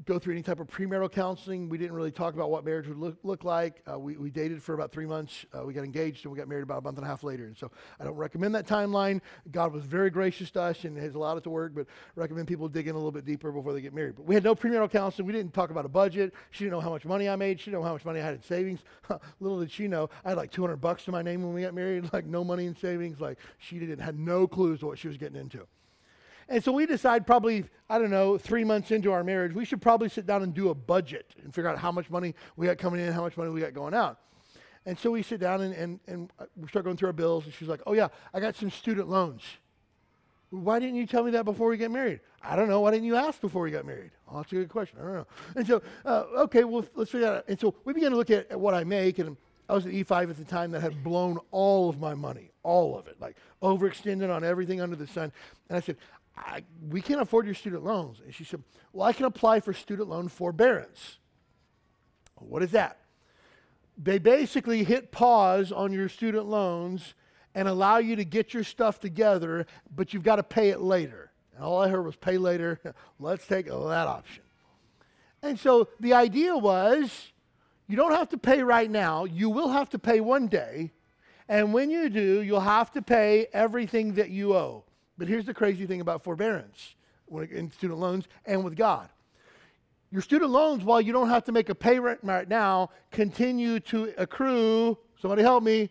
go 0.04 0.20
through 0.20 0.34
any 0.34 0.44
type 0.44 0.60
of 0.60 0.68
premarital 0.68 1.12
counseling. 1.12 1.70
We 1.70 1.78
didn't 1.78 1.94
really 1.94 2.12
talk 2.12 2.34
about 2.34 2.52
what 2.52 2.66
marriage 2.66 2.88
would 2.88 2.98
look, 2.98 3.18
look 3.24 3.44
like. 3.44 3.82
Uh, 3.90 3.98
we, 3.98 4.18
we 4.18 4.30
dated 4.30 4.62
for 4.62 4.74
about 4.74 4.92
three 4.92 5.06
months. 5.06 5.46
Uh, 5.54 5.64
we 5.66 5.74
got 5.74 5.86
engaged 5.86 6.26
and 6.26 6.34
we 6.34 6.38
got 6.38 6.50
married 6.50 6.64
about 6.64 6.80
a 6.80 6.82
month 6.82 6.98
and 6.98 7.06
a 7.06 7.10
half 7.10 7.24
later. 7.24 7.46
And 7.46 7.58
so 7.58 7.72
I 8.00 8.04
don't 8.04 8.16
recommend 8.16 8.54
that 8.56 8.68
timeline. 8.68 9.22
God 9.52 9.72
was 9.72 9.84
very 9.86 10.10
gracious 10.10 10.52
to 10.52 10.62
us 10.62 10.84
and 10.84 10.98
has 10.98 11.16
allowed 11.16 11.38
it 11.38 11.44
to 11.46 11.50
work, 11.50 11.74
but 11.74 11.88
recommend 12.16 12.48
people 12.48 12.68
dig 12.68 12.88
in 12.88 12.96
a 12.96 12.98
little 12.98 13.12
bit 13.12 13.26
deeper 13.26 13.52
before 13.52 13.74
they 13.74 13.82
get 13.82 13.94
married. 13.94 14.16
But 14.18 14.26
we 14.26 14.36
had 14.36 14.44
no 14.44 14.54
premarital 14.54 14.92
counseling. 14.92 15.28
We 15.28 15.34
didn't 15.34 15.54
talk 15.54 15.70
about 15.70 15.86
a 15.86 15.90
budget. 15.90 16.34
She 16.52 16.66
didn't 16.66 16.74
know 16.74 16.82
how 16.82 16.90
much 16.90 17.06
money 17.06 17.30
I 17.30 17.38
made. 17.38 17.60
She 17.60 17.66
didn't 17.66 17.82
know 17.82 17.88
how 17.88 17.94
much 17.94 18.06
money 18.06 18.20
I 18.20 18.26
had 18.26 18.36
in 18.36 18.44
savings. 18.44 18.82
Little 19.40 19.62
did 19.62 19.72
she 19.72 19.88
know, 19.88 20.10
I 20.26 20.30
had 20.30 20.38
like 20.38 20.52
200 20.52 20.78
bucks 20.78 21.06
to 21.06 21.12
my 21.12 21.22
name 21.22 21.42
when 21.42 21.54
we 21.54 21.62
got 21.62 21.74
married, 21.74 22.10
like 22.14 22.26
no 22.26 22.44
money 22.44 22.66
in 22.66 22.76
savings. 22.76 23.22
Like 23.22 23.40
she 23.58 23.80
didn't 23.80 24.00
had 24.00 24.20
no 24.20 24.46
clues 24.46 24.82
to 24.82 24.88
what 24.88 25.00
she 25.00 25.08
was 25.08 25.18
getting 25.18 25.40
into. 25.40 25.66
And 26.48 26.64
so 26.64 26.72
we 26.72 26.86
decide 26.86 27.26
probably, 27.26 27.66
I 27.90 27.98
don't 27.98 28.12
know, 28.12 28.38
three 28.38 28.64
months 28.64 28.92
into 28.92 29.12
our 29.12 29.24
marriage, 29.24 29.54
we 29.54 29.66
should 29.66 29.82
probably 29.82 30.10
sit 30.10 30.26
down 30.26 30.44
and 30.44 30.54
do 30.54 30.70
a 30.70 30.76
budget 30.76 31.34
and 31.44 31.54
figure 31.54 31.70
out 31.70 31.78
how 31.78 31.92
much 31.92 32.10
money 32.10 32.36
we 32.56 32.68
got 32.68 32.78
coming 32.78 33.00
in, 33.00 33.12
how 33.12 33.22
much 33.22 33.36
money 33.36 33.50
we 33.50 33.62
got 33.62 33.74
going 33.74 33.94
out. 33.94 34.20
And 34.86 34.98
so 34.98 35.12
we 35.12 35.24
sit 35.24 35.40
down 35.40 35.62
and, 35.62 35.74
and, 35.74 36.00
and 36.06 36.32
we 36.56 36.68
start 36.68 36.86
going 36.86 36.98
through 36.98 37.08
our 37.08 37.14
bills, 37.14 37.46
and 37.46 37.54
she's 37.54 37.68
like, 37.68 37.82
oh, 37.88 37.94
yeah, 37.94 38.10
I 38.34 38.40
got 38.40 38.56
some 38.56 38.70
student 38.70 39.10
loans. 39.10 39.42
Why 40.52 40.78
didn't 40.80 40.96
you 40.96 41.08
tell 41.08 41.24
me 41.24 41.32
that 41.32 41.44
before 41.44 41.68
we 41.70 41.78
get 41.78 41.90
married? 41.90 42.20
I 42.44 42.56
don't 42.56 42.70
know. 42.70 42.82
Why 42.82 42.92
didn't 42.92 43.06
you 43.06 43.16
ask 43.16 43.42
before 43.42 43.64
we 43.64 43.72
got 43.72 43.86
married? 43.86 44.12
Oh, 44.30 44.38
that's 44.38 44.52
a 44.52 44.56
good 44.56 44.70
question. 44.70 45.00
I 45.00 45.04
don't 45.04 45.14
know. 45.16 45.28
And 45.56 45.68
so, 45.68 45.82
uh, 46.06 46.26
okay, 46.44 46.64
well, 46.64 46.86
let's 46.94 47.10
figure 47.10 47.28
that 47.28 47.38
out. 47.38 47.46
And 47.48 47.60
so 47.60 47.74
we 47.84 47.94
began 47.94 48.12
to 48.12 48.18
look 48.18 48.30
at, 48.30 48.52
at 48.52 48.60
what 48.60 48.76
I 48.76 48.84
make, 48.84 49.18
and 49.18 49.36
I 49.68 49.74
was 49.74 49.88
at 49.88 49.92
E5 49.92 50.30
at 50.30 50.38
the 50.38 50.46
time 50.46 50.72
that 50.72 50.82
had 50.82 51.04
blown 51.04 51.40
all 51.50 51.90
of 51.90 52.00
my 52.00 52.14
money, 52.14 52.52
all 52.62 52.98
of 52.98 53.08
it, 53.08 53.20
like 53.20 53.36
overextended 53.64 54.34
on 54.34 54.44
everything 54.44 54.80
under 54.80 54.96
the 54.96 55.08
sun. 55.08 55.32
And 55.70 55.78
I 55.78 55.82
said, 55.82 55.98
I, 56.38 56.64
we 56.90 57.02
can't 57.02 57.22
afford 57.22 57.46
your 57.46 57.56
student 57.56 57.84
loans. 57.84 58.22
And 58.24 58.34
she 58.34 58.44
said, 58.44 58.62
Well, 58.94 59.08
I 59.08 59.14
can 59.14 59.26
apply 59.26 59.60
for 59.62 59.74
student 59.74 60.10
loan 60.10 60.28
forbearance. 60.28 61.18
What 62.36 62.64
is 62.64 62.72
that? 62.72 63.00
They 63.98 64.20
basically 64.20 64.84
hit 64.84 65.12
pause 65.12 65.72
on 65.72 65.94
your 65.94 66.10
student 66.10 66.48
loans 66.48 67.14
and 67.54 67.68
allow 67.68 67.98
you 67.98 68.18
to 68.18 68.26
get 68.26 68.54
your 68.54 68.66
stuff 68.66 69.00
together, 69.00 69.66
but 69.96 70.14
you've 70.14 70.24
got 70.24 70.36
to 70.36 70.44
pay 70.44 70.70
it 70.70 70.82
later. 70.82 71.32
And 71.56 71.64
all 71.64 71.82
I 71.82 71.88
heard 71.88 72.06
was 72.06 72.18
pay 72.18 72.38
later. 72.38 72.80
Let's 73.20 73.48
take 73.48 73.68
that 73.68 73.74
option. 73.74 74.44
And 75.42 75.60
so 75.60 75.88
the 76.00 76.14
idea 76.14 76.58
was 76.58 77.32
you 77.88 77.96
don't 77.96 78.12
have 78.12 78.30
to 78.30 78.38
pay 78.38 78.64
right 78.64 78.90
now. 78.90 79.26
You 79.26 79.50
will 79.50 79.70
have 79.70 79.90
to 79.92 80.00
pay 80.00 80.20
one 80.20 80.48
day. 80.48 80.92
And 81.48 81.74
when 81.74 81.92
you 81.92 82.10
do, 82.10 82.42
you'll 82.42 82.60
have 82.60 82.92
to 82.94 83.02
pay 83.02 83.48
everything 83.54 84.16
that 84.16 84.32
you 84.32 84.56
owe. 84.56 84.85
But 85.18 85.28
here's 85.28 85.46
the 85.46 85.54
crazy 85.54 85.86
thing 85.86 86.02
about 86.02 86.24
forbearance 86.24 86.96
in 87.52 87.72
student 87.72 88.00
loans 88.00 88.28
and 88.46 88.64
with 88.64 88.76
God 88.76 89.10
your 90.16 90.22
student 90.22 90.52
loans, 90.52 90.82
while 90.82 91.02
you 91.02 91.12
don't 91.12 91.28
have 91.28 91.44
to 91.44 91.52
make 91.52 91.68
a 91.68 91.76
payment 91.76 92.20
right 92.24 92.48
now, 92.48 92.90
continue 93.12 93.82
to 93.82 94.14
accrue. 94.18 94.98
Somebody 95.22 95.42
help 95.42 95.62
me. 95.62 95.90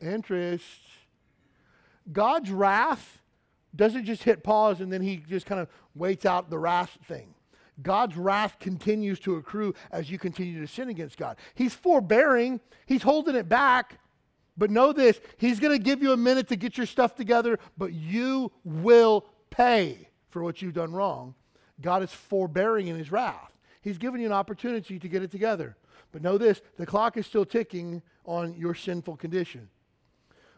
Interest. 0.00 0.64
God's 2.10 2.50
wrath 2.50 3.20
doesn't 3.76 4.06
just 4.06 4.22
hit 4.22 4.42
pause 4.42 4.80
and 4.80 4.90
then 4.90 5.02
he 5.02 5.18
just 5.28 5.44
kind 5.44 5.60
of 5.60 5.68
waits 5.94 6.24
out 6.24 6.48
the 6.48 6.58
wrath 6.58 6.96
thing. 7.06 7.34
God's 7.82 8.16
wrath 8.16 8.58
continues 8.58 9.20
to 9.20 9.36
accrue 9.36 9.74
as 9.90 10.10
you 10.10 10.18
continue 10.18 10.58
to 10.60 10.66
sin 10.66 10.88
against 10.88 11.18
God. 11.18 11.36
He's 11.54 11.74
forbearing, 11.74 12.58
He's 12.86 13.02
holding 13.02 13.34
it 13.34 13.50
back. 13.50 13.98
But 14.62 14.70
know 14.70 14.92
this 14.92 15.20
He's 15.38 15.58
going 15.58 15.76
to 15.76 15.82
give 15.82 16.04
you 16.04 16.12
a 16.12 16.16
minute 16.16 16.46
to 16.50 16.54
get 16.54 16.76
your 16.76 16.86
stuff 16.86 17.16
together, 17.16 17.58
but 17.76 17.92
you 17.92 18.52
will 18.62 19.26
pay 19.50 20.06
for 20.28 20.40
what 20.40 20.62
you've 20.62 20.72
done 20.72 20.92
wrong. 20.92 21.34
God 21.80 22.04
is 22.04 22.12
forbearing 22.12 22.86
in 22.86 22.94
His 22.94 23.10
wrath. 23.10 23.58
He's 23.80 23.98
given 23.98 24.20
you 24.20 24.26
an 24.26 24.32
opportunity 24.32 25.00
to 25.00 25.08
get 25.08 25.20
it 25.20 25.32
together. 25.32 25.76
But 26.12 26.22
know 26.22 26.38
this 26.38 26.62
the 26.76 26.86
clock 26.86 27.16
is 27.16 27.26
still 27.26 27.44
ticking 27.44 28.02
on 28.24 28.54
your 28.54 28.72
sinful 28.76 29.16
condition. 29.16 29.68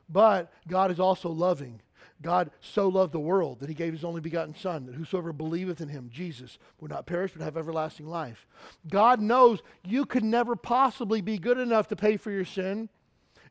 But 0.06 0.52
God 0.68 0.90
is 0.90 1.00
also 1.00 1.30
loving. 1.30 1.80
God 2.20 2.50
so 2.60 2.88
loved 2.88 3.14
the 3.14 3.20
world 3.20 3.60
that 3.60 3.70
he 3.70 3.74
gave 3.74 3.94
his 3.94 4.04
only 4.04 4.20
begotten 4.20 4.54
Son, 4.54 4.84
that 4.84 4.96
whosoever 4.96 5.32
believeth 5.32 5.80
in 5.80 5.88
him, 5.88 6.10
Jesus, 6.12 6.58
would 6.78 6.90
not 6.90 7.06
perish 7.06 7.32
but 7.34 7.42
have 7.42 7.56
everlasting 7.56 8.06
life. 8.06 8.46
God 8.86 9.22
knows 9.22 9.62
you 9.82 10.04
could 10.04 10.24
never 10.24 10.56
possibly 10.56 11.22
be 11.22 11.38
good 11.38 11.56
enough 11.56 11.88
to 11.88 11.96
pay 11.96 12.18
for 12.18 12.30
your 12.30 12.44
sin. 12.44 12.90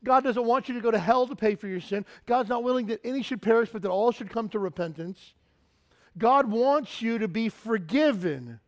God 0.04 0.24
doesn't 0.24 0.46
want 0.46 0.68
you 0.68 0.76
to 0.76 0.82
go 0.82 0.92
to 0.92 1.00
hell 1.00 1.28
to 1.28 1.36
pay 1.36 1.56
for 1.56 1.68
your 1.68 1.82
sin. 1.82 2.06
God's 2.26 2.50
not 2.50 2.64
willing 2.64 2.88
that 2.88 3.02
any 3.04 3.24
should 3.24 3.42
perish, 3.42 3.70
but 3.72 3.82
that 3.82 3.90
all 3.90 4.12
should 4.12 4.30
come 4.30 4.50
to 4.50 4.60
repentance. 4.60 5.34
God 6.18 6.52
wants 6.52 7.02
you 7.02 7.18
to 7.20 7.28
be 7.28 7.50
forgiven 7.50 8.60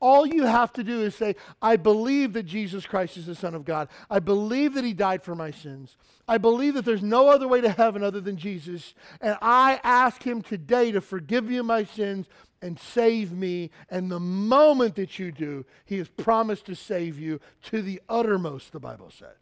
all 0.00 0.26
you 0.26 0.44
have 0.44 0.72
to 0.74 0.84
do 0.84 1.02
is 1.02 1.14
say, 1.14 1.34
I 1.60 1.76
believe 1.76 2.32
that 2.34 2.44
Jesus 2.44 2.86
Christ 2.86 3.16
is 3.16 3.26
the 3.26 3.34
Son 3.34 3.54
of 3.54 3.64
God. 3.64 3.88
I 4.08 4.20
believe 4.20 4.74
that 4.74 4.84
He 4.84 4.92
died 4.92 5.22
for 5.22 5.34
my 5.34 5.50
sins. 5.50 5.96
I 6.28 6.38
believe 6.38 6.74
that 6.74 6.84
there's 6.84 7.02
no 7.02 7.28
other 7.28 7.48
way 7.48 7.60
to 7.60 7.70
heaven 7.70 8.02
other 8.02 8.20
than 8.20 8.36
Jesus. 8.36 8.94
And 9.20 9.36
I 9.42 9.80
ask 9.82 10.22
Him 10.22 10.42
today 10.42 10.92
to 10.92 11.00
forgive 11.00 11.44
me 11.44 11.60
my 11.62 11.84
sins 11.84 12.26
and 12.62 12.78
save 12.78 13.32
me. 13.32 13.70
And 13.90 14.10
the 14.10 14.20
moment 14.20 14.94
that 14.96 15.18
you 15.18 15.32
do, 15.32 15.64
He 15.84 15.98
has 15.98 16.08
promised 16.08 16.66
to 16.66 16.76
save 16.76 17.18
you 17.18 17.40
to 17.64 17.82
the 17.82 18.00
uttermost, 18.08 18.72
the 18.72 18.80
Bible 18.80 19.10
said. 19.10 19.34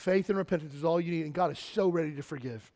Faith 0.00 0.30
and 0.30 0.38
repentance 0.38 0.72
is 0.72 0.82
all 0.82 0.98
you 0.98 1.12
need, 1.12 1.26
and 1.26 1.34
God 1.34 1.52
is 1.52 1.58
so 1.58 1.90
ready 1.90 2.14
to 2.16 2.22
forgive. 2.22 2.72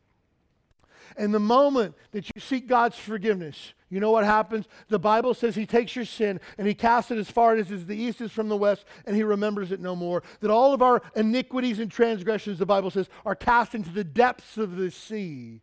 And 1.17 1.33
the 1.33 1.39
moment 1.39 1.95
that 2.11 2.29
you 2.33 2.39
seek 2.39 2.67
God's 2.67 2.97
forgiveness, 2.97 3.73
you 3.89 3.99
know 3.99 4.11
what 4.11 4.25
happens? 4.25 4.67
The 4.89 4.99
Bible 4.99 5.33
says 5.33 5.55
he 5.55 5.65
takes 5.65 5.95
your 5.95 6.05
sin 6.05 6.39
and 6.57 6.67
he 6.67 6.75
casts 6.75 7.09
it 7.09 7.17
as 7.17 7.29
far 7.29 7.55
as 7.55 7.67
the 7.67 7.95
east 7.95 8.21
is 8.21 8.31
from 8.31 8.47
the 8.47 8.57
west 8.57 8.85
and 9.05 9.15
he 9.15 9.23
remembers 9.23 9.71
it 9.71 9.79
no 9.79 9.95
more. 9.95 10.21
That 10.41 10.51
all 10.51 10.73
of 10.73 10.81
our 10.81 11.01
iniquities 11.15 11.79
and 11.79 11.91
transgressions, 11.91 12.59
the 12.59 12.65
Bible 12.65 12.91
says, 12.91 13.07
are 13.25 13.35
cast 13.35 13.73
into 13.73 13.91
the 13.91 14.03
depths 14.03 14.57
of 14.57 14.75
the 14.75 14.91
sea. 14.91 15.61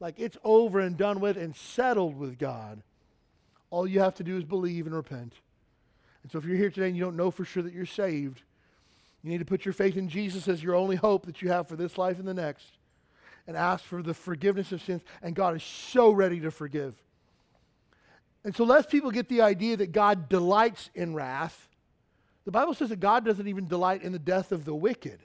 Like 0.00 0.18
it's 0.18 0.36
over 0.44 0.80
and 0.80 0.96
done 0.96 1.20
with 1.20 1.36
and 1.36 1.54
settled 1.56 2.16
with 2.16 2.38
God. 2.38 2.82
All 3.70 3.86
you 3.86 4.00
have 4.00 4.14
to 4.16 4.24
do 4.24 4.36
is 4.36 4.44
believe 4.44 4.86
and 4.86 4.94
repent. 4.94 5.34
And 6.22 6.30
so 6.30 6.38
if 6.38 6.44
you're 6.44 6.56
here 6.56 6.70
today 6.70 6.86
and 6.86 6.96
you 6.96 7.04
don't 7.04 7.16
know 7.16 7.30
for 7.30 7.44
sure 7.44 7.62
that 7.62 7.74
you're 7.74 7.86
saved, 7.86 8.42
you 9.22 9.30
need 9.30 9.38
to 9.38 9.44
put 9.44 9.64
your 9.64 9.72
faith 9.72 9.96
in 9.96 10.08
Jesus 10.08 10.48
as 10.48 10.62
your 10.62 10.74
only 10.74 10.96
hope 10.96 11.26
that 11.26 11.42
you 11.42 11.48
have 11.48 11.68
for 11.68 11.76
this 11.76 11.96
life 11.96 12.18
and 12.18 12.26
the 12.26 12.34
next 12.34 12.66
and 13.46 13.56
ask 13.56 13.84
for 13.84 14.02
the 14.02 14.14
forgiveness 14.14 14.72
of 14.72 14.82
sins. 14.82 15.02
And 15.22 15.34
God 15.34 15.56
is 15.56 15.62
so 15.62 16.10
ready 16.10 16.40
to 16.40 16.50
forgive. 16.50 16.94
And 18.44 18.54
so, 18.54 18.64
lest 18.64 18.90
people 18.90 19.10
get 19.10 19.28
the 19.28 19.42
idea 19.42 19.76
that 19.76 19.92
God 19.92 20.28
delights 20.28 20.90
in 20.94 21.14
wrath, 21.14 21.68
the 22.44 22.50
Bible 22.50 22.74
says 22.74 22.88
that 22.88 22.98
God 22.98 23.24
doesn't 23.24 23.46
even 23.46 23.68
delight 23.68 24.02
in 24.02 24.12
the 24.12 24.18
death 24.18 24.50
of 24.50 24.64
the 24.64 24.74
wicked. 24.74 25.20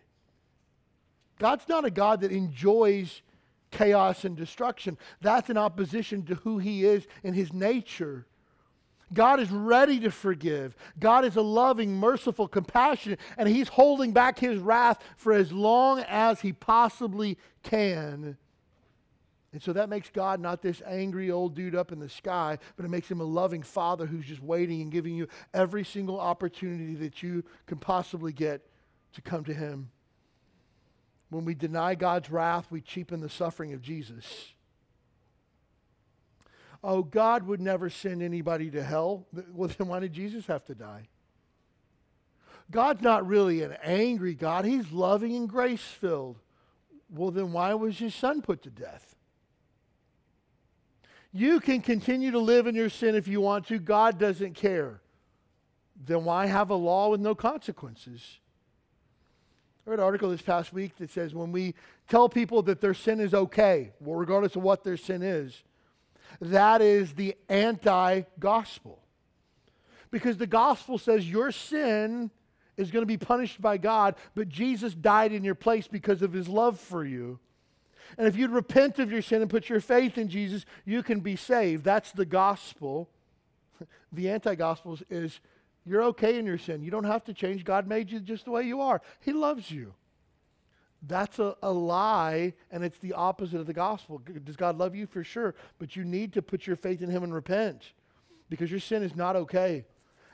God's 1.39 1.67
not 1.67 1.85
a 1.85 1.91
God 1.91 2.21
that 2.21 2.31
enjoys 2.31 3.21
chaos 3.71 4.23
and 4.23 4.35
destruction. 4.35 4.97
That's 5.21 5.49
in 5.49 5.57
opposition 5.57 6.23
to 6.25 6.35
who 6.35 6.59
He 6.59 6.85
is 6.85 7.07
and 7.23 7.35
His 7.35 7.53
nature. 7.53 8.27
God 9.13 9.39
is 9.39 9.49
ready 9.51 9.99
to 10.01 10.11
forgive. 10.11 10.75
God 10.99 11.23
is 11.23 11.35
a 11.35 11.41
loving, 11.41 11.93
merciful, 11.93 12.47
compassionate, 12.47 13.19
and 13.37 13.47
He's 13.47 13.69
holding 13.69 14.11
back 14.11 14.37
His 14.37 14.59
wrath 14.59 15.01
for 15.15 15.33
as 15.33 15.51
long 15.51 15.99
as 16.07 16.41
He 16.41 16.51
possibly 16.53 17.37
can. 17.63 18.37
And 19.53 19.63
so 19.63 19.73
that 19.73 19.89
makes 19.89 20.09
God 20.09 20.39
not 20.39 20.61
this 20.61 20.81
angry 20.85 21.31
old 21.31 21.55
dude 21.55 21.75
up 21.75 21.91
in 21.91 21.99
the 21.99 22.09
sky, 22.09 22.59
but 22.75 22.85
it 22.85 22.89
makes 22.89 23.09
him 23.09 23.21
a 23.21 23.25
loving 23.25 23.63
father 23.63 24.05
who's 24.05 24.25
just 24.25 24.43
waiting 24.43 24.81
and 24.81 24.91
giving 24.91 25.15
you 25.15 25.27
every 25.53 25.85
single 25.85 26.19
opportunity 26.19 26.95
that 26.95 27.23
you 27.23 27.43
can 27.65 27.77
possibly 27.77 28.33
get 28.33 28.61
to 29.13 29.21
come 29.21 29.45
to 29.45 29.53
him. 29.53 29.89
When 31.29 31.45
we 31.45 31.55
deny 31.55 31.95
God's 31.95 32.29
wrath, 32.29 32.67
we 32.69 32.81
cheapen 32.81 33.21
the 33.21 33.29
suffering 33.29 33.73
of 33.73 33.81
Jesus. 33.81 34.53
Oh, 36.89 37.03
God 37.03 37.45
would 37.47 37.59
never 37.59 37.89
send 37.89 38.23
anybody 38.23 38.71
to 38.71 38.81
hell. 38.81 39.27
Well, 39.53 39.69
then 39.77 39.89
why 39.89 39.99
did 39.99 40.13
Jesus 40.13 40.45
have 40.45 40.63
to 40.67 40.73
die? 40.73 41.09
God's 42.71 43.01
not 43.01 43.27
really 43.27 43.61
an 43.61 43.75
angry 43.83 44.33
God, 44.33 44.63
He's 44.63 44.89
loving 44.93 45.35
and 45.35 45.49
grace 45.49 45.81
filled. 45.81 46.37
Well, 47.09 47.31
then 47.31 47.51
why 47.51 47.73
was 47.73 47.99
His 47.99 48.15
son 48.15 48.41
put 48.41 48.63
to 48.63 48.69
death? 48.69 49.17
You 51.33 51.59
can 51.59 51.81
continue 51.81 52.31
to 52.31 52.39
live 52.39 52.67
in 52.67 52.73
your 52.75 52.89
sin 52.89 53.15
if 53.15 53.27
you 53.27 53.41
want 53.41 53.67
to. 53.67 53.79
God 53.79 54.17
doesn't 54.17 54.53
care. 54.53 55.01
Then 56.05 56.23
why 56.23 56.45
have 56.45 56.69
a 56.69 56.75
law 56.75 57.09
with 57.09 57.19
no 57.19 57.35
consequences? 57.35 58.39
I 59.85 59.89
read 59.89 59.99
an 59.99 60.05
article 60.05 60.29
this 60.29 60.41
past 60.41 60.71
week 60.71 60.95
that 60.99 61.11
says 61.11 61.35
when 61.35 61.51
we 61.51 61.75
tell 62.07 62.29
people 62.29 62.61
that 62.63 62.79
their 62.79 62.93
sin 62.93 63.19
is 63.19 63.33
okay, 63.33 63.91
well, 63.99 64.17
regardless 64.17 64.55
of 64.55 64.63
what 64.63 64.85
their 64.85 64.95
sin 64.95 65.21
is, 65.21 65.63
that 66.41 66.81
is 66.81 67.13
the 67.13 67.35
anti 67.49 68.23
gospel. 68.39 68.99
Because 70.11 70.37
the 70.37 70.47
gospel 70.47 70.97
says 70.97 71.29
your 71.29 71.51
sin 71.51 72.31
is 72.77 72.91
going 72.91 73.01
to 73.01 73.07
be 73.07 73.17
punished 73.17 73.61
by 73.61 73.77
God, 73.77 74.15
but 74.35 74.49
Jesus 74.49 74.93
died 74.93 75.33
in 75.33 75.43
your 75.43 75.55
place 75.55 75.87
because 75.87 76.21
of 76.21 76.31
his 76.31 76.47
love 76.47 76.79
for 76.79 77.03
you. 77.03 77.39
And 78.17 78.27
if 78.27 78.37
you'd 78.37 78.51
repent 78.51 78.99
of 78.99 79.11
your 79.11 79.21
sin 79.21 79.41
and 79.41 79.49
put 79.49 79.67
your 79.67 79.81
faith 79.81 80.17
in 80.17 80.29
Jesus, 80.29 80.65
you 80.85 81.03
can 81.03 81.19
be 81.19 81.35
saved. 81.35 81.83
That's 81.83 82.11
the 82.11 82.25
gospel. 82.25 83.09
The 84.13 84.29
anti 84.29 84.55
gospel 84.55 84.97
is 85.09 85.41
you're 85.85 86.03
okay 86.03 86.39
in 86.39 86.45
your 86.45 86.57
sin. 86.57 86.81
You 86.81 86.89
don't 86.89 87.03
have 87.03 87.25
to 87.25 87.33
change. 87.33 87.63
God 87.63 87.87
made 87.87 88.09
you 88.09 88.19
just 88.19 88.45
the 88.45 88.51
way 88.51 88.63
you 88.63 88.81
are, 88.81 89.01
He 89.19 89.33
loves 89.33 89.69
you. 89.69 89.93
That's 91.05 91.39
a, 91.39 91.55
a 91.61 91.71
lie, 91.71 92.53
and 92.71 92.83
it's 92.83 92.97
the 92.99 93.13
opposite 93.13 93.59
of 93.59 93.67
the 93.67 93.73
gospel. 93.73 94.21
Does 94.43 94.55
God 94.55 94.77
love 94.77 94.95
you? 94.95 95.05
For 95.05 95.23
sure. 95.23 95.55
But 95.79 95.95
you 95.95 96.03
need 96.03 96.33
to 96.33 96.41
put 96.41 96.65
your 96.65 96.75
faith 96.75 97.01
in 97.01 97.09
Him 97.09 97.23
and 97.23 97.33
repent 97.33 97.91
because 98.49 98.71
your 98.71 98.79
sin 98.79 99.03
is 99.03 99.15
not 99.15 99.35
okay 99.35 99.85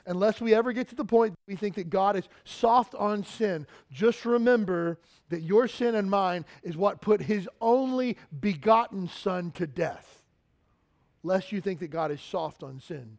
unless 0.06 0.40
we 0.40 0.54
ever 0.54 0.72
get 0.72 0.88
to 0.88 0.94
the 0.94 1.04
point 1.04 1.34
we 1.46 1.56
think 1.56 1.74
that 1.76 1.90
God 1.90 2.16
is 2.16 2.28
soft 2.44 2.94
on 2.94 3.24
sin, 3.24 3.66
just 3.90 4.24
remember 4.24 4.98
that 5.30 5.42
your 5.42 5.68
sin 5.68 5.94
and 5.94 6.10
mine 6.10 6.44
is 6.62 6.76
what 6.76 7.00
put 7.00 7.22
his 7.22 7.48
only 7.60 8.16
begotten 8.40 9.08
son 9.08 9.50
to 9.52 9.66
death. 9.66 10.22
Lest 11.22 11.52
you 11.52 11.60
think 11.60 11.80
that 11.80 11.88
God 11.88 12.10
is 12.10 12.20
soft 12.20 12.62
on 12.62 12.80
sin. 12.80 13.18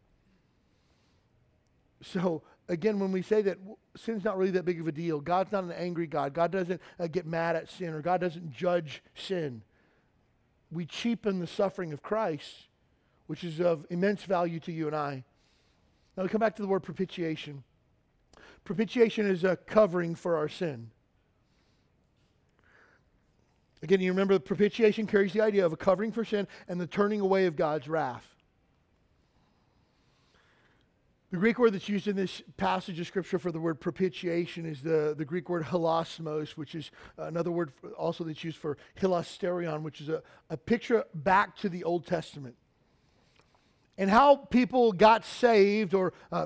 So, 2.01 2.43
again, 2.67 2.99
when 2.99 3.11
we 3.11 3.21
say 3.21 3.41
that 3.43 3.57
sin's 3.95 4.23
not 4.23 4.37
really 4.37 4.51
that 4.51 4.65
big 4.65 4.79
of 4.79 4.87
a 4.87 4.91
deal, 4.91 5.19
God's 5.19 5.51
not 5.51 5.63
an 5.63 5.71
angry 5.71 6.07
God. 6.07 6.33
God 6.33 6.51
doesn't 6.51 6.81
uh, 6.99 7.07
get 7.07 7.25
mad 7.25 7.55
at 7.55 7.69
sin 7.69 7.89
or 7.89 8.01
God 8.01 8.21
doesn't 8.21 8.51
judge 8.51 9.03
sin. 9.15 9.61
We 10.71 10.85
cheapen 10.85 11.39
the 11.39 11.47
suffering 11.47 11.93
of 11.93 12.01
Christ, 12.01 12.67
which 13.27 13.43
is 13.43 13.59
of 13.59 13.85
immense 13.89 14.23
value 14.23 14.59
to 14.61 14.71
you 14.71 14.87
and 14.87 14.95
I. 14.95 15.23
Now 16.17 16.23
we 16.23 16.29
come 16.29 16.39
back 16.39 16.55
to 16.57 16.61
the 16.61 16.67
word 16.67 16.83
propitiation. 16.83 17.63
Propitiation 18.63 19.27
is 19.27 19.43
a 19.43 19.55
covering 19.55 20.15
for 20.15 20.35
our 20.37 20.49
sin. 20.49 20.89
Again, 23.83 24.01
you 24.01 24.11
remember 24.11 24.33
the 24.33 24.39
propitiation 24.39 25.05
carries 25.05 25.33
the 25.33 25.41
idea 25.41 25.65
of 25.65 25.71
a 25.71 25.77
covering 25.77 26.11
for 26.11 26.25
sin 26.25 26.47
and 26.67 26.81
the 26.81 26.87
turning 26.87 27.21
away 27.21 27.45
of 27.45 27.55
God's 27.55 27.87
wrath. 27.87 28.34
The 31.35 31.41
Greek 31.41 31.59
word 31.59 31.73
that's 31.73 31.89
used 31.89 32.07
in 32.07 32.15
this 32.15 32.41
passage 32.55 32.97
of 32.97 33.07
Scripture 33.07 33.37
for 33.37 33.51
the 33.51 33.59
word 33.59 33.81
propitiation 33.81 34.65
is 34.65 34.81
the, 34.81 35.13
the 35.17 35.25
Greek 35.25 35.49
word 35.49 35.65
hilasmos, 35.65 36.51
which 36.51 36.75
is 36.75 36.91
another 37.17 37.51
word 37.51 37.73
also 37.97 38.23
that's 38.23 38.41
used 38.41 38.55
for 38.55 38.77
hilasterion, 39.01 39.81
which 39.81 39.99
is 39.99 40.07
a, 40.07 40.23
a 40.49 40.55
picture 40.55 41.03
back 41.13 41.57
to 41.57 41.67
the 41.67 41.83
Old 41.83 42.07
Testament. 42.07 42.55
And 43.97 44.09
how 44.09 44.37
people 44.37 44.93
got 44.93 45.25
saved 45.25 45.93
or 45.93 46.13
uh, 46.31 46.45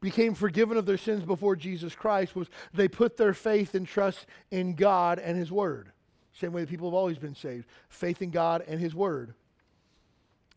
became 0.00 0.34
forgiven 0.34 0.76
of 0.76 0.86
their 0.86 0.98
sins 0.98 1.24
before 1.24 1.56
Jesus 1.56 1.96
Christ 1.96 2.36
was 2.36 2.46
they 2.72 2.86
put 2.86 3.16
their 3.16 3.34
faith 3.34 3.74
and 3.74 3.88
trust 3.88 4.24
in 4.52 4.74
God 4.74 5.18
and 5.18 5.36
His 5.36 5.50
Word. 5.50 5.90
Same 6.32 6.52
way 6.52 6.60
that 6.60 6.70
people 6.70 6.88
have 6.88 6.94
always 6.94 7.18
been 7.18 7.34
saved 7.34 7.66
faith 7.88 8.22
in 8.22 8.30
God 8.30 8.62
and 8.68 8.78
His 8.78 8.94
Word. 8.94 9.34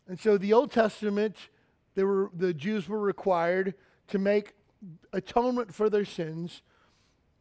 And 0.06 0.20
so 0.20 0.38
the 0.38 0.52
Old 0.52 0.70
Testament 0.70 1.34
they 1.94 2.04
were, 2.04 2.30
the 2.34 2.54
Jews 2.54 2.88
were 2.88 3.00
required 3.00 3.74
to 4.08 4.18
make 4.18 4.54
atonement 5.12 5.74
for 5.74 5.90
their 5.90 6.04
sins 6.04 6.62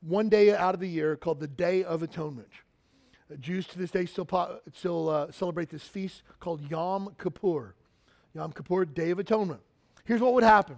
one 0.02 0.30
day 0.30 0.54
out 0.54 0.74
of 0.74 0.80
the 0.80 0.90
year 0.90 1.16
called 1.16 1.40
the 1.40 1.48
Day 1.48 1.84
of 1.84 2.04
Atonement. 2.04 2.50
Uh, 3.32 3.36
Jews 3.36 3.68
to 3.68 3.78
this 3.78 3.92
day 3.92 4.06
still, 4.06 4.28
still 4.74 5.10
uh, 5.10 5.32
celebrate 5.32 5.70
this 5.70 5.84
feast 5.84 6.24
called 6.40 6.70
Yom 6.70 7.16
Kippur. 7.22 7.76
Yom 8.34 8.52
Kippur, 8.52 8.86
Day 8.86 9.12
of 9.12 9.20
Atonement. 9.20 9.62
Here's 10.06 10.22
what 10.22 10.34
would 10.34 10.44
happen 10.44 10.78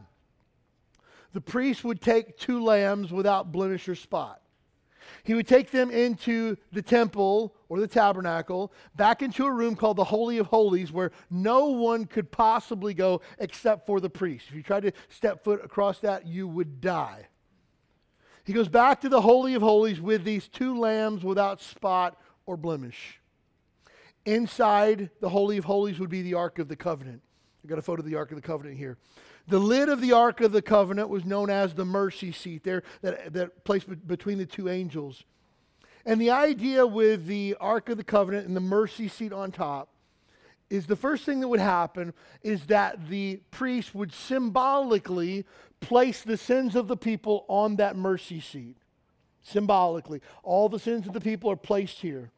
the 1.33 1.41
priest 1.41 1.83
would 1.83 1.99
take 1.99 2.38
two 2.38 2.63
lambs 2.63 3.12
without 3.12 3.51
blemish 3.51 3.89
or 3.89 3.95
spot. 3.95 4.42
He 5.23 5.33
would 5.33 5.47
take 5.47 5.71
them 5.71 5.89
into 5.89 6.57
the 6.73 6.81
temple 6.81 7.55
or 7.69 7.79
the 7.79 7.88
tabernacle, 7.88 8.73
back 8.95 9.21
into 9.21 9.45
a 9.45 9.51
room 9.51 9.75
called 9.75 9.95
the 9.97 10.03
Holy 10.03 10.38
of 10.38 10.47
Holies, 10.47 10.91
where 10.91 11.12
no 11.29 11.67
one 11.67 12.05
could 12.05 12.29
possibly 12.29 12.93
go 12.93 13.21
except 13.39 13.86
for 13.86 14.01
the 14.01 14.09
priest. 14.09 14.47
If 14.49 14.55
you 14.55 14.63
tried 14.63 14.83
to 14.83 14.91
step 15.07 15.43
foot 15.43 15.63
across 15.63 15.99
that, 15.99 16.27
you 16.27 16.47
would 16.47 16.81
die. 16.81 17.27
He 18.43 18.51
goes 18.51 18.67
back 18.67 18.99
to 19.01 19.09
the 19.09 19.21
Holy 19.21 19.53
of 19.53 19.62
Holies 19.62 20.01
with 20.01 20.25
these 20.25 20.49
two 20.49 20.77
lambs 20.77 21.23
without 21.23 21.62
spot 21.62 22.19
or 22.45 22.57
blemish. 22.57 23.21
Inside 24.25 25.09
the 25.21 25.29
Holy 25.29 25.57
of 25.57 25.63
Holies 25.63 25.99
would 25.99 26.09
be 26.09 26.21
the 26.21 26.33
Ark 26.33 26.59
of 26.59 26.67
the 26.67 26.75
Covenant. 26.75 27.21
I've 27.63 27.69
got 27.69 27.79
a 27.79 27.81
photo 27.81 28.01
of 28.01 28.09
the 28.09 28.15
Ark 28.15 28.31
of 28.31 28.36
the 28.36 28.41
Covenant 28.41 28.77
here. 28.77 28.97
The 29.47 29.60
lid 29.60 29.89
of 29.89 29.99
the 29.99 30.13
Ark 30.13 30.41
of 30.41 30.51
the 30.51 30.62
Covenant 30.62 31.10
was 31.10 31.25
known 31.25 31.49
as 31.49 31.73
the 31.73 31.86
mercy 31.86 32.32
seat, 32.32 32.63
there 32.63 32.84
that, 33.01 33.34
that 33.34 33.63
place 33.65 33.84
between 33.84 34.38
the 34.38 34.45
two 34.45 34.69
angels. 34.69 35.23
And 36.06 36.19
the 36.19 36.32
idea 36.32 36.86
with 36.86 37.25
the 37.25 37.56
Ark 37.60 37.89
of 37.89 37.97
the 37.97 38.03
Covenant 38.03 38.47
and 38.47 38.56
the 38.56 38.62
mercy 38.62 39.08
seat 39.08 39.34
on 39.34 39.51
top 39.51 39.89
is 40.69 40.88
the 40.88 40.95
first 40.95 41.25
thing 41.25 41.39
that 41.41 41.47
would 41.47 41.60
happen 41.60 42.13
is 42.41 42.65
that 42.67 43.10
the 43.10 43.39
priest 43.51 43.93
would 43.93 44.13
symbolically 44.13 45.45
place 45.82 46.21
the 46.21 46.38
sins 46.38 46.75
of 46.75 46.88
the 46.88 46.97
people 46.97 47.45
on 47.47 47.75
that 47.75 47.95
mercy 47.95 48.39
seat. 48.39 48.77
Symbolically. 49.41 50.21
All 50.41 50.69
the 50.69 50.79
sins 50.79 51.06
of 51.06 51.13
the 51.13 51.21
people 51.21 51.51
are 51.51 51.58
placed 51.58 51.99
here. 51.99 52.32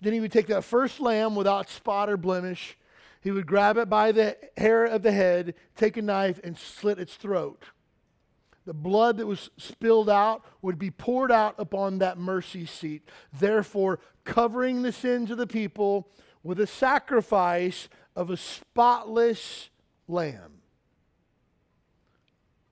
Then 0.00 0.14
he 0.14 0.20
would 0.20 0.32
take 0.32 0.46
that 0.46 0.64
first 0.64 0.98
lamb 1.00 1.34
without 1.34 1.68
spot 1.68 2.08
or 2.08 2.16
blemish 2.16 2.76
he 3.20 3.30
would 3.30 3.46
grab 3.46 3.76
it 3.76 3.88
by 3.88 4.12
the 4.12 4.36
hair 4.56 4.84
of 4.84 5.02
the 5.02 5.12
head, 5.12 5.54
take 5.76 5.96
a 5.96 6.02
knife, 6.02 6.40
and 6.42 6.56
slit 6.56 6.98
its 6.98 7.14
throat. 7.14 7.64
The 8.66 8.74
blood 8.74 9.16
that 9.18 9.26
was 9.26 9.50
spilled 9.56 10.08
out 10.08 10.44
would 10.62 10.78
be 10.78 10.90
poured 10.90 11.32
out 11.32 11.54
upon 11.58 11.98
that 11.98 12.18
mercy 12.18 12.66
seat, 12.66 13.08
therefore, 13.32 14.00
covering 14.24 14.82
the 14.82 14.92
sins 14.92 15.30
of 15.30 15.38
the 15.38 15.46
people 15.46 16.08
with 16.42 16.60
a 16.60 16.66
sacrifice 16.66 17.88
of 18.14 18.30
a 18.30 18.36
spotless 18.36 19.70
lamb. 20.08 20.60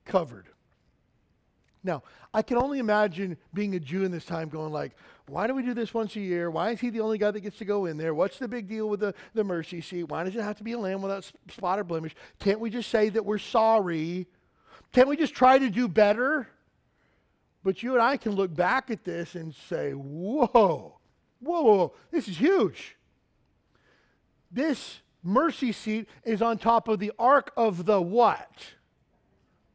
Covered. 0.05 0.47
Now, 1.83 2.03
I 2.33 2.41
can 2.41 2.57
only 2.57 2.79
imagine 2.79 3.37
being 3.53 3.75
a 3.75 3.79
Jew 3.79 4.03
in 4.03 4.11
this 4.11 4.25
time 4.25 4.49
going 4.49 4.71
like, 4.71 4.95
why 5.29 5.47
do 5.47 5.53
we 5.53 5.63
do 5.63 5.73
this 5.73 5.93
once 5.93 6.15
a 6.15 6.19
year? 6.19 6.49
Why 6.49 6.71
is 6.71 6.79
he 6.79 6.89
the 6.89 7.01
only 7.01 7.17
guy 7.17 7.31
that 7.31 7.39
gets 7.41 7.57
to 7.59 7.65
go 7.65 7.85
in 7.85 7.97
there? 7.97 8.13
What's 8.13 8.39
the 8.39 8.47
big 8.47 8.67
deal 8.67 8.89
with 8.89 8.99
the, 8.99 9.13
the 9.33 9.43
mercy 9.43 9.81
seat? 9.81 10.03
Why 10.03 10.23
does 10.23 10.35
it 10.35 10.41
have 10.41 10.57
to 10.57 10.63
be 10.63 10.73
a 10.73 10.79
lamb 10.79 11.01
without 11.01 11.31
spot 11.49 11.79
or 11.79 11.83
blemish? 11.83 12.15
Can't 12.39 12.59
we 12.59 12.69
just 12.69 12.89
say 12.89 13.09
that 13.09 13.25
we're 13.25 13.37
sorry? 13.37 14.27
Can't 14.91 15.07
we 15.07 15.17
just 15.17 15.33
try 15.33 15.59
to 15.59 15.69
do 15.69 15.87
better? 15.87 16.47
But 17.63 17.83
you 17.83 17.93
and 17.93 18.01
I 18.01 18.17
can 18.17 18.33
look 18.33 18.53
back 18.53 18.89
at 18.89 19.03
this 19.03 19.35
and 19.35 19.53
say, 19.53 19.91
whoa, 19.91 20.47
whoa, 20.47 20.99
whoa, 21.39 21.61
whoa. 21.61 21.93
this 22.11 22.27
is 22.27 22.37
huge. 22.37 22.95
This 24.51 25.01
mercy 25.23 25.71
seat 25.71 26.07
is 26.23 26.41
on 26.41 26.57
top 26.57 26.87
of 26.87 26.99
the 26.99 27.11
ark 27.19 27.51
of 27.55 27.85
the 27.85 28.01
what? 28.01 28.49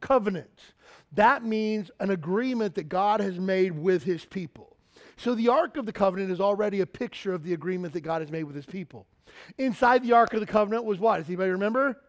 Covenant. 0.01 0.59
That 1.13 1.45
means 1.45 1.91
an 1.99 2.09
agreement 2.09 2.75
that 2.75 2.89
God 2.89 3.21
has 3.21 3.39
made 3.39 3.71
with 3.71 4.03
his 4.03 4.25
people. 4.25 4.74
So 5.17 5.35
the 5.35 5.49
Ark 5.49 5.77
of 5.77 5.85
the 5.85 5.93
Covenant 5.93 6.31
is 6.31 6.41
already 6.41 6.81
a 6.81 6.85
picture 6.85 7.33
of 7.33 7.43
the 7.43 7.53
agreement 7.53 7.93
that 7.93 8.01
God 8.01 8.21
has 8.21 8.31
made 8.31 8.43
with 8.43 8.55
his 8.55 8.65
people. 8.65 9.07
Inside 9.57 10.03
the 10.03 10.13
Ark 10.13 10.33
of 10.33 10.39
the 10.39 10.45
Covenant 10.45 10.85
was 10.85 10.99
what? 10.99 11.17
Does 11.17 11.27
anybody 11.27 11.51
remember? 11.51 12.01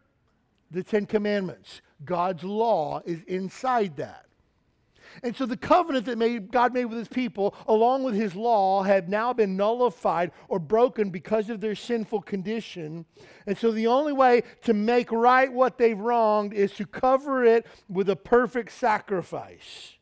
The 0.71 0.83
Ten 0.83 1.07
Commandments. 1.07 1.83
God's 2.05 2.45
law 2.45 3.01
is 3.05 3.21
inside 3.27 3.97
that. 3.97 4.27
And 5.23 5.35
so 5.37 5.47
the 5.47 5.57
covenant 5.57 6.07
that 6.07 6.19
made, 6.19 6.51
God 6.51 6.75
made 6.75 6.87
with 6.87 6.99
his 6.99 7.09
people, 7.09 7.55
along 7.67 8.03
with 8.03 8.15
his 8.15 8.35
law, 8.35 8.83
had 8.83 9.09
now 9.09 9.33
been 9.33 9.57
nullified 9.57 10.33
or 10.49 10.59
broken 10.59 11.11
because 11.11 11.49
of 11.49 11.61
their 11.61 11.75
sinful 11.75 12.23
condition. 12.23 13.07
And 13.47 13.57
so 13.57 13.71
the 13.71 13.87
only 13.87 14.13
way 14.13 14.43
to 14.65 14.75
make 14.75 15.11
right 15.13 15.51
what 15.51 15.79
they've 15.79 15.99
wronged 15.99 16.53
is 16.53 16.73
to 16.73 16.87
cover 16.87 17.45
it 17.45 17.67
with 17.89 18.11
a 18.11 18.17
perfect 18.17 18.73
sacrifice. 18.73 19.96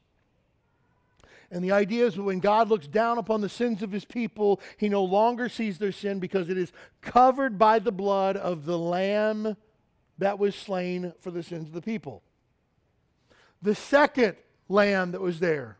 And 1.50 1.64
the 1.64 1.72
idea 1.72 2.06
is 2.06 2.14
that 2.14 2.22
when 2.22 2.40
God 2.40 2.68
looks 2.68 2.86
down 2.86 3.18
upon 3.18 3.40
the 3.40 3.48
sins 3.48 3.82
of 3.82 3.92
his 3.92 4.04
people, 4.04 4.60
he 4.76 4.88
no 4.88 5.04
longer 5.04 5.48
sees 5.48 5.78
their 5.78 5.92
sin 5.92 6.18
because 6.18 6.48
it 6.48 6.58
is 6.58 6.72
covered 7.00 7.58
by 7.58 7.78
the 7.78 7.92
blood 7.92 8.36
of 8.36 8.64
the 8.64 8.78
Lamb 8.78 9.56
that 10.18 10.38
was 10.38 10.54
slain 10.54 11.12
for 11.20 11.30
the 11.30 11.42
sins 11.42 11.68
of 11.68 11.74
the 11.74 11.82
people. 11.82 12.22
The 13.62 13.74
second 13.74 14.36
lamb 14.68 15.12
that 15.12 15.20
was 15.20 15.40
there 15.40 15.78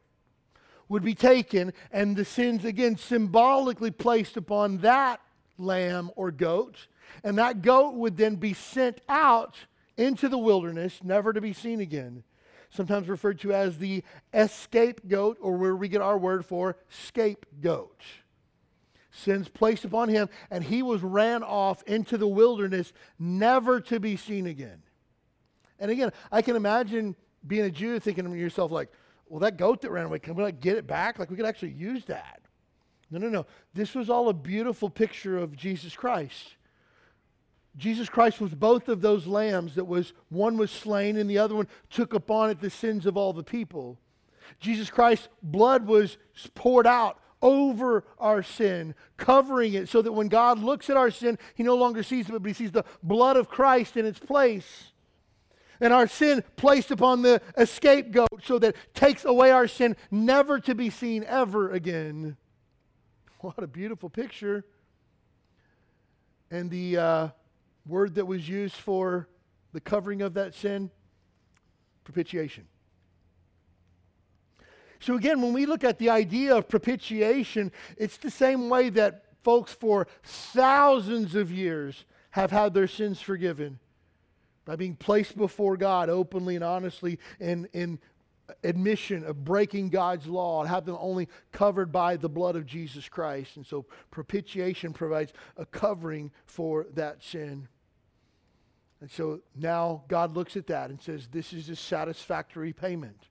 would 0.88 1.04
be 1.04 1.14
taken, 1.14 1.72
and 1.90 2.16
the 2.16 2.24
sins 2.24 2.64
again 2.64 2.96
symbolically 2.96 3.90
placed 3.90 4.36
upon 4.36 4.78
that 4.78 5.20
lamb 5.58 6.10
or 6.16 6.30
goat. 6.30 6.88
And 7.22 7.38
that 7.38 7.62
goat 7.62 7.94
would 7.94 8.16
then 8.16 8.36
be 8.36 8.54
sent 8.54 9.00
out 9.08 9.56
into 9.96 10.28
the 10.28 10.38
wilderness, 10.38 11.00
never 11.02 11.32
to 11.32 11.40
be 11.40 11.52
seen 11.52 11.80
again 11.80 12.24
sometimes 12.74 13.08
referred 13.08 13.38
to 13.40 13.52
as 13.52 13.78
the 13.78 14.02
escape 14.32 15.06
goat, 15.08 15.38
or 15.40 15.56
where 15.56 15.76
we 15.76 15.88
get 15.88 16.02
our 16.02 16.18
word 16.18 16.44
for 16.44 16.76
scapegoat. 16.88 18.02
Sins 19.10 19.48
placed 19.48 19.84
upon 19.84 20.08
him, 20.08 20.28
and 20.50 20.64
he 20.64 20.82
was 20.82 21.00
ran 21.02 21.44
off 21.44 21.82
into 21.84 22.18
the 22.18 22.26
wilderness, 22.26 22.92
never 23.18 23.80
to 23.82 24.00
be 24.00 24.16
seen 24.16 24.46
again. 24.46 24.82
And 25.78 25.90
again, 25.90 26.10
I 26.32 26.42
can 26.42 26.56
imagine 26.56 27.14
being 27.46 27.64
a 27.64 27.70
Jew 27.70 28.00
thinking 28.00 28.24
to 28.24 28.36
yourself, 28.36 28.72
like, 28.72 28.90
well, 29.28 29.40
that 29.40 29.56
goat 29.56 29.82
that 29.82 29.90
ran 29.90 30.06
away, 30.06 30.18
can 30.18 30.34
we 30.34 30.42
like 30.42 30.60
get 30.60 30.76
it 30.76 30.86
back? 30.86 31.18
Like 31.18 31.30
we 31.30 31.36
could 31.36 31.46
actually 31.46 31.72
use 31.72 32.04
that. 32.06 32.40
No, 33.10 33.18
no, 33.18 33.28
no. 33.28 33.46
This 33.72 33.94
was 33.94 34.10
all 34.10 34.28
a 34.28 34.34
beautiful 34.34 34.90
picture 34.90 35.38
of 35.38 35.56
Jesus 35.56 35.94
Christ. 35.94 36.56
Jesus 37.76 38.08
Christ 38.08 38.40
was 38.40 38.54
both 38.54 38.88
of 38.88 39.00
those 39.00 39.26
lambs 39.26 39.74
that 39.74 39.84
was 39.84 40.12
one 40.28 40.56
was 40.56 40.70
slain 40.70 41.16
and 41.16 41.28
the 41.28 41.38
other 41.38 41.54
one 41.54 41.68
took 41.90 42.14
upon 42.14 42.50
it 42.50 42.60
the 42.60 42.70
sins 42.70 43.04
of 43.04 43.16
all 43.16 43.32
the 43.32 43.42
people. 43.42 43.98
Jesus 44.60 44.90
Christ's 44.90 45.28
blood 45.42 45.86
was 45.86 46.16
poured 46.54 46.86
out 46.86 47.18
over 47.42 48.04
our 48.18 48.42
sin, 48.42 48.94
covering 49.16 49.74
it 49.74 49.88
so 49.88 50.00
that 50.02 50.12
when 50.12 50.28
God 50.28 50.58
looks 50.58 50.88
at 50.88 50.96
our 50.96 51.10
sin, 51.10 51.38
he 51.54 51.62
no 51.62 51.74
longer 51.74 52.02
sees 52.02 52.28
it, 52.28 52.32
but 52.32 52.46
he 52.46 52.54
sees 52.54 52.72
the 52.72 52.84
blood 53.02 53.36
of 53.36 53.48
Christ 53.48 53.96
in 53.96 54.06
its 54.06 54.18
place. 54.18 54.92
And 55.80 55.92
our 55.92 56.06
sin 56.06 56.44
placed 56.56 56.90
upon 56.90 57.22
the 57.22 57.42
scapegoat 57.64 58.42
so 58.44 58.58
that 58.60 58.76
takes 58.94 59.24
away 59.24 59.50
our 59.50 59.66
sin, 59.66 59.96
never 60.10 60.60
to 60.60 60.74
be 60.74 60.88
seen 60.90 61.24
ever 61.24 61.70
again. 61.70 62.36
What 63.40 63.62
a 63.62 63.66
beautiful 63.66 64.08
picture. 64.08 64.64
And 66.50 66.70
the 66.70 66.96
uh, 66.96 67.28
word 67.86 68.14
that 68.16 68.26
was 68.26 68.48
used 68.48 68.76
for 68.76 69.28
the 69.72 69.80
covering 69.80 70.22
of 70.22 70.34
that 70.34 70.54
sin? 70.54 70.90
Propitiation. 72.04 72.66
So, 75.00 75.16
again, 75.16 75.42
when 75.42 75.52
we 75.52 75.66
look 75.66 75.84
at 75.84 75.98
the 75.98 76.10
idea 76.10 76.56
of 76.56 76.68
propitiation, 76.68 77.72
it's 77.98 78.16
the 78.16 78.30
same 78.30 78.70
way 78.70 78.88
that 78.90 79.24
folks 79.42 79.72
for 79.72 80.06
thousands 80.22 81.34
of 81.34 81.52
years 81.52 82.04
have 82.30 82.50
had 82.50 82.72
their 82.72 82.88
sins 82.88 83.20
forgiven 83.20 83.78
by 84.64 84.76
being 84.76 84.96
placed 84.96 85.36
before 85.36 85.76
God 85.76 86.08
openly 86.08 86.54
and 86.54 86.64
honestly 86.64 87.18
in, 87.38 87.68
in 87.72 87.98
admission 88.62 89.24
of 89.24 89.44
breaking 89.44 89.90
God's 89.90 90.26
law 90.26 90.60
and 90.60 90.68
have 90.68 90.84
them 90.84 90.96
only 90.98 91.28
covered 91.52 91.92
by 91.92 92.16
the 92.16 92.28
blood 92.28 92.56
of 92.56 92.66
Jesus 92.66 93.08
Christ. 93.08 93.56
And 93.56 93.66
so 93.66 93.86
propitiation 94.10 94.92
provides 94.92 95.32
a 95.56 95.66
covering 95.66 96.30
for 96.46 96.86
that 96.94 97.22
sin. 97.22 97.68
And 99.04 99.10
so 99.10 99.40
now 99.54 100.02
God 100.08 100.34
looks 100.34 100.56
at 100.56 100.66
that 100.68 100.88
and 100.88 100.98
says, 100.98 101.28
This 101.30 101.52
is 101.52 101.68
a 101.68 101.76
satisfactory 101.76 102.72
payment. 102.72 103.28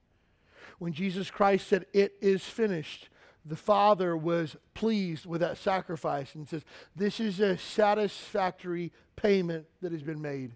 When 0.78 0.92
Jesus 0.92 1.32
Christ 1.32 1.66
said, 1.66 1.86
It 1.92 2.14
is 2.20 2.44
finished, 2.44 3.08
the 3.44 3.56
Father 3.56 4.16
was 4.16 4.54
pleased 4.74 5.26
with 5.26 5.40
that 5.40 5.58
sacrifice 5.58 6.36
and 6.36 6.48
says, 6.48 6.62
This 6.94 7.18
is 7.18 7.40
a 7.40 7.58
satisfactory 7.58 8.92
payment 9.16 9.66
that 9.82 9.90
has 9.90 10.04
been 10.04 10.22
made. 10.22 10.52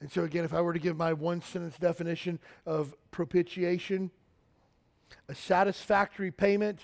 And 0.00 0.10
so, 0.10 0.24
again, 0.24 0.44
if 0.44 0.52
I 0.52 0.60
were 0.60 0.72
to 0.72 0.80
give 0.80 0.96
my 0.96 1.12
one 1.12 1.40
sentence 1.40 1.78
definition 1.78 2.40
of 2.66 2.96
propitiation, 3.12 4.10
a 5.28 5.36
satisfactory 5.36 6.32
payment 6.32 6.80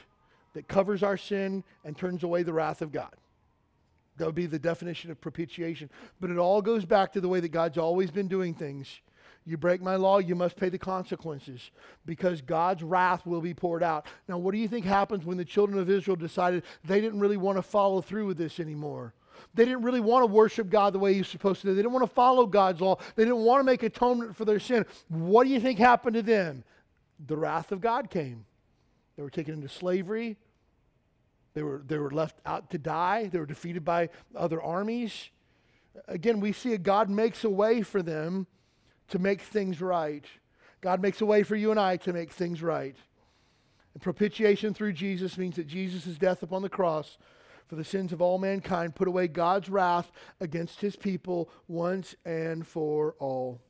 that 0.52 0.68
covers 0.68 1.02
our 1.02 1.16
sin 1.16 1.64
and 1.84 1.98
turns 1.98 2.22
away 2.22 2.44
the 2.44 2.52
wrath 2.52 2.82
of 2.82 2.92
God. 2.92 3.16
That 4.16 4.26
would 4.26 4.34
be 4.34 4.46
the 4.46 4.58
definition 4.58 5.10
of 5.10 5.20
propitiation. 5.20 5.90
But 6.20 6.30
it 6.30 6.38
all 6.38 6.62
goes 6.62 6.84
back 6.84 7.12
to 7.12 7.20
the 7.20 7.28
way 7.28 7.40
that 7.40 7.48
God's 7.48 7.78
always 7.78 8.10
been 8.10 8.28
doing 8.28 8.54
things. 8.54 9.00
You 9.44 9.56
break 9.56 9.80
my 9.80 9.94
law, 9.94 10.18
you 10.18 10.34
must 10.34 10.56
pay 10.56 10.70
the 10.70 10.78
consequences 10.78 11.70
because 12.04 12.42
God's 12.42 12.82
wrath 12.82 13.24
will 13.24 13.40
be 13.40 13.54
poured 13.54 13.82
out. 13.82 14.06
Now, 14.28 14.38
what 14.38 14.52
do 14.52 14.58
you 14.58 14.66
think 14.66 14.84
happens 14.84 15.24
when 15.24 15.36
the 15.36 15.44
children 15.44 15.78
of 15.78 15.88
Israel 15.88 16.16
decided 16.16 16.64
they 16.84 17.00
didn't 17.00 17.20
really 17.20 17.36
want 17.36 17.56
to 17.56 17.62
follow 17.62 18.00
through 18.00 18.26
with 18.26 18.38
this 18.38 18.58
anymore? 18.58 19.14
They 19.54 19.64
didn't 19.64 19.82
really 19.82 20.00
want 20.00 20.22
to 20.22 20.32
worship 20.32 20.68
God 20.68 20.92
the 20.92 20.98
way 20.98 21.12
He 21.12 21.20
was 21.20 21.28
supposed 21.28 21.60
to. 21.60 21.68
They 21.68 21.76
didn't 21.76 21.92
want 21.92 22.04
to 22.04 22.12
follow 22.12 22.46
God's 22.46 22.80
law. 22.80 22.98
They 23.14 23.22
didn't 23.22 23.44
want 23.44 23.60
to 23.60 23.64
make 23.64 23.84
atonement 23.84 24.34
for 24.34 24.44
their 24.44 24.58
sin. 24.58 24.84
What 25.08 25.44
do 25.44 25.50
you 25.50 25.60
think 25.60 25.78
happened 25.78 26.14
to 26.14 26.22
them? 26.22 26.64
The 27.24 27.36
wrath 27.36 27.70
of 27.70 27.80
God 27.80 28.10
came. 28.10 28.46
They 29.16 29.22
were 29.22 29.30
taken 29.30 29.54
into 29.54 29.68
slavery. 29.68 30.36
They 31.56 31.62
were, 31.62 31.80
they 31.86 31.96
were 31.96 32.10
left 32.10 32.36
out 32.44 32.68
to 32.72 32.78
die. 32.78 33.28
They 33.28 33.38
were 33.38 33.46
defeated 33.46 33.82
by 33.82 34.10
other 34.34 34.60
armies. 34.60 35.30
Again, 36.06 36.38
we 36.38 36.52
see 36.52 36.74
a 36.74 36.78
God 36.78 37.08
makes 37.08 37.44
a 37.44 37.48
way 37.48 37.80
for 37.80 38.02
them 38.02 38.46
to 39.08 39.18
make 39.18 39.40
things 39.40 39.80
right. 39.80 40.26
God 40.82 41.00
makes 41.00 41.22
a 41.22 41.24
way 41.24 41.42
for 41.42 41.56
you 41.56 41.70
and 41.70 41.80
I 41.80 41.96
to 41.96 42.12
make 42.12 42.30
things 42.30 42.62
right. 42.62 42.94
And 43.94 44.02
propitiation 44.02 44.74
through 44.74 44.92
Jesus 44.92 45.38
means 45.38 45.56
that 45.56 45.66
Jesus' 45.66 46.18
death 46.18 46.42
upon 46.42 46.60
the 46.60 46.68
cross 46.68 47.16
for 47.68 47.76
the 47.76 47.84
sins 47.84 48.12
of 48.12 48.20
all 48.20 48.36
mankind 48.36 48.94
put 48.94 49.08
away 49.08 49.26
God's 49.26 49.70
wrath 49.70 50.12
against 50.40 50.82
his 50.82 50.94
people 50.94 51.48
once 51.68 52.14
and 52.26 52.66
for 52.66 53.14
all. 53.18 53.62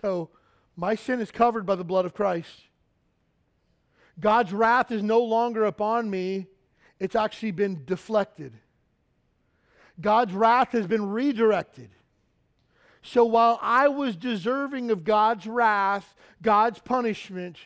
So, 0.00 0.30
my 0.76 0.94
sin 0.94 1.20
is 1.20 1.30
covered 1.30 1.64
by 1.64 1.74
the 1.74 1.84
blood 1.84 2.04
of 2.04 2.14
Christ. 2.14 2.62
God's 4.20 4.52
wrath 4.52 4.92
is 4.92 5.02
no 5.02 5.20
longer 5.20 5.64
upon 5.64 6.08
me, 6.08 6.46
it's 6.98 7.16
actually 7.16 7.50
been 7.50 7.84
deflected. 7.84 8.52
God's 10.00 10.32
wrath 10.32 10.72
has 10.72 10.86
been 10.86 11.10
redirected. 11.10 11.90
So 13.02 13.24
while 13.24 13.58
I 13.62 13.88
was 13.88 14.16
deserving 14.16 14.90
of 14.90 15.04
God's 15.04 15.46
wrath, 15.46 16.14
God's 16.42 16.80
punishment, 16.80 17.56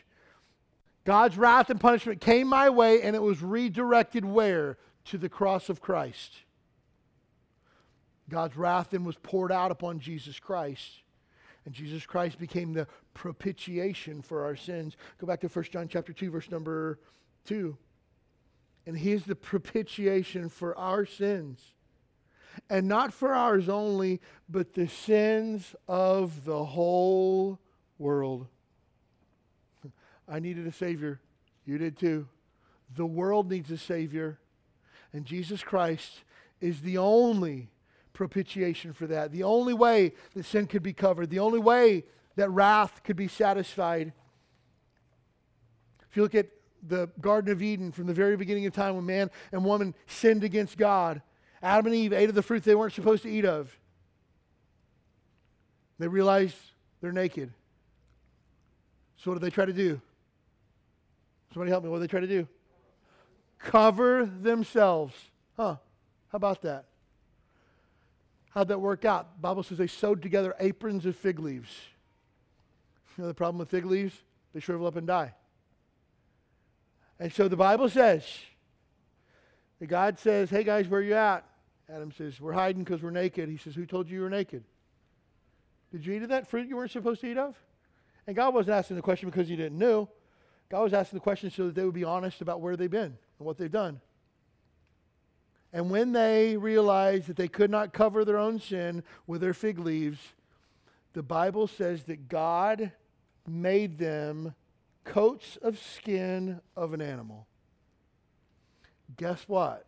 God's 1.03 1.37
wrath 1.37 1.69
and 1.69 1.79
punishment 1.79 2.21
came 2.21 2.47
my 2.47 2.69
way 2.69 3.01
and 3.01 3.15
it 3.15 3.21
was 3.21 3.41
redirected 3.41 4.23
where? 4.23 4.77
To 5.05 5.17
the 5.17 5.29
cross 5.29 5.67
of 5.67 5.81
Christ. 5.81 6.35
God's 8.29 8.55
wrath 8.55 8.89
then 8.91 9.03
was 9.03 9.15
poured 9.15 9.51
out 9.51 9.71
upon 9.71 9.99
Jesus 9.99 10.39
Christ. 10.39 11.00
And 11.65 11.73
Jesus 11.73 12.05
Christ 12.05 12.39
became 12.39 12.73
the 12.73 12.87
propitiation 13.13 14.21
for 14.21 14.43
our 14.43 14.55
sins. 14.55 14.97
Go 15.19 15.27
back 15.27 15.41
to 15.41 15.47
1 15.47 15.65
John 15.65 15.87
chapter 15.87 16.11
2, 16.13 16.31
verse 16.31 16.49
number 16.49 16.99
2. 17.45 17.77
And 18.87 18.97
he 18.97 19.11
is 19.11 19.25
the 19.25 19.35
propitiation 19.35 20.49
for 20.49 20.75
our 20.77 21.05
sins 21.05 21.73
and 22.69 22.87
not 22.87 23.13
for 23.13 23.33
ours 23.33 23.69
only, 23.69 24.21
but 24.49 24.73
the 24.73 24.87
sins 24.87 25.75
of 25.87 26.45
the 26.45 26.63
whole 26.63 27.59
world. 27.97 28.47
I 30.27 30.39
needed 30.39 30.67
a 30.67 30.71
Savior. 30.71 31.19
You 31.65 31.77
did 31.77 31.97
too. 31.97 32.27
The 32.95 33.05
world 33.05 33.49
needs 33.49 33.71
a 33.71 33.77
Savior. 33.77 34.39
And 35.13 35.25
Jesus 35.25 35.63
Christ 35.63 36.23
is 36.59 36.81
the 36.81 36.97
only 36.97 37.69
propitiation 38.13 38.93
for 38.93 39.07
that. 39.07 39.31
The 39.31 39.43
only 39.43 39.73
way 39.73 40.13
that 40.35 40.45
sin 40.45 40.67
could 40.67 40.83
be 40.83 40.93
covered. 40.93 41.29
The 41.29 41.39
only 41.39 41.59
way 41.59 42.03
that 42.35 42.49
wrath 42.49 43.03
could 43.03 43.15
be 43.15 43.27
satisfied. 43.27 44.13
If 46.09 46.17
you 46.17 46.23
look 46.23 46.35
at 46.35 46.47
the 46.87 47.09
Garden 47.19 47.51
of 47.51 47.61
Eden 47.61 47.91
from 47.91 48.07
the 48.07 48.13
very 48.13 48.35
beginning 48.37 48.65
of 48.65 48.73
time 48.73 48.95
when 48.95 49.05
man 49.05 49.29
and 49.51 49.63
woman 49.63 49.93
sinned 50.07 50.43
against 50.43 50.77
God, 50.77 51.21
Adam 51.61 51.87
and 51.87 51.95
Eve 51.95 52.13
ate 52.13 52.29
of 52.29 52.35
the 52.35 52.41
fruit 52.41 52.63
they 52.63 52.75
weren't 52.75 52.93
supposed 52.93 53.23
to 53.23 53.29
eat 53.29 53.45
of. 53.45 53.77
They 55.99 56.07
realized 56.07 56.55
they're 57.01 57.11
naked. 57.11 57.53
So 59.17 59.29
what 59.29 59.39
do 59.39 59.45
they 59.45 59.51
try 59.51 59.65
to 59.65 59.73
do? 59.73 60.01
Somebody 61.53 61.69
help 61.69 61.83
me. 61.83 61.89
What 61.89 61.97
do 61.97 62.01
they 62.01 62.07
try 62.07 62.21
to 62.21 62.27
do? 62.27 62.47
Cover 63.59 64.25
themselves. 64.25 65.13
Huh. 65.55 65.75
How 66.29 66.35
about 66.35 66.63
that? 66.63 66.85
How'd 68.51 68.67
that 68.69 68.79
work 68.79 69.05
out? 69.05 69.35
The 69.35 69.41
Bible 69.41 69.63
says 69.63 69.77
they 69.77 69.87
sewed 69.87 70.21
together 70.21 70.55
aprons 70.59 71.05
of 71.05 71.15
fig 71.15 71.39
leaves. 71.39 71.69
You 73.17 73.23
know 73.23 73.27
the 73.27 73.33
problem 73.33 73.59
with 73.59 73.69
fig 73.69 73.85
leaves? 73.85 74.15
They 74.53 74.59
shrivel 74.59 74.87
up 74.87 74.95
and 74.95 75.07
die. 75.07 75.33
And 77.19 77.31
so 77.31 77.47
the 77.47 77.57
Bible 77.57 77.89
says, 77.89 78.25
that 79.79 79.87
God 79.87 80.19
says, 80.19 80.49
hey 80.49 80.63
guys, 80.63 80.87
where 80.87 80.99
are 80.99 81.03
you 81.03 81.13
at? 81.13 81.45
Adam 81.93 82.11
says, 82.11 82.39
We're 82.39 82.53
hiding 82.53 82.83
because 82.83 83.01
we're 83.01 83.11
naked. 83.11 83.49
He 83.49 83.57
says, 83.57 83.75
Who 83.75 83.85
told 83.85 84.09
you 84.09 84.17
you 84.17 84.23
were 84.23 84.29
naked? 84.29 84.63
Did 85.91 86.05
you 86.05 86.13
eat 86.13 86.23
of 86.23 86.29
that 86.29 86.47
fruit 86.47 86.67
you 86.67 86.77
weren't 86.77 86.91
supposed 86.91 87.21
to 87.21 87.27
eat 87.27 87.37
of? 87.37 87.55
And 88.27 88.35
God 88.35 88.53
wasn't 88.53 88.77
asking 88.77 88.95
the 88.95 89.01
question 89.01 89.29
because 89.29 89.49
he 89.49 89.55
didn't 89.55 89.77
know. 89.77 90.09
God 90.69 90.83
was 90.83 90.93
asking 90.93 91.17
the 91.17 91.23
question 91.23 91.51
so 91.51 91.65
that 91.65 91.75
they 91.75 91.83
would 91.83 91.93
be 91.93 92.05
honest 92.05 92.41
about 92.41 92.61
where 92.61 92.77
they've 92.77 92.89
been 92.89 93.17
and 93.39 93.45
what 93.45 93.57
they've 93.57 93.71
done. 93.71 93.99
And 95.73 95.89
when 95.89 96.11
they 96.11 96.57
realized 96.57 97.27
that 97.27 97.37
they 97.37 97.47
could 97.47 97.71
not 97.71 97.93
cover 97.93 98.25
their 98.25 98.37
own 98.37 98.59
sin 98.59 99.03
with 99.25 99.41
their 99.41 99.53
fig 99.53 99.79
leaves, 99.79 100.19
the 101.13 101.23
Bible 101.23 101.67
says 101.67 102.03
that 102.03 102.27
God 102.27 102.91
made 103.47 103.97
them 103.97 104.53
coats 105.03 105.57
of 105.61 105.79
skin 105.79 106.61
of 106.75 106.93
an 106.93 107.01
animal. 107.01 107.47
Guess 109.17 109.45
what? 109.47 109.87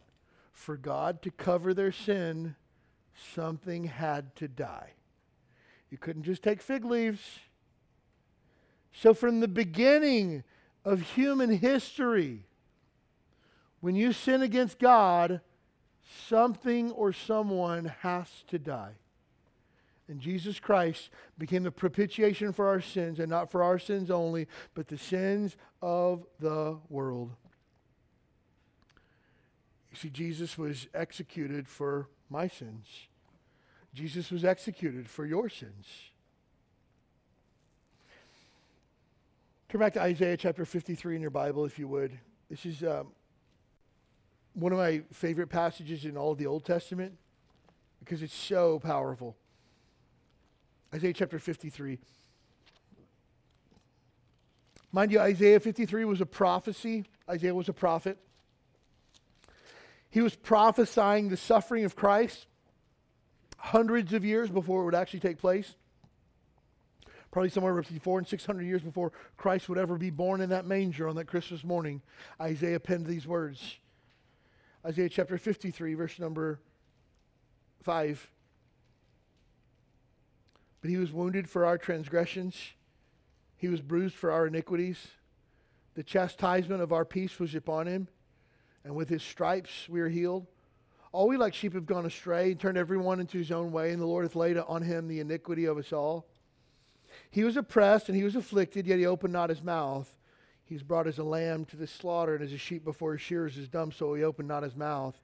for 0.54 0.78
God 0.78 1.22
to 1.24 1.32
cover 1.32 1.74
their 1.74 1.92
sin, 1.92 2.56
something 3.34 3.86
had 3.86 4.36
to 4.38 4.48
die. 4.48 4.92
You 5.90 5.98
couldn't 5.98 6.24
just 6.24 6.42
take 6.42 6.62
fig 6.62 6.86
leaves. 6.86 7.40
So, 8.94 9.14
from 9.14 9.40
the 9.40 9.48
beginning 9.48 10.44
of 10.86 11.02
human 11.02 11.58
history, 11.58 12.46
when 13.82 13.96
you 13.96 14.14
sin 14.14 14.42
against 14.42 14.80
God, 14.80 15.42
something 16.28 16.92
or 16.92 17.14
someone 17.14 17.94
has 18.02 18.28
to 18.48 18.60
die. 18.60 18.94
And 20.08 20.20
Jesus 20.20 20.60
Christ 20.60 21.10
became 21.38 21.64
the 21.64 21.72
propitiation 21.72 22.52
for 22.52 22.68
our 22.68 22.82
sins, 22.82 23.20
and 23.20 23.30
not 23.30 23.50
for 23.50 23.64
our 23.64 23.80
sins 23.80 24.12
only, 24.12 24.48
but 24.74 24.88
the 24.88 24.98
sins 24.98 25.56
of 25.82 26.26
the 26.40 26.78
world. 26.90 27.32
You 29.92 29.98
see, 29.98 30.10
Jesus 30.10 30.58
was 30.58 30.88
executed 30.94 31.68
for 31.68 32.10
my 32.30 32.48
sins. 32.48 32.88
Jesus 33.94 34.32
was 34.32 34.44
executed 34.44 35.08
for 35.08 35.26
your 35.26 35.50
sins. 35.50 35.86
Turn 39.70 39.80
back 39.80 39.94
to 39.94 40.02
Isaiah 40.02 40.38
chapter 40.38 40.66
53 40.66 41.16
in 41.16 41.22
your 41.22 41.32
Bible, 41.32 41.66
if 41.66 41.80
you 41.80 41.88
would. 41.88 42.20
This 42.50 42.66
is 42.66 42.84
um, 42.84 43.08
one 44.54 44.72
of 44.72 44.78
my 44.78 45.02
favorite 45.12 45.48
passages 45.48 46.06
in 46.06 46.18
all 46.18 46.32
of 46.32 46.38
the 46.38 46.48
Old 46.48 46.66
Testament 46.66 47.14
because 48.00 48.22
it's 48.22 48.36
so 48.36 48.80
powerful. 48.80 49.36
Isaiah 50.94 51.14
chapter 51.14 51.40
53. 51.40 52.00
Mind 54.92 55.12
you, 55.12 55.20
Isaiah 55.20 55.60
53 55.60 56.06
was 56.06 56.22
a 56.22 56.26
prophecy. 56.26 57.06
Isaiah 57.28 57.56
was 57.56 57.68
a 57.68 57.74
prophet. 57.74 58.18
He 60.12 60.22
was 60.22 60.36
prophesying 60.36 61.30
the 61.30 61.38
suffering 61.38 61.86
of 61.86 61.96
Christ 61.96 62.46
hundreds 63.58 64.14
of 64.14 64.24
years 64.24 64.50
before 64.50 64.82
it 64.82 64.86
would 64.86 64.94
actually 64.94 65.22
take 65.22 65.40
place. 65.40 65.74
Probably 67.32 67.50
somewhere 67.50 67.74
between 67.74 68.00
four 68.00 68.20
and 68.20 68.28
six 68.28 68.46
hundred 68.46 68.66
years 68.66 68.84
before 68.84 69.12
Christ 69.38 69.68
would 69.70 69.80
ever 69.80 69.98
be 69.98 70.12
born 70.12 70.42
in 70.42 70.50
that 70.50 70.68
manger 70.68 71.08
on 71.08 71.16
that 71.16 71.26
Christmas 71.26 71.64
morning. 71.64 72.04
Isaiah 72.40 72.80
penned 72.80 73.08
these 73.08 73.26
words. 73.26 73.78
Isaiah 74.86 75.10
chapter 75.10 75.38
53, 75.38 75.94
verse 75.94 76.20
number 76.20 76.60
5. 77.84 78.30
But 80.82 80.90
he 80.90 80.98
was 80.98 81.12
wounded 81.12 81.50
for 81.50 81.66
our 81.66 81.78
transgressions, 81.78 82.56
he 83.56 83.70
was 83.70 83.82
bruised 83.82 84.16
for 84.16 84.32
our 84.32 84.48
iniquities. 84.48 85.08
The 85.96 86.04
chastisement 86.04 86.82
of 86.82 86.92
our 86.92 87.06
peace 87.06 87.40
was 87.40 87.56
upon 87.56 87.88
him 87.88 88.08
and 88.84 88.96
with 88.96 89.10
his 89.10 89.24
stripes 89.24 89.88
we 89.90 90.02
are 90.02 90.10
healed. 90.10 90.48
All 91.12 91.28
we 91.28 91.38
like 91.38 91.54
sheep 91.54 91.74
have 91.74 91.86
gone 91.86 92.06
astray 92.06 92.52
and 92.52 92.60
turned 92.60 92.78
everyone 92.78 93.20
into 93.20 93.38
his 93.38 93.52
own 93.52 93.72
way, 93.72 93.92
and 93.92 94.02
the 94.02 94.06
Lord 94.06 94.26
hath 94.26 94.36
laid 94.36 94.58
on 94.58 94.82
him 94.82 95.08
the 95.08 95.20
iniquity 95.20 95.66
of 95.66 95.78
us 95.78 95.94
all. 95.94 96.26
He 97.30 97.44
was 97.44 97.56
oppressed 97.56 98.10
and 98.10 98.18
he 98.18 98.24
was 98.24 98.36
afflicted, 98.36 98.88
yet 98.88 98.98
he 98.98 99.06
opened 99.06 99.34
not 99.34 99.50
his 99.50 99.62
mouth. 99.62 100.14
He's 100.66 100.84
brought 100.84 101.08
as 101.08 101.20
a 101.20 101.24
lamb 101.24 101.66
to 101.66 101.78
the 101.78 101.88
slaughter, 101.88 102.36
and 102.36 102.44
as 102.44 102.54
a 102.54 102.58
sheep 102.58 102.84
before 102.84 103.14
his 103.14 103.22
shearers 103.22 103.58
is 103.58 103.68
dumb, 103.68 103.92
so 103.92 104.14
he 104.14 104.24
opened 104.24 104.48
not 104.48 104.64
his 104.64 104.76
mouth. 104.76 105.20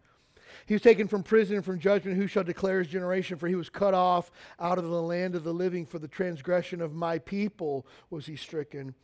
He 0.65 0.73
was 0.73 0.81
taken 0.81 1.07
from 1.07 1.23
prison 1.23 1.57
and 1.57 1.65
from 1.65 1.79
judgment. 1.79 2.17
Who 2.17 2.27
shall 2.27 2.43
declare 2.43 2.79
his 2.79 2.87
generation? 2.87 3.37
For 3.37 3.47
he 3.47 3.55
was 3.55 3.69
cut 3.69 3.93
off 3.93 4.31
out 4.59 4.77
of 4.77 4.83
the 4.83 5.01
land 5.01 5.35
of 5.35 5.43
the 5.43 5.53
living. 5.53 5.85
For 5.85 5.99
the 5.99 6.07
transgression 6.07 6.81
of 6.81 6.93
my 6.93 7.19
people 7.19 7.85
was 8.09 8.25
he 8.25 8.35
stricken. 8.35 8.95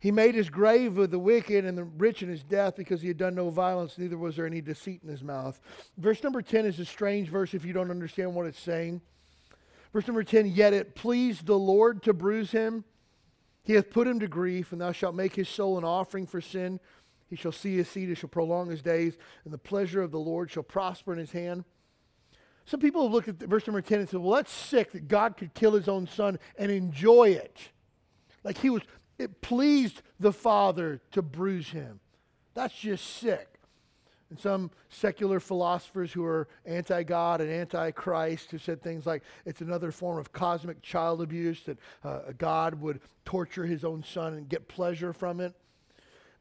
He 0.00 0.10
made 0.10 0.34
his 0.34 0.50
grave 0.50 0.96
with 0.96 1.10
the 1.10 1.18
wicked 1.18 1.64
and 1.64 1.78
the 1.78 1.84
rich 1.84 2.22
in 2.22 2.28
his 2.28 2.42
death 2.42 2.76
because 2.76 3.00
he 3.00 3.08
had 3.08 3.16
done 3.16 3.34
no 3.34 3.48
violence, 3.48 3.96
neither 3.96 4.18
was 4.18 4.36
there 4.36 4.46
any 4.46 4.60
deceit 4.60 5.00
in 5.02 5.08
his 5.08 5.22
mouth. 5.22 5.58
Verse 5.96 6.22
number 6.22 6.42
10 6.42 6.66
is 6.66 6.78
a 6.78 6.84
strange 6.84 7.30
verse 7.30 7.54
if 7.54 7.64
you 7.64 7.72
don't 7.72 7.90
understand 7.90 8.34
what 8.34 8.46
it's 8.46 8.60
saying. 8.60 9.00
Verse 9.94 10.06
number 10.06 10.22
10 10.22 10.48
Yet 10.48 10.74
it 10.74 10.94
pleased 10.94 11.46
the 11.46 11.58
Lord 11.58 12.02
to 12.02 12.12
bruise 12.12 12.50
him. 12.50 12.84
He 13.64 13.72
hath 13.72 13.90
put 13.90 14.06
him 14.06 14.20
to 14.20 14.28
grief, 14.28 14.72
and 14.72 14.80
thou 14.80 14.92
shalt 14.92 15.14
make 15.14 15.34
his 15.34 15.48
soul 15.48 15.78
an 15.78 15.84
offering 15.84 16.26
for 16.26 16.40
sin. 16.40 16.78
He 17.28 17.36
shall 17.36 17.52
see 17.52 17.76
his 17.76 17.88
seed, 17.88 18.10
he 18.10 18.14
shall 18.14 18.28
prolong 18.28 18.70
his 18.70 18.82
days, 18.82 19.16
and 19.44 19.52
the 19.52 19.58
pleasure 19.58 20.02
of 20.02 20.12
the 20.12 20.18
Lord 20.18 20.50
shall 20.50 20.62
prosper 20.62 21.12
in 21.12 21.18
his 21.18 21.32
hand. 21.32 21.64
Some 22.66 22.80
people 22.80 23.02
have 23.02 23.12
looked 23.12 23.28
at 23.28 23.36
verse 23.36 23.66
number 23.66 23.80
10 23.80 24.00
and 24.00 24.08
said, 24.08 24.20
well, 24.20 24.36
that's 24.36 24.52
sick 24.52 24.92
that 24.92 25.08
God 25.08 25.36
could 25.36 25.52
kill 25.54 25.72
his 25.72 25.88
own 25.88 26.06
son 26.06 26.38
and 26.58 26.70
enjoy 26.70 27.30
it. 27.30 27.58
Like 28.42 28.58
he 28.58 28.70
was 28.70 28.82
it 29.18 29.40
pleased 29.40 30.02
the 30.18 30.32
Father 30.32 31.00
to 31.12 31.22
bruise 31.22 31.68
him. 31.68 32.00
That's 32.54 32.74
just 32.74 33.04
sick. 33.04 33.53
And 34.34 34.40
some 34.40 34.72
secular 34.88 35.38
philosophers 35.38 36.12
who 36.12 36.24
are 36.24 36.48
anti 36.66 37.04
God 37.04 37.40
and 37.40 37.48
anti 37.48 37.92
Christ 37.92 38.50
have 38.50 38.64
said 38.64 38.82
things 38.82 39.06
like 39.06 39.22
it's 39.46 39.60
another 39.60 39.92
form 39.92 40.18
of 40.18 40.32
cosmic 40.32 40.82
child 40.82 41.22
abuse, 41.22 41.62
that 41.66 41.78
uh, 42.02 42.32
God 42.36 42.80
would 42.80 42.98
torture 43.24 43.64
his 43.64 43.84
own 43.84 44.02
son 44.02 44.34
and 44.34 44.48
get 44.48 44.66
pleasure 44.66 45.12
from 45.12 45.38
it. 45.38 45.54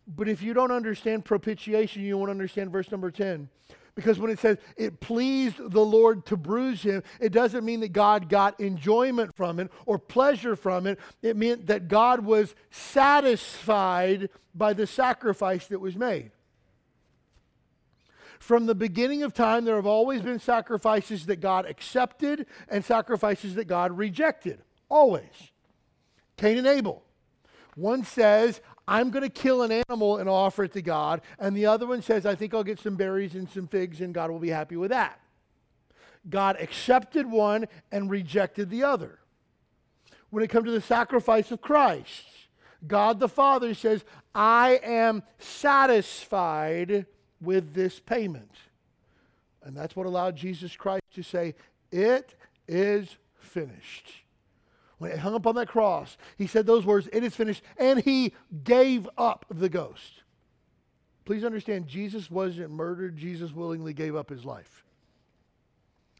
But 0.07 0.27
if 0.27 0.41
you 0.41 0.55
don't 0.55 0.71
understand 0.71 1.23
propitiation, 1.23 2.01
you 2.01 2.17
won't 2.17 2.31
understand 2.31 2.71
verse 2.71 2.89
number 2.89 3.11
10. 3.11 3.47
Because 3.93 4.17
when 4.17 4.31
it 4.31 4.39
says 4.39 4.57
it 4.75 4.99
pleased 4.99 5.57
the 5.59 5.85
Lord 5.85 6.25
to 6.25 6.35
bruise 6.35 6.81
him, 6.81 7.03
it 7.19 7.31
doesn't 7.31 7.63
mean 7.63 7.81
that 7.81 7.93
God 7.93 8.27
got 8.27 8.59
enjoyment 8.59 9.35
from 9.35 9.59
it 9.59 9.69
or 9.85 9.99
pleasure 9.99 10.55
from 10.55 10.87
it. 10.87 10.97
It 11.21 11.37
meant 11.37 11.67
that 11.67 11.89
God 11.89 12.25
was 12.25 12.55
satisfied 12.71 14.29
by 14.55 14.73
the 14.73 14.87
sacrifice 14.87 15.67
that 15.67 15.79
was 15.79 15.95
made. 15.95 16.31
From 18.43 18.65
the 18.65 18.75
beginning 18.75 19.23
of 19.23 19.33
time, 19.33 19.63
there 19.63 19.77
have 19.77 19.85
always 19.85 20.21
been 20.21 20.37
sacrifices 20.37 21.27
that 21.27 21.39
God 21.39 21.65
accepted 21.65 22.45
and 22.67 22.83
sacrifices 22.83 23.55
that 23.55 23.69
God 23.69 23.97
rejected. 23.97 24.59
Always. 24.89 25.31
Cain 26.35 26.57
and 26.57 26.67
Abel. 26.67 27.05
One 27.75 28.03
says, 28.03 28.59
I'm 28.85 29.11
going 29.11 29.23
to 29.23 29.29
kill 29.29 29.61
an 29.61 29.71
animal 29.71 30.17
and 30.17 30.27
offer 30.27 30.65
it 30.65 30.73
to 30.73 30.81
God. 30.81 31.21
And 31.39 31.55
the 31.55 31.67
other 31.67 31.87
one 31.87 32.01
says, 32.01 32.25
I 32.25 32.35
think 32.35 32.53
I'll 32.53 32.65
get 32.65 32.81
some 32.81 32.97
berries 32.97 33.33
and 33.33 33.49
some 33.49 33.65
figs 33.65 34.01
and 34.01 34.13
God 34.13 34.29
will 34.29 34.39
be 34.39 34.49
happy 34.49 34.75
with 34.75 34.91
that. 34.91 35.21
God 36.29 36.57
accepted 36.59 37.25
one 37.25 37.65
and 37.93 38.11
rejected 38.11 38.69
the 38.69 38.83
other. 38.83 39.19
When 40.31 40.43
it 40.43 40.49
comes 40.49 40.65
to 40.65 40.71
the 40.71 40.81
sacrifice 40.81 41.49
of 41.49 41.61
Christ, 41.61 42.25
God 42.85 43.21
the 43.21 43.29
Father 43.29 43.73
says, 43.73 44.03
I 44.35 44.81
am 44.83 45.23
satisfied 45.39 47.05
with 47.43 47.73
this 47.73 47.99
payment. 47.99 48.51
And 49.63 49.75
that's 49.75 49.95
what 49.95 50.05
allowed 50.05 50.35
Jesus 50.35 50.75
Christ 50.75 51.03
to 51.15 51.23
say, 51.23 51.55
It 51.91 52.35
is 52.67 53.15
finished 53.37 54.23
when 55.03 55.11
he 55.11 55.17
hung 55.17 55.35
up 55.35 55.45
on 55.45 55.55
that 55.55 55.67
cross, 55.67 56.17
he 56.37 56.47
said 56.47 56.65
those 56.65 56.85
words, 56.85 57.09
It 57.11 57.25
is 57.25 57.35
finished, 57.35 57.61
and 57.77 57.99
he 57.99 58.33
gave 58.63 59.09
up 59.17 59.45
the 59.49 59.67
ghost. 59.67 60.23
Please 61.25 61.43
understand, 61.43 61.87
Jesus 61.87 62.31
wasn't 62.31 62.71
murdered, 62.71 63.17
Jesus 63.17 63.51
willingly 63.51 63.93
gave 63.93 64.15
up 64.15 64.29
his 64.29 64.45
life. 64.45 64.85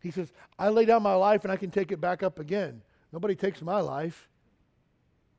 He 0.02 0.12
says, 0.12 0.34
I 0.60 0.68
lay 0.68 0.84
down 0.84 1.02
my 1.02 1.14
life 1.14 1.46
and 1.46 1.52
I 1.52 1.56
can 1.56 1.72
take 1.72 1.94
it 1.94 2.02
back 2.02 2.24
up 2.24 2.40
again. 2.40 2.82
Nobody 3.14 3.36
takes 3.36 3.62
my 3.62 3.80
life. 3.80 4.28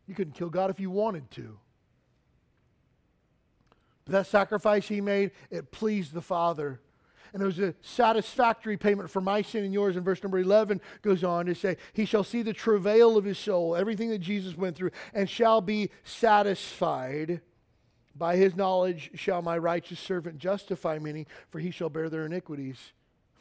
You 0.07 0.15
couldn't 0.15 0.33
kill 0.33 0.49
God 0.49 0.71
if 0.71 0.81
you 0.81 0.91
wanted 0.91 1.31
to. 1.33 1.59
That 4.07 4.27
sacrifice 4.27 4.89
he 4.89 5.01
made, 5.01 5.31
it 5.51 5.71
pleased 5.71 6.13
the 6.13 6.23
Father 6.23 6.81
and 7.35 7.43
it 7.43 7.47
was 7.47 7.59
a 7.59 7.75
satisfactory 7.83 8.77
payment 8.77 9.11
for 9.11 9.21
my 9.21 9.43
sin 9.43 9.65
and 9.65 9.75
yours. 9.75 9.97
And 9.97 10.05
verse 10.05 10.23
number 10.23 10.39
11 10.39 10.81
goes 11.03 11.25
on 11.25 11.47
to 11.47 11.55
say, 11.55 11.77
He 11.93 12.05
shall 12.05 12.23
see 12.23 12.43
the 12.43 12.53
travail 12.53 13.17
of 13.17 13.25
his 13.25 13.39
soul, 13.39 13.75
everything 13.75 14.09
that 14.11 14.21
Jesus 14.21 14.57
went 14.57 14.77
through, 14.77 14.93
and 15.13 15.29
shall 15.29 15.61
be 15.61 15.91
satisfied. 16.05 17.41
By 18.15 18.37
his 18.37 18.55
knowledge 18.55 19.11
shall 19.17 19.43
my 19.43 19.59
righteous 19.59 19.99
servant 19.99 20.39
justify 20.39 21.01
many, 21.01 21.27
for 21.51 21.59
he 21.59 21.73
shall 21.73 21.91
bear 21.91 22.09
their 22.09 22.25
iniquities. 22.25 22.93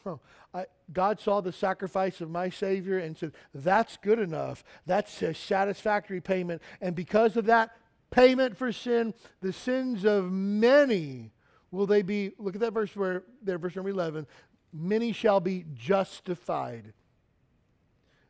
Oh, 0.08 0.20
I, 0.56 0.66
God 0.92 1.20
saw 1.20 1.40
the 1.40 1.54
sacrifice 1.54 2.20
of 2.20 2.32
my 2.32 2.50
Savior 2.50 2.98
and 2.98 3.16
said, 3.16 3.34
That's 3.54 3.98
good 3.98 4.18
enough. 4.18 4.64
That's 4.88 5.22
a 5.22 5.36
satisfactory 5.36 6.20
payment. 6.20 6.64
And 6.82 6.96
because 6.96 7.38
of 7.38 7.46
that 7.46 7.78
payment 8.14 8.56
for 8.56 8.72
sin, 8.72 9.14
the 9.42 9.52
sins 9.52 10.06
of 10.06 10.32
many 10.32 11.32
will 11.72 11.88
they 11.88 12.04
be, 12.04 12.32
look 12.38 12.54
at 12.56 12.62
that 12.62 12.74
verse 12.74 12.96
where, 12.96 13.24
there, 13.42 13.58
verse 13.58 13.76
number 13.76 13.90
11, 13.90 14.28
many 14.72 15.12
shall 15.12 15.40
be 15.40 15.66
justified. 15.74 16.94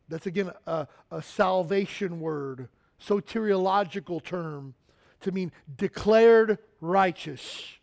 That's 0.08 0.26
again 0.26 0.52
a, 0.66 0.88
a 1.12 1.22
salvation 1.22 2.20
word, 2.20 2.70
soteriological 3.06 4.24
term 4.24 4.74
to 5.22 5.32
mean 5.32 5.52
declared 5.76 6.60
righteous. 6.80 7.74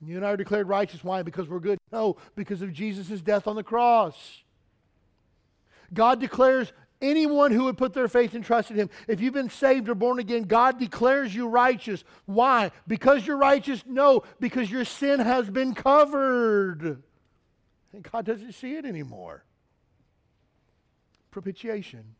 You 0.00 0.16
and 0.16 0.24
I 0.24 0.30
are 0.30 0.36
declared 0.36 0.68
righteous. 0.68 1.02
Why? 1.02 1.22
Because 1.22 1.48
we're 1.48 1.58
good? 1.58 1.78
No, 1.92 2.16
because 2.36 2.62
of 2.62 2.72
Jesus' 2.72 3.20
death 3.20 3.46
on 3.46 3.56
the 3.56 3.62
cross. 3.62 4.42
God 5.92 6.20
declares 6.20 6.72
Anyone 7.00 7.52
who 7.52 7.64
would 7.64 7.78
put 7.78 7.94
their 7.94 8.08
faith 8.08 8.34
and 8.34 8.44
trust 8.44 8.70
in 8.70 8.76
him. 8.76 8.90
If 9.06 9.20
you've 9.20 9.34
been 9.34 9.50
saved 9.50 9.88
or 9.88 9.94
born 9.94 10.18
again, 10.18 10.42
God 10.42 10.80
declares 10.80 11.32
you 11.34 11.46
righteous. 11.46 12.02
Why? 12.26 12.72
Because 12.88 13.24
you're 13.24 13.36
righteous? 13.36 13.84
No, 13.86 14.24
because 14.40 14.68
your 14.70 14.84
sin 14.84 15.20
has 15.20 15.48
been 15.48 15.74
covered. 15.74 17.02
And 17.92 18.02
God 18.02 18.26
doesn't 18.26 18.52
see 18.52 18.74
it 18.74 18.84
anymore. 18.84 19.44
Propitiation. 21.30 22.16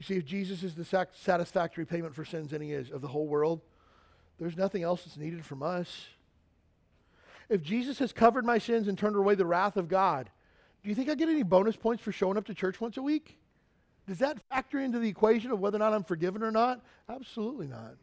You 0.00 0.06
see, 0.06 0.16
if 0.16 0.24
Jesus 0.24 0.64
is 0.64 0.74
the 0.74 1.06
satisfactory 1.14 1.86
payment 1.86 2.14
for 2.14 2.24
sins, 2.24 2.52
and 2.52 2.62
he 2.62 2.72
is, 2.72 2.90
of 2.90 3.00
the 3.00 3.08
whole 3.08 3.28
world, 3.28 3.60
there's 4.40 4.56
nothing 4.56 4.82
else 4.82 5.04
that's 5.04 5.16
needed 5.16 5.44
from 5.44 5.62
us. 5.62 6.08
If 7.48 7.62
Jesus 7.62 8.00
has 8.00 8.12
covered 8.12 8.44
my 8.44 8.58
sins 8.58 8.88
and 8.88 8.98
turned 8.98 9.14
away 9.14 9.36
the 9.36 9.46
wrath 9.46 9.76
of 9.76 9.86
God, 9.86 10.30
do 10.84 10.90
you 10.90 10.94
think 10.94 11.08
I 11.08 11.14
get 11.14 11.30
any 11.30 11.42
bonus 11.42 11.76
points 11.76 12.02
for 12.02 12.12
showing 12.12 12.36
up 12.36 12.44
to 12.46 12.54
church 12.54 12.78
once 12.78 12.98
a 12.98 13.02
week? 13.02 13.38
Does 14.06 14.18
that 14.18 14.38
factor 14.50 14.78
into 14.78 14.98
the 14.98 15.08
equation 15.08 15.50
of 15.50 15.58
whether 15.58 15.76
or 15.76 15.78
not 15.78 15.94
I'm 15.94 16.04
forgiven 16.04 16.42
or 16.42 16.50
not? 16.50 16.82
Absolutely 17.08 17.66
not. 17.66 17.94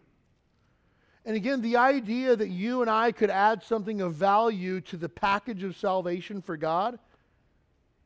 And 1.24 1.36
again, 1.36 1.62
the 1.62 1.78
idea 1.78 2.36
that 2.36 2.50
you 2.50 2.82
and 2.82 2.90
I 2.90 3.12
could 3.12 3.30
add 3.30 3.62
something 3.62 4.02
of 4.02 4.16
value 4.16 4.82
to 4.82 4.98
the 4.98 5.08
package 5.08 5.62
of 5.64 5.78
salvation 5.78 6.42
for 6.42 6.58
God 6.58 6.98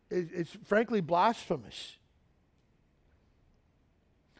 is, 0.10 0.30
is 0.32 0.58
frankly 0.66 1.00
blasphemous. 1.00 1.96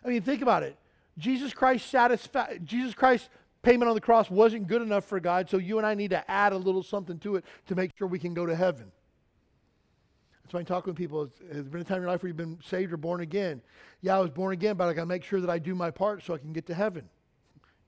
I 0.04 0.10
mean, 0.10 0.22
think 0.22 0.42
about 0.42 0.64
it. 0.64 0.76
Jesus 1.18 1.54
Christ 1.54 1.92
satisfi- 1.92 2.62
Jesus 2.66 2.94
Christ's 2.94 3.30
payment 3.62 3.88
on 3.88 3.96
the 3.96 4.02
cross 4.02 4.30
wasn't 4.30 4.68
good 4.68 4.82
enough 4.82 5.06
for 5.06 5.22
God, 5.22 5.50
so 5.50 5.56
you 5.56 5.78
and 5.78 5.88
I 5.88 5.94
need 5.94 6.10
to 6.10 6.30
add 6.30 6.52
a 6.52 6.58
little 6.58 6.84
something 6.84 7.18
to 7.20 7.38
it 7.38 7.46
to 7.68 7.76
make 7.76 7.92
sure 7.98 8.06
we 8.06 8.20
can 8.20 8.34
go 8.34 8.46
to 8.46 8.54
heaven. 8.54 8.92
That's 10.46 10.54
why 10.54 10.60
I'm 10.60 10.66
talking 10.68 10.92
with 10.92 10.98
people. 10.98 11.32
Has 11.48 11.56
there 11.56 11.64
been 11.64 11.82
a 11.82 11.84
time 11.84 11.98
in 11.98 12.04
your 12.04 12.12
life 12.12 12.22
where 12.22 12.28
you've 12.28 12.38
been 12.38 12.60
saved 12.64 12.94
or 12.94 12.98
born 12.98 13.22
again? 13.22 13.64
Yeah, 14.02 14.18
I 14.18 14.20
was 14.20 14.30
born 14.30 14.54
again, 14.54 14.76
but 14.78 14.88
I 14.88 14.94
got 14.94 15.02
to 15.02 15.08
make 15.08 15.24
sure 15.24 15.42
that 15.42 15.50
I 15.50 15.58
do 15.58 15.74
my 15.74 15.90
part 15.90 16.24
so 16.24 16.36
I 16.36 16.38
can 16.38 16.54
get 16.54 16.68
to 16.68 16.76
heaven. 16.76 17.10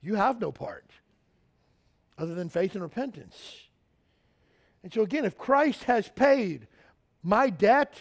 You 0.01 0.15
have 0.15 0.41
no 0.41 0.51
part 0.51 0.89
other 2.17 2.33
than 2.33 2.49
faith 2.49 2.73
and 2.73 2.81
repentance. 2.81 3.35
And 4.81 4.91
so, 4.91 5.03
again, 5.03 5.23
if 5.23 5.37
Christ 5.37 5.83
has 5.83 6.09
paid 6.09 6.67
my 7.21 7.51
debt, 7.51 7.93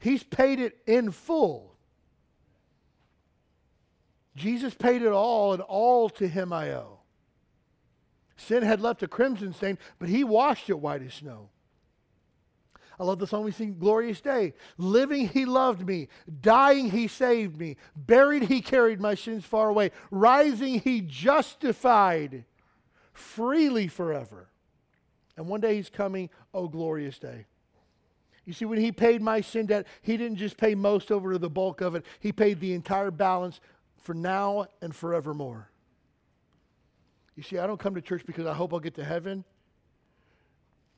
He's 0.00 0.24
paid 0.24 0.58
it 0.58 0.78
in 0.84 1.12
full. 1.12 1.76
Jesus 4.34 4.74
paid 4.74 5.02
it 5.02 5.12
all, 5.12 5.52
and 5.52 5.62
all 5.62 6.10
to 6.10 6.26
Him 6.26 6.52
I 6.52 6.72
owe. 6.72 6.98
Sin 8.36 8.64
had 8.64 8.80
left 8.80 9.04
a 9.04 9.08
crimson 9.08 9.54
stain, 9.54 9.78
but 10.00 10.08
He 10.08 10.24
washed 10.24 10.68
it 10.68 10.80
white 10.80 11.02
as 11.02 11.14
snow. 11.14 11.50
I 12.98 13.04
love 13.04 13.18
the 13.18 13.26
song 13.26 13.44
we 13.44 13.52
sing, 13.52 13.76
Glorious 13.78 14.20
Day. 14.20 14.54
Living, 14.78 15.28
He 15.28 15.44
loved 15.44 15.86
me. 15.86 16.08
Dying, 16.40 16.90
He 16.90 17.08
saved 17.08 17.58
me. 17.58 17.76
Buried, 17.94 18.44
He 18.44 18.60
carried 18.60 19.00
my 19.00 19.14
sins 19.14 19.44
far 19.44 19.68
away. 19.68 19.90
Rising, 20.10 20.80
He 20.80 21.02
justified 21.02 22.44
freely 23.12 23.88
forever. 23.88 24.48
And 25.36 25.46
one 25.46 25.60
day 25.60 25.76
He's 25.76 25.90
coming, 25.90 26.30
oh, 26.54 26.68
glorious 26.68 27.18
day. 27.18 27.46
You 28.46 28.52
see, 28.52 28.64
when 28.64 28.80
He 28.80 28.92
paid 28.92 29.20
my 29.20 29.42
sin 29.42 29.66
debt, 29.66 29.86
He 30.00 30.16
didn't 30.16 30.38
just 30.38 30.56
pay 30.56 30.74
most 30.74 31.12
over 31.12 31.32
to 31.32 31.38
the 31.38 31.50
bulk 31.50 31.82
of 31.82 31.94
it, 31.94 32.06
He 32.20 32.32
paid 32.32 32.60
the 32.60 32.72
entire 32.72 33.10
balance 33.10 33.60
for 34.02 34.14
now 34.14 34.66
and 34.80 34.94
forevermore. 34.94 35.70
You 37.34 37.42
see, 37.42 37.58
I 37.58 37.66
don't 37.66 37.78
come 37.78 37.94
to 37.94 38.00
church 38.00 38.24
because 38.24 38.46
I 38.46 38.54
hope 38.54 38.72
I'll 38.72 38.80
get 38.80 38.94
to 38.94 39.04
heaven. 39.04 39.44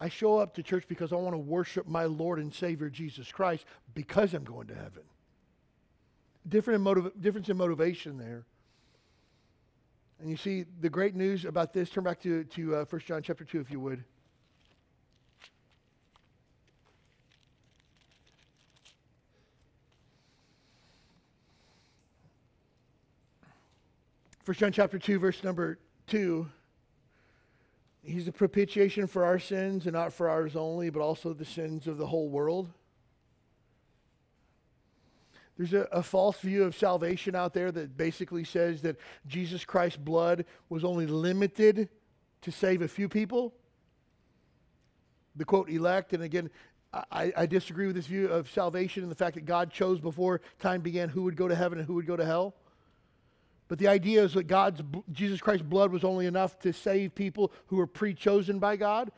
I 0.01 0.09
show 0.09 0.39
up 0.39 0.55
to 0.55 0.63
church 0.63 0.85
because 0.89 1.13
I 1.13 1.17
want 1.17 1.35
to 1.35 1.39
worship 1.39 1.87
my 1.89 2.05
Lord 2.05 2.39
and 2.39 2.55
Savior 2.55 2.89
Jesus 2.89 3.33
Christ 3.33 3.65
because 3.95 4.33
I'm 4.33 4.45
going 4.45 4.69
to 4.69 4.75
heaven. 4.75 5.03
different 6.49 6.77
in 6.77 6.83
motiv- 6.83 7.13
difference 7.21 7.49
in 7.49 7.57
motivation 7.57 8.17
there. 8.17 8.45
And 10.21 10.31
you 10.31 10.37
see 10.37 10.65
the 10.81 10.89
great 10.89 11.15
news 11.15 11.45
about 11.45 11.73
this. 11.73 11.91
Turn 11.91 12.05
back 12.05 12.21
to, 12.23 12.45
to 12.45 12.77
uh, 12.77 12.85
1 12.85 13.01
John 13.07 13.23
chapter 13.23 13.45
2, 13.45 13.61
if 13.61 13.71
you 13.71 13.81
would. 13.81 14.03
First 24.43 24.61
John 24.61 24.73
chapter 24.73 24.99
2, 24.99 25.19
verse 25.19 25.45
number 25.45 25.79
2. 26.07 26.49
He's 28.09 28.27
a 28.27 28.33
propitiation 28.33 29.07
for 29.07 29.25
our 29.25 29.39
sins, 29.39 29.85
and 29.85 29.93
not 29.93 30.15
for 30.15 30.31
ours 30.31 30.57
only, 30.57 30.89
but 30.89 31.01
also 31.01 31.35
the 31.35 31.45
sins 31.45 31.87
of 31.87 31.99
the 31.99 32.07
whole 32.07 32.31
world. 32.31 32.71
There's 35.59 35.75
a, 35.75 35.83
a, 35.93 36.03
false 36.03 36.39
view 36.39 36.65
of 36.65 36.75
salvation 36.75 37.35
out 37.35 37.53
there 37.53 37.71
that 37.71 37.97
basically 37.97 38.45
says 38.45 38.81
that 38.83 38.97
Jesus 39.27 39.65
Christ's 39.65 39.99
blood 39.99 40.47
was 40.71 40.85
only 40.85 41.07
limited 41.07 41.89
to 42.43 42.51
save 42.51 42.81
a 42.81 42.89
few 42.89 43.09
people. 43.09 43.53
The 45.37 45.45
quote, 45.45 45.69
elect, 45.69 46.15
and 46.15 46.23
again, 46.23 46.49
I, 47.13 47.33
I 47.37 47.47
disagree 47.47 47.89
with 47.89 47.97
this 47.97 48.07
view 48.07 48.29
of 48.29 48.49
salvation 48.49 49.03
and 49.03 49.13
the 49.13 49.17
fact 49.17 49.35
that 49.35 49.45
God 49.45 49.71
chose 49.71 50.01
before 50.01 50.41
time 50.59 50.81
began 50.81 51.11
who 51.11 51.25
would 51.25 51.37
go 51.37 51.47
to 51.47 51.55
heaven 51.55 51.79
and 51.79 51.87
who 51.87 51.95
would 51.95 52.07
go 52.07 52.17
to 52.17 52.25
hell. 52.25 52.55
But 53.69 53.79
the 53.79 53.89
idea 53.89 54.25
is 54.25 54.33
that 54.33 54.47
God's 54.47 54.83
Jesus 55.13 55.41
Christ's 55.41 55.67
blood 55.67 55.93
was 55.93 56.03
only 56.03 56.27
enough 56.27 56.59
to 56.61 56.73
save 56.73 57.15
people 57.15 57.53
who 57.67 57.77
were 57.77 57.87
pre-chosen 57.87 58.59
by 58.59 58.77
God. 58.77 59.13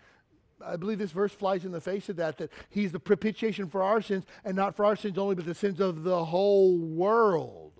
I 0.64 0.76
believe 0.76 0.98
this 0.98 1.12
verse 1.12 1.32
flies 1.32 1.64
in 1.64 1.72
the 1.72 1.80
face 1.80 2.08
of 2.08 2.16
that, 2.16 2.36
that 2.38 2.50
he's 2.68 2.92
the 2.92 3.00
propitiation 3.00 3.68
for 3.68 3.82
our 3.82 4.02
sins, 4.02 4.24
and 4.44 4.56
not 4.56 4.76
for 4.76 4.84
our 4.84 4.96
sins 4.96 5.16
only, 5.16 5.34
but 5.36 5.46
the 5.46 5.54
sins 5.54 5.80
of 5.80 6.02
the 6.02 6.24
whole 6.24 6.76
world. 6.76 7.72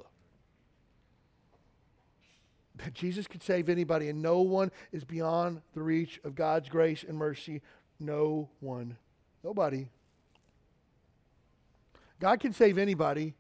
That 2.77 2.95
Jesus 2.95 3.27
could 3.27 3.43
save 3.43 3.69
anybody, 3.69 4.09
and 4.09 4.23
no 4.23 4.41
one 4.41 4.71
is 4.93 5.05
beyond 5.05 5.61
the 5.75 5.83
reach 5.83 6.21
of 6.25 6.35
God's 6.35 6.71
grace 6.71 7.05
and 7.07 7.19
mercy. 7.19 7.61
No 7.99 8.49
one. 8.61 8.97
Nobody. 9.45 9.89
God 12.19 12.41
can 12.41 12.55
save 12.55 12.79
anybody. 12.79 13.35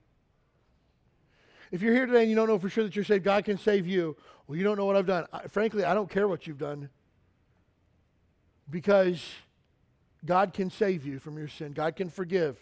If 1.70 1.82
you're 1.82 1.94
here 1.94 2.06
today 2.06 2.22
and 2.22 2.30
you 2.30 2.36
don't 2.36 2.48
know 2.48 2.58
for 2.58 2.68
sure 2.68 2.84
that 2.84 2.96
you're 2.96 3.04
saved, 3.04 3.24
God 3.24 3.44
can 3.44 3.56
save 3.56 3.86
you. 3.86 4.16
Well, 4.46 4.58
you 4.58 4.64
don't 4.64 4.76
know 4.76 4.86
what 4.86 4.96
I've 4.96 5.06
done. 5.06 5.26
I, 5.32 5.46
frankly, 5.46 5.84
I 5.84 5.94
don't 5.94 6.10
care 6.10 6.26
what 6.26 6.46
you've 6.46 6.58
done 6.58 6.88
because 8.68 9.24
God 10.24 10.52
can 10.52 10.70
save 10.70 11.06
you 11.06 11.18
from 11.18 11.38
your 11.38 11.48
sin. 11.48 11.72
God 11.72 11.94
can 11.94 12.10
forgive. 12.10 12.58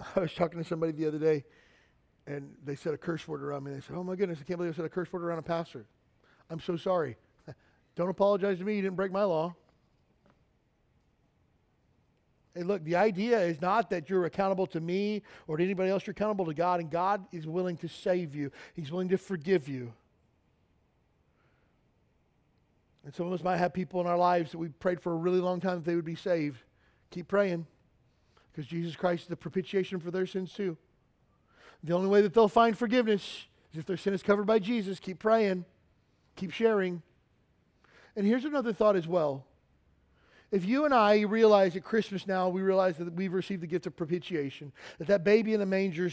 I 0.16 0.20
was 0.20 0.32
talking 0.34 0.58
to 0.58 0.64
somebody 0.66 0.92
the 0.92 1.06
other 1.06 1.18
day, 1.18 1.44
and 2.26 2.54
they 2.64 2.76
said 2.76 2.94
a 2.94 2.98
curse 2.98 3.28
word 3.28 3.42
around 3.42 3.64
me. 3.64 3.72
They 3.72 3.80
said, 3.80 3.96
"Oh 3.96 4.04
my 4.04 4.16
goodness, 4.16 4.38
I 4.40 4.44
can't 4.44 4.58
believe 4.58 4.72
I 4.72 4.76
said 4.76 4.86
a 4.86 4.90
curse 4.90 5.12
word 5.12 5.22
around 5.22 5.38
a 5.38 5.42
pastor." 5.42 5.86
I'm 6.48 6.60
so 6.60 6.76
sorry. 6.76 7.16
Don't 7.96 8.08
apologize 8.08 8.58
to 8.58 8.64
me. 8.64 8.76
You 8.76 8.82
didn't 8.82 8.96
break 8.96 9.12
my 9.12 9.24
law. 9.24 9.54
Hey, 12.54 12.62
look, 12.64 12.82
the 12.84 12.96
idea 12.96 13.38
is 13.40 13.60
not 13.60 13.90
that 13.90 14.10
you're 14.10 14.24
accountable 14.24 14.66
to 14.68 14.80
me 14.80 15.22
or 15.46 15.56
to 15.56 15.62
anybody 15.64 15.90
else. 15.90 16.06
You're 16.06 16.12
accountable 16.12 16.46
to 16.46 16.54
God, 16.54 16.80
and 16.80 16.90
God 16.90 17.24
is 17.32 17.46
willing 17.46 17.76
to 17.78 17.88
save 17.88 18.34
you. 18.34 18.50
He's 18.74 18.90
willing 18.90 19.08
to 19.10 19.18
forgive 19.18 19.68
you. 19.68 19.92
And 23.04 23.14
some 23.14 23.26
of 23.26 23.32
us 23.32 23.42
might 23.42 23.56
have 23.58 23.72
people 23.72 24.00
in 24.00 24.06
our 24.06 24.18
lives 24.18 24.50
that 24.52 24.58
we 24.58 24.68
prayed 24.68 25.00
for 25.00 25.12
a 25.12 25.16
really 25.16 25.40
long 25.40 25.60
time 25.60 25.76
that 25.76 25.84
they 25.84 25.96
would 25.96 26.04
be 26.04 26.16
saved. 26.16 26.60
Keep 27.10 27.28
praying 27.28 27.66
because 28.52 28.66
Jesus 28.66 28.94
Christ 28.96 29.22
is 29.22 29.28
the 29.28 29.36
propitiation 29.36 30.00
for 30.00 30.10
their 30.10 30.26
sins 30.26 30.52
too. 30.52 30.76
The 31.82 31.94
only 31.94 32.08
way 32.08 32.20
that 32.20 32.34
they'll 32.34 32.48
find 32.48 32.76
forgiveness 32.76 33.46
is 33.72 33.78
if 33.78 33.86
their 33.86 33.96
sin 33.96 34.12
is 34.12 34.22
covered 34.22 34.46
by 34.46 34.58
Jesus. 34.58 35.00
Keep 35.00 35.18
praying, 35.18 35.64
keep 36.36 36.50
sharing. 36.50 37.02
And 38.16 38.26
here's 38.26 38.44
another 38.44 38.72
thought 38.72 38.96
as 38.96 39.08
well. 39.08 39.46
If 40.50 40.64
you 40.64 40.84
and 40.84 40.92
I 40.92 41.20
realize 41.20 41.76
at 41.76 41.84
Christmas 41.84 42.26
now, 42.26 42.48
we 42.48 42.62
realize 42.62 42.96
that 42.96 43.12
we've 43.14 43.32
received 43.32 43.62
the 43.62 43.68
gift 43.68 43.86
of 43.86 43.96
propitiation, 43.96 44.72
that 44.98 45.06
that 45.08 45.22
baby 45.22 45.54
in 45.54 45.60
the 45.60 45.66
manger 45.66 46.10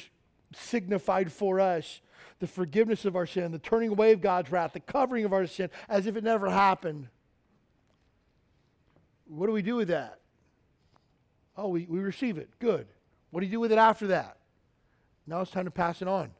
signified 0.53 1.31
for 1.31 1.59
us 1.59 2.01
the 2.39 2.47
forgiveness 2.47 3.05
of 3.05 3.15
our 3.15 3.25
sin, 3.25 3.51
the 3.51 3.59
turning 3.59 3.89
away 3.89 4.11
of 4.11 4.21
God's 4.21 4.51
wrath, 4.51 4.73
the 4.73 4.79
covering 4.79 5.25
of 5.25 5.33
our 5.33 5.47
sin 5.47 5.69
as 5.89 6.05
if 6.05 6.15
it 6.15 6.23
never 6.23 6.49
happened. 6.49 7.07
What 9.25 9.47
do 9.47 9.53
we 9.53 9.63
do 9.63 9.75
with 9.75 9.87
that? 9.87 10.19
Oh, 11.57 11.69
we, 11.69 11.87
we 11.89 11.99
receive 11.99 12.37
it. 12.37 12.49
Good. 12.59 12.87
What 13.31 13.39
do 13.39 13.47
you 13.47 13.51
do 13.51 13.59
with 13.59 13.71
it 13.71 13.79
after 13.79 14.07
that? 14.07 14.37
Now 15.25 15.41
it's 15.41 15.51
time 15.51 15.65
to 15.65 15.71
pass 15.71 16.01
it 16.01 16.07
on. 16.07 16.31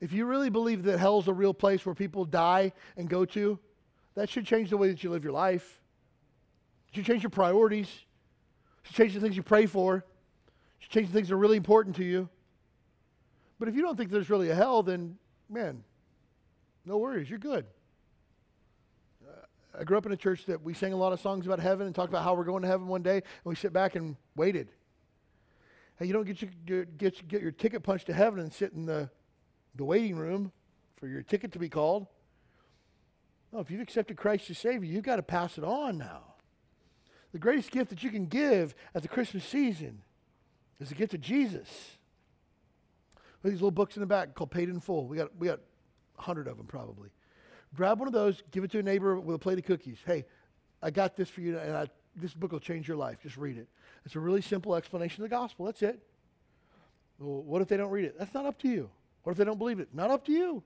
If 0.00 0.12
you 0.12 0.26
really 0.26 0.50
believe 0.50 0.82
that 0.84 0.98
hell's 0.98 1.28
a 1.28 1.32
real 1.32 1.54
place 1.54 1.86
where 1.86 1.94
people 1.94 2.24
die 2.24 2.72
and 2.96 3.08
go 3.08 3.24
to, 3.26 3.58
that 4.14 4.28
should 4.28 4.46
change 4.46 4.70
the 4.70 4.76
way 4.76 4.88
that 4.88 5.02
you 5.02 5.10
live 5.10 5.24
your 5.24 5.32
life. 5.32 5.80
It 6.92 6.96
should 6.96 7.06
change 7.06 7.22
your 7.22 7.30
priorities. 7.30 7.88
It 7.88 8.88
should 8.88 8.96
change 8.96 9.14
the 9.14 9.20
things 9.20 9.36
you 9.36 9.42
pray 9.42 9.66
for. 9.66 9.96
It 9.96 10.04
should 10.80 10.92
change 10.92 11.08
the 11.08 11.14
things 11.14 11.28
that 11.28 11.34
are 11.34 11.38
really 11.38 11.56
important 11.56 11.96
to 11.96 12.04
you. 12.04 12.28
But 13.58 13.68
if 13.68 13.74
you 13.74 13.82
don't 13.82 13.96
think 13.96 14.10
there's 14.10 14.28
really 14.28 14.50
a 14.50 14.54
hell, 14.54 14.82
then, 14.82 15.16
man, 15.48 15.84
no 16.84 16.98
worries. 16.98 17.30
You're 17.30 17.38
good. 17.38 17.64
I 19.78 19.84
grew 19.84 19.96
up 19.96 20.04
in 20.04 20.12
a 20.12 20.16
church 20.16 20.44
that 20.46 20.62
we 20.62 20.74
sang 20.74 20.92
a 20.92 20.96
lot 20.96 21.14
of 21.14 21.20
songs 21.20 21.46
about 21.46 21.58
heaven 21.58 21.86
and 21.86 21.94
talked 21.94 22.10
about 22.10 22.24
how 22.24 22.34
we're 22.34 22.44
going 22.44 22.60
to 22.62 22.68
heaven 22.68 22.88
one 22.88 23.02
day, 23.02 23.16
and 23.16 23.22
we 23.44 23.54
sit 23.54 23.72
back 23.72 23.94
and 23.94 24.16
waited. 24.36 24.68
Hey, 25.98 26.06
you 26.06 26.12
don't 26.12 26.26
get, 26.26 26.42
your, 26.42 26.84
get, 26.84 27.28
get 27.28 27.40
your 27.40 27.52
ticket 27.52 27.82
punched 27.82 28.06
to 28.08 28.12
heaven 28.12 28.40
and 28.40 28.52
sit 28.52 28.72
in 28.72 28.84
the, 28.84 29.08
the 29.74 29.84
waiting 29.84 30.16
room 30.16 30.52
for 30.96 31.06
your 31.06 31.22
ticket 31.22 31.52
to 31.52 31.58
be 31.58 31.70
called. 31.70 32.06
No, 33.50 33.60
if 33.60 33.70
you've 33.70 33.80
accepted 33.80 34.16
Christ 34.16 34.50
as 34.50 34.58
Savior, 34.58 34.90
you've 34.90 35.04
got 35.04 35.16
to 35.16 35.22
pass 35.22 35.56
it 35.56 35.64
on 35.64 35.96
now. 35.96 36.31
The 37.32 37.38
greatest 37.38 37.70
gift 37.70 37.90
that 37.90 38.02
you 38.02 38.10
can 38.10 38.26
give 38.26 38.74
at 38.94 39.02
the 39.02 39.08
Christmas 39.08 39.44
season 39.44 40.02
is 40.80 40.90
the 40.90 40.94
gift 40.94 41.14
of 41.14 41.20
Jesus. 41.20 41.68
These 43.42 43.54
little 43.54 43.70
books 43.70 43.96
in 43.96 44.00
the 44.00 44.06
back 44.06 44.34
called 44.34 44.50
Paid 44.50 44.68
in 44.68 44.78
Full. 44.80 45.08
We 45.08 45.16
got 45.16 45.34
we 45.36 45.48
got 45.48 45.60
a 46.18 46.22
hundred 46.22 46.46
of 46.46 46.56
them 46.56 46.66
probably. 46.66 47.08
Grab 47.74 47.98
one 47.98 48.06
of 48.06 48.12
those, 48.12 48.42
give 48.50 48.64
it 48.64 48.70
to 48.72 48.78
a 48.78 48.82
neighbor 48.82 49.18
with 49.18 49.34
a 49.34 49.38
plate 49.38 49.58
of 49.58 49.64
cookies. 49.64 49.98
Hey, 50.04 50.26
I 50.82 50.90
got 50.90 51.16
this 51.16 51.28
for 51.28 51.40
you, 51.40 51.58
and 51.58 51.74
I, 51.74 51.86
this 52.14 52.34
book 52.34 52.52
will 52.52 52.60
change 52.60 52.86
your 52.86 52.98
life. 52.98 53.18
Just 53.22 53.36
read 53.36 53.56
it. 53.56 53.66
It's 54.04 54.14
a 54.14 54.20
really 54.20 54.42
simple 54.42 54.74
explanation 54.74 55.24
of 55.24 55.30
the 55.30 55.34
gospel. 55.34 55.66
That's 55.66 55.82
it. 55.82 55.98
Well, 57.18 57.42
what 57.42 57.62
if 57.62 57.68
they 57.68 57.76
don't 57.76 57.90
read 57.90 58.04
it? 58.04 58.18
That's 58.18 58.34
not 58.34 58.44
up 58.44 58.58
to 58.60 58.68
you. 58.68 58.90
What 59.22 59.32
if 59.32 59.38
they 59.38 59.44
don't 59.44 59.58
believe 59.58 59.80
it? 59.80 59.88
Not 59.94 60.10
up 60.10 60.24
to 60.26 60.32
you. 60.32 60.62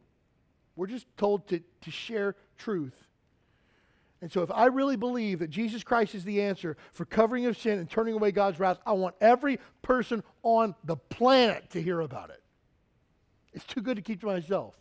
We're 0.75 0.87
just 0.87 1.07
told 1.17 1.47
to, 1.49 1.61
to 1.83 1.91
share 1.91 2.35
truth. 2.59 3.06
And 4.23 4.33
so, 4.33 4.43
if 4.43 4.51
I 4.51 4.67
really 4.67 4.97
believe 4.97 5.41
that 5.41 5.51
Jesus 5.51 5.85
Christ 5.85 6.14
is 6.14 6.25
the 6.25 6.41
answer 6.41 6.77
for 6.93 7.05
covering 7.05 7.47
of 7.47 7.59
sin 7.59 7.79
and 7.79 7.89
turning 7.89 8.14
away 8.14 8.33
God's 8.33 8.59
wrath, 8.59 8.79
I 8.87 8.93
want 8.93 9.14
every 9.21 9.59
person 9.83 10.23
on 10.43 10.75
the 10.85 10.97
planet 10.97 11.71
to 11.71 11.83
hear 11.83 12.01
about 12.01 12.31
it. 12.31 12.43
It's 13.53 13.64
too 13.64 13.83
good 13.83 13.97
to 13.97 14.03
keep 14.03 14.21
to 14.21 14.27
myself. 14.27 14.75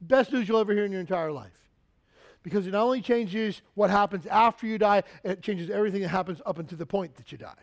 Best 0.00 0.32
news 0.32 0.48
you'll 0.48 0.58
ever 0.58 0.72
hear 0.72 0.84
in 0.84 0.92
your 0.92 1.00
entire 1.00 1.32
life. 1.32 1.52
Because 2.42 2.66
it 2.66 2.72
not 2.72 2.82
only 2.82 3.00
changes 3.00 3.62
what 3.74 3.90
happens 3.90 4.26
after 4.26 4.66
you 4.66 4.78
die, 4.78 5.04
it 5.22 5.42
changes 5.42 5.70
everything 5.70 6.02
that 6.02 6.08
happens 6.08 6.40
up 6.44 6.58
until 6.58 6.78
the 6.78 6.86
point 6.86 7.16
that 7.16 7.30
you 7.30 7.38
die. 7.38 7.54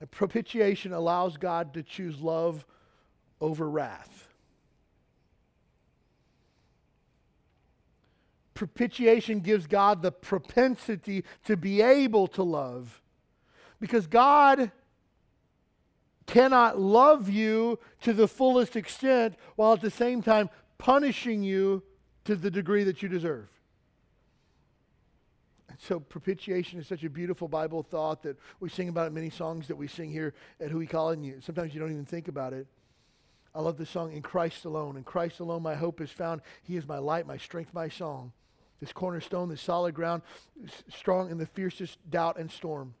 And 0.00 0.10
propitiation 0.10 0.92
allows 0.92 1.36
God 1.36 1.74
to 1.74 1.82
choose 1.82 2.20
love 2.20 2.64
over 3.40 3.68
wrath. 3.68 4.25
Propitiation 8.56 9.38
gives 9.38 9.68
God 9.68 10.02
the 10.02 10.10
propensity 10.10 11.22
to 11.44 11.56
be 11.56 11.80
able 11.82 12.26
to 12.28 12.42
love. 12.42 13.00
Because 13.78 14.08
God 14.08 14.72
cannot 16.26 16.80
love 16.80 17.28
you 17.28 17.78
to 18.00 18.12
the 18.12 18.26
fullest 18.26 18.74
extent 18.74 19.36
while 19.54 19.74
at 19.74 19.82
the 19.82 19.90
same 19.90 20.22
time 20.22 20.50
punishing 20.78 21.44
you 21.44 21.84
to 22.24 22.34
the 22.34 22.50
degree 22.50 22.82
that 22.82 23.00
you 23.02 23.08
deserve. 23.08 23.48
And 25.68 25.78
so 25.78 26.00
propitiation 26.00 26.80
is 26.80 26.88
such 26.88 27.04
a 27.04 27.10
beautiful 27.10 27.46
Bible 27.46 27.82
thought 27.84 28.22
that 28.22 28.38
we 28.58 28.68
sing 28.68 28.88
about 28.88 29.08
in 29.08 29.14
many 29.14 29.30
songs 29.30 29.68
that 29.68 29.76
we 29.76 29.86
sing 29.86 30.10
here 30.10 30.34
at 30.58 30.70
Who 30.70 30.78
We 30.78 30.86
Call 30.86 31.10
It. 31.10 31.20
You 31.20 31.40
sometimes 31.40 31.74
you 31.74 31.80
don't 31.80 31.92
even 31.92 32.06
think 32.06 32.26
about 32.26 32.52
it. 32.54 32.66
I 33.54 33.60
love 33.60 33.76
the 33.76 33.86
song 33.86 34.12
"In 34.12 34.22
Christ 34.22 34.64
Alone." 34.64 34.96
In 34.96 35.04
Christ 35.04 35.40
alone, 35.40 35.62
my 35.62 35.74
hope 35.74 36.00
is 36.00 36.10
found. 36.10 36.40
He 36.62 36.76
is 36.76 36.88
my 36.88 36.98
light, 36.98 37.26
my 37.26 37.36
strength, 37.36 37.72
my 37.72 37.88
song 37.88 38.32
this 38.80 38.92
cornerstone, 38.92 39.48
this 39.48 39.60
solid 39.60 39.94
ground, 39.94 40.22
strong 40.88 41.30
in 41.30 41.38
the 41.38 41.46
fiercest 41.46 41.98
doubt 42.10 42.38
and 42.38 42.50
storm. 42.50 42.94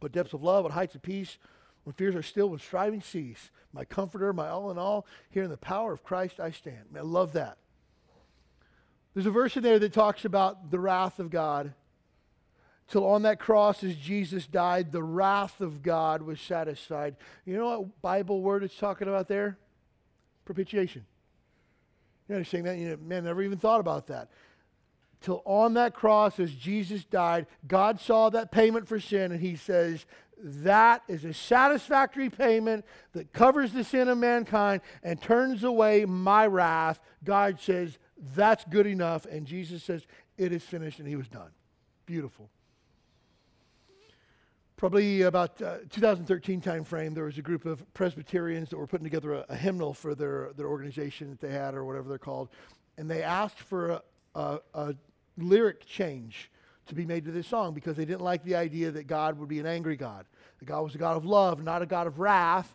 What 0.00 0.12
depths 0.12 0.32
of 0.32 0.42
love, 0.42 0.64
what 0.64 0.72
heights 0.72 0.94
of 0.94 1.02
peace, 1.02 1.38
when 1.84 1.94
fears 1.94 2.14
are 2.14 2.22
still, 2.22 2.50
when 2.50 2.60
striving 2.60 3.02
cease. 3.02 3.50
My 3.72 3.84
comforter, 3.84 4.32
my 4.32 4.48
all 4.48 4.70
in 4.70 4.78
all, 4.78 5.06
here 5.30 5.42
in 5.42 5.50
the 5.50 5.56
power 5.56 5.92
of 5.92 6.04
Christ 6.04 6.38
I 6.38 6.50
stand. 6.50 6.84
I 6.96 7.00
love 7.00 7.32
that. 7.32 7.58
There's 9.14 9.26
a 9.26 9.30
verse 9.30 9.56
in 9.56 9.62
there 9.62 9.78
that 9.78 9.92
talks 9.92 10.24
about 10.24 10.70
the 10.70 10.78
wrath 10.78 11.18
of 11.18 11.30
God. 11.30 11.74
till 12.88 13.06
on 13.06 13.22
that 13.22 13.38
cross 13.38 13.84
as 13.84 13.94
Jesus 13.94 14.46
died, 14.46 14.90
the 14.90 15.02
wrath 15.02 15.60
of 15.60 15.82
God 15.82 16.22
was 16.22 16.40
satisfied. 16.40 17.16
You 17.44 17.56
know 17.56 17.80
what 17.80 18.02
Bible 18.02 18.42
word 18.42 18.64
it's 18.64 18.76
talking 18.76 19.08
about 19.08 19.28
there? 19.28 19.58
Propitiation. 20.44 21.04
You 22.28 22.36
know, 22.36 22.42
saying 22.42 22.64
that, 22.64 22.78
you 22.78 22.90
know, 22.90 22.96
man, 22.96 23.24
never 23.24 23.42
even 23.42 23.58
thought 23.58 23.80
about 23.80 24.06
that. 24.08 24.28
Till 25.20 25.42
on 25.44 25.74
that 25.74 25.94
cross 25.94 26.38
as 26.38 26.52
Jesus 26.52 27.04
died, 27.04 27.46
God 27.66 28.00
saw 28.00 28.30
that 28.30 28.52
payment 28.52 28.86
for 28.86 29.00
sin 29.00 29.32
and 29.32 29.40
he 29.40 29.56
says, 29.56 30.06
that 30.40 31.02
is 31.08 31.24
a 31.24 31.34
satisfactory 31.34 32.30
payment 32.30 32.84
that 33.12 33.32
covers 33.32 33.72
the 33.72 33.82
sin 33.82 34.08
of 34.08 34.18
mankind 34.18 34.80
and 35.02 35.20
turns 35.20 35.64
away 35.64 36.04
my 36.04 36.46
wrath. 36.46 37.00
God 37.24 37.58
says, 37.60 37.98
that's 38.34 38.64
good 38.64 38.86
enough. 38.86 39.26
And 39.26 39.46
Jesus 39.46 39.82
says, 39.82 40.06
it 40.36 40.52
is 40.52 40.62
finished, 40.62 41.00
and 41.00 41.08
he 41.08 41.16
was 41.16 41.28
done. 41.28 41.50
Beautiful. 42.06 42.48
Probably 44.76 45.22
about 45.22 45.60
uh, 45.60 45.78
2013 45.90 46.60
time 46.60 46.84
frame, 46.84 47.12
there 47.12 47.24
was 47.24 47.38
a 47.38 47.42
group 47.42 47.66
of 47.66 47.82
Presbyterians 47.94 48.70
that 48.70 48.76
were 48.76 48.86
putting 48.86 49.04
together 49.04 49.34
a, 49.34 49.46
a, 49.48 49.56
hymnal 49.56 49.92
for 49.92 50.14
their, 50.14 50.50
their 50.56 50.68
organization 50.68 51.30
that 51.30 51.40
they 51.40 51.52
had, 51.52 51.74
or 51.74 51.84
whatever 51.84 52.08
they're 52.08 52.18
called. 52.18 52.48
And 52.96 53.10
they 53.10 53.24
asked 53.24 53.58
for 53.58 53.90
a, 53.90 54.02
a, 54.38 54.60
a 54.74 54.94
lyric 55.36 55.84
change 55.86 56.50
to 56.86 56.94
be 56.94 57.04
made 57.04 57.24
to 57.24 57.32
this 57.32 57.46
song 57.46 57.74
because 57.74 57.96
they 57.96 58.04
didn't 58.04 58.22
like 58.22 58.44
the 58.44 58.56
idea 58.56 58.90
that 58.90 59.06
God 59.06 59.38
would 59.38 59.48
be 59.48 59.58
an 59.58 59.66
angry 59.66 59.96
God. 59.96 60.26
That 60.58 60.66
God 60.66 60.82
was 60.82 60.94
a 60.94 60.98
God 60.98 61.16
of 61.16 61.24
love, 61.24 61.62
not 61.62 61.82
a 61.82 61.86
God 61.86 62.06
of 62.06 62.18
wrath. 62.18 62.74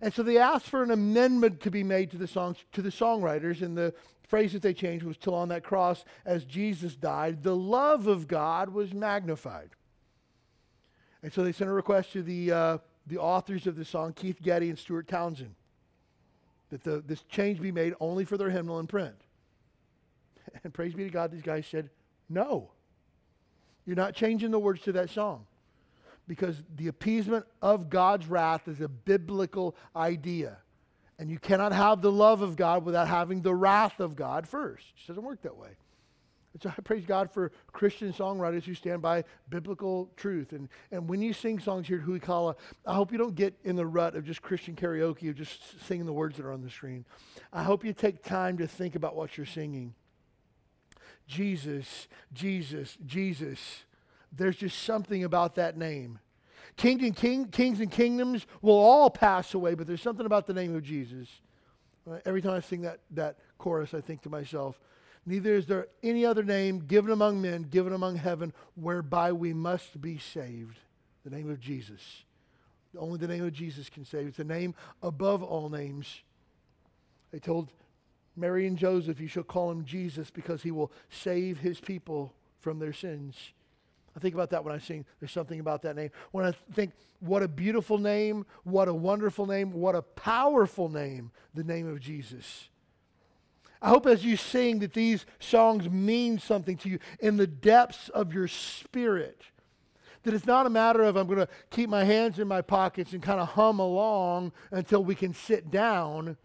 And 0.00 0.12
so 0.12 0.22
they 0.22 0.38
asked 0.38 0.66
for 0.66 0.82
an 0.82 0.90
amendment 0.90 1.60
to 1.60 1.70
be 1.70 1.82
made 1.82 2.10
to 2.10 2.18
the 2.18 2.26
songs 2.26 2.56
to 2.72 2.82
the 2.82 2.90
songwriters, 2.90 3.62
and 3.62 3.76
the 3.76 3.94
phrase 4.28 4.52
that 4.52 4.62
they 4.62 4.74
changed 4.74 5.04
was 5.04 5.16
till 5.16 5.34
on 5.34 5.48
that 5.48 5.62
cross 5.62 6.04
as 6.24 6.44
Jesus 6.44 6.96
died, 6.96 7.42
the 7.42 7.54
love 7.54 8.06
of 8.06 8.26
God 8.26 8.70
was 8.70 8.92
magnified. 8.92 9.70
And 11.22 11.32
so 11.32 11.44
they 11.44 11.52
sent 11.52 11.70
a 11.70 11.72
request 11.72 12.12
to 12.12 12.22
the 12.22 12.52
uh, 12.52 12.78
the 13.06 13.18
authors 13.18 13.66
of 13.66 13.76
the 13.76 13.84
song, 13.84 14.12
Keith 14.12 14.40
Getty 14.42 14.68
and 14.68 14.78
Stuart 14.78 15.08
Townend, 15.08 15.54
that 16.70 16.84
the, 16.84 17.02
this 17.04 17.22
change 17.22 17.60
be 17.60 17.72
made 17.72 17.94
only 18.00 18.24
for 18.24 18.36
their 18.36 18.50
hymnal 18.50 18.78
in 18.78 18.86
print. 18.86 19.16
And 20.64 20.72
praise 20.72 20.94
be 20.94 21.04
to 21.04 21.10
God, 21.10 21.32
these 21.32 21.42
guys 21.42 21.66
said, 21.66 21.90
no. 22.28 22.70
You're 23.84 23.96
not 23.96 24.14
changing 24.14 24.50
the 24.50 24.58
words 24.58 24.82
to 24.82 24.92
that 24.92 25.10
song 25.10 25.46
because 26.28 26.62
the 26.76 26.88
appeasement 26.88 27.44
of 27.60 27.90
God's 27.90 28.26
wrath 28.26 28.68
is 28.68 28.80
a 28.80 28.88
biblical 28.88 29.76
idea. 29.96 30.58
And 31.18 31.30
you 31.30 31.38
cannot 31.38 31.72
have 31.72 32.00
the 32.00 32.12
love 32.12 32.42
of 32.42 32.56
God 32.56 32.84
without 32.84 33.08
having 33.08 33.42
the 33.42 33.54
wrath 33.54 34.00
of 34.00 34.16
God 34.16 34.46
first. 34.46 34.86
It 35.04 35.08
doesn't 35.08 35.22
work 35.22 35.42
that 35.42 35.56
way. 35.56 35.70
And 36.52 36.62
so 36.62 36.68
I 36.76 36.80
praise 36.82 37.06
God 37.06 37.30
for 37.30 37.50
Christian 37.72 38.12
songwriters 38.12 38.64
who 38.64 38.74
stand 38.74 39.00
by 39.00 39.24
biblical 39.48 40.10
truth. 40.16 40.52
And, 40.52 40.68
and 40.90 41.08
when 41.08 41.22
you 41.22 41.32
sing 41.32 41.58
songs 41.58 41.88
here 41.88 41.98
at 41.98 42.06
Huikala, 42.06 42.56
I 42.86 42.94
hope 42.94 43.10
you 43.10 43.18
don't 43.18 43.34
get 43.34 43.54
in 43.64 43.74
the 43.74 43.86
rut 43.86 44.14
of 44.14 44.24
just 44.24 44.42
Christian 44.42 44.76
karaoke 44.76 45.28
or 45.28 45.32
just 45.32 45.86
singing 45.86 46.06
the 46.06 46.12
words 46.12 46.36
that 46.36 46.44
are 46.44 46.52
on 46.52 46.62
the 46.62 46.70
screen. 46.70 47.04
I 47.52 47.62
hope 47.62 47.84
you 47.84 47.92
take 47.92 48.22
time 48.22 48.58
to 48.58 48.66
think 48.66 48.94
about 48.96 49.16
what 49.16 49.36
you're 49.36 49.46
singing. 49.46 49.94
Jesus, 51.26 52.08
Jesus, 52.32 52.96
Jesus. 53.06 53.84
There's 54.32 54.56
just 54.56 54.82
something 54.82 55.24
about 55.24 55.56
that 55.56 55.76
name. 55.76 56.18
King 56.76 57.04
and 57.04 57.14
king, 57.14 57.46
kings 57.46 57.80
and 57.80 57.90
kingdoms 57.90 58.46
will 58.62 58.78
all 58.78 59.10
pass 59.10 59.54
away, 59.54 59.74
but 59.74 59.86
there's 59.86 60.00
something 60.00 60.26
about 60.26 60.46
the 60.46 60.54
name 60.54 60.74
of 60.74 60.82
Jesus. 60.82 61.28
Uh, 62.10 62.18
every 62.24 62.40
time 62.40 62.52
I 62.52 62.60
sing 62.60 62.82
that, 62.82 63.00
that 63.12 63.36
chorus, 63.58 63.94
I 63.94 64.00
think 64.00 64.22
to 64.22 64.30
myself, 64.30 64.80
neither 65.26 65.54
is 65.54 65.66
there 65.66 65.88
any 66.02 66.24
other 66.24 66.42
name 66.42 66.80
given 66.80 67.12
among 67.12 67.42
men, 67.42 67.62
given 67.64 67.92
among 67.92 68.16
heaven, 68.16 68.52
whereby 68.74 69.32
we 69.32 69.52
must 69.52 70.00
be 70.00 70.18
saved. 70.18 70.78
The 71.24 71.30
name 71.30 71.50
of 71.50 71.60
Jesus. 71.60 72.00
Only 72.98 73.18
the 73.18 73.28
name 73.28 73.44
of 73.44 73.52
Jesus 73.52 73.88
can 73.88 74.04
save. 74.04 74.28
It's 74.28 74.36
the 74.38 74.44
name 74.44 74.74
above 75.02 75.42
all 75.42 75.68
names. 75.68 76.22
They 77.30 77.38
told 77.38 77.68
Mary 78.36 78.66
and 78.66 78.78
Joseph, 78.78 79.20
you 79.20 79.28
shall 79.28 79.42
call 79.42 79.70
him 79.70 79.84
Jesus 79.84 80.30
because 80.30 80.62
he 80.62 80.70
will 80.70 80.90
save 81.10 81.58
his 81.58 81.80
people 81.80 82.32
from 82.60 82.78
their 82.78 82.92
sins. 82.92 83.52
I 84.16 84.20
think 84.20 84.34
about 84.34 84.50
that 84.50 84.64
when 84.64 84.74
I 84.74 84.78
sing. 84.78 85.04
There's 85.20 85.32
something 85.32 85.60
about 85.60 85.82
that 85.82 85.96
name. 85.96 86.10
When 86.32 86.44
I 86.44 86.52
think, 86.74 86.92
what 87.20 87.42
a 87.42 87.48
beautiful 87.48 87.98
name, 87.98 88.44
what 88.64 88.88
a 88.88 88.94
wonderful 88.94 89.46
name, 89.46 89.72
what 89.72 89.94
a 89.94 90.02
powerful 90.02 90.88
name, 90.88 91.30
the 91.54 91.64
name 91.64 91.88
of 91.88 92.00
Jesus. 92.00 92.68
I 93.80 93.88
hope 93.88 94.06
as 94.06 94.24
you 94.24 94.36
sing 94.36 94.78
that 94.80 94.92
these 94.92 95.26
songs 95.40 95.88
mean 95.88 96.38
something 96.38 96.76
to 96.78 96.88
you 96.88 96.98
in 97.20 97.36
the 97.36 97.46
depths 97.46 98.08
of 98.10 98.32
your 98.32 98.48
spirit. 98.48 99.42
That 100.22 100.34
it's 100.34 100.46
not 100.46 100.66
a 100.66 100.70
matter 100.70 101.02
of 101.02 101.16
I'm 101.16 101.26
going 101.26 101.40
to 101.40 101.48
keep 101.70 101.90
my 101.90 102.04
hands 102.04 102.38
in 102.38 102.46
my 102.46 102.62
pockets 102.62 103.12
and 103.12 103.22
kind 103.22 103.40
of 103.40 103.48
hum 103.48 103.80
along 103.80 104.52
until 104.70 105.02
we 105.02 105.16
can 105.16 105.34
sit 105.34 105.70
down 105.70 106.36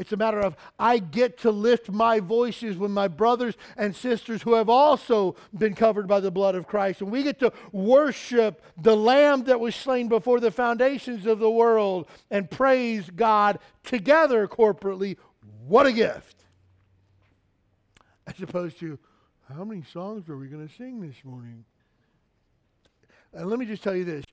it's 0.00 0.12
a 0.12 0.16
matter 0.16 0.40
of 0.40 0.56
I 0.78 0.96
get 0.96 1.36
to 1.40 1.50
lift 1.50 1.90
my 1.90 2.20
voices 2.20 2.78
with 2.78 2.90
my 2.90 3.06
brothers 3.06 3.54
and 3.76 3.94
sisters 3.94 4.40
who 4.40 4.54
have 4.54 4.70
also 4.70 5.36
been 5.56 5.74
covered 5.74 6.08
by 6.08 6.20
the 6.20 6.30
blood 6.30 6.54
of 6.54 6.66
Christ. 6.66 7.02
And 7.02 7.12
we 7.12 7.22
get 7.22 7.38
to 7.40 7.52
worship 7.70 8.64
the 8.80 8.96
Lamb 8.96 9.44
that 9.44 9.60
was 9.60 9.74
slain 9.74 10.08
before 10.08 10.40
the 10.40 10.50
foundations 10.50 11.26
of 11.26 11.38
the 11.38 11.50
world 11.50 12.08
and 12.30 12.50
praise 12.50 13.10
God 13.10 13.58
together 13.84 14.48
corporately. 14.48 15.18
What 15.66 15.84
a 15.84 15.92
gift! 15.92 16.44
As 18.26 18.40
opposed 18.40 18.78
to, 18.78 18.98
how 19.54 19.64
many 19.64 19.82
songs 19.82 20.30
are 20.30 20.36
we 20.38 20.46
going 20.46 20.66
to 20.66 20.74
sing 20.76 21.02
this 21.02 21.22
morning? 21.24 21.66
And 23.34 23.50
let 23.50 23.58
me 23.58 23.66
just 23.66 23.82
tell 23.82 23.94
you 23.94 24.06
this 24.06 24.24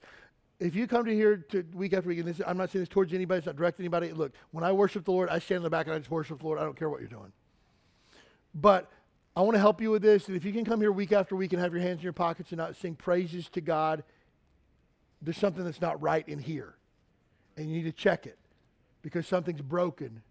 if 0.60 0.76
you 0.76 0.88
come 0.88 1.06
to 1.06 1.14
here 1.14 1.38
to 1.50 1.64
week 1.74 1.94
after 1.94 2.10
week, 2.10 2.20
and 2.20 2.28
this, 2.28 2.42
I'm 2.46 2.58
not 2.58 2.72
saying 2.72 2.82
this 2.82 2.90
towards 2.90 3.14
anybody, 3.14 3.40
it's 3.40 3.46
not 3.46 3.56
directed 3.56 3.82
anybody. 3.82 4.12
Look, 4.12 4.34
when 4.52 4.64
I 4.64 4.72
worship 4.72 5.06
the 5.06 5.12
Lord, 5.12 5.30
I 5.30 5.40
stand 5.40 5.58
in 5.58 5.64
the 5.64 5.70
back 5.70 5.86
and 5.86 5.96
I 5.96 6.00
just 6.00 6.10
worship 6.10 6.40
the 6.40 6.46
Lord. 6.46 6.60
I 6.60 6.64
don't 6.64 6.78
care 6.78 6.90
what 6.90 7.00
you're 7.00 7.10
doing. 7.10 7.32
But 8.56 8.92
I 9.36 9.42
want 9.42 9.54
to 9.54 9.60
help 9.60 9.82
you 9.82 9.92
with 9.92 10.02
this. 10.02 10.28
And 10.28 10.36
if 10.36 10.44
you 10.44 10.52
can 10.52 10.66
come 10.66 10.82
here 10.82 10.92
week 10.92 11.12
after 11.12 11.36
week 11.36 11.54
and 11.54 11.62
have 11.62 11.74
your 11.74 11.82
hands 11.82 12.00
in 12.00 12.04
your 12.04 12.14
pockets 12.14 12.52
and 12.52 12.58
not 12.58 12.76
sing 12.76 12.96
praises 12.96 13.50
to 13.50 13.62
God, 13.62 14.04
there's 15.22 15.38
something 15.38 15.64
that's 15.64 15.82
not 15.82 16.02
right 16.02 16.28
in 16.28 16.40
here. 16.40 16.76
And 17.56 17.70
you 17.70 17.78
need 17.78 17.84
to 17.84 17.92
check 17.92 18.26
it 18.26 18.38
because 19.04 19.28
something's 19.28 19.62
broken 19.62 20.24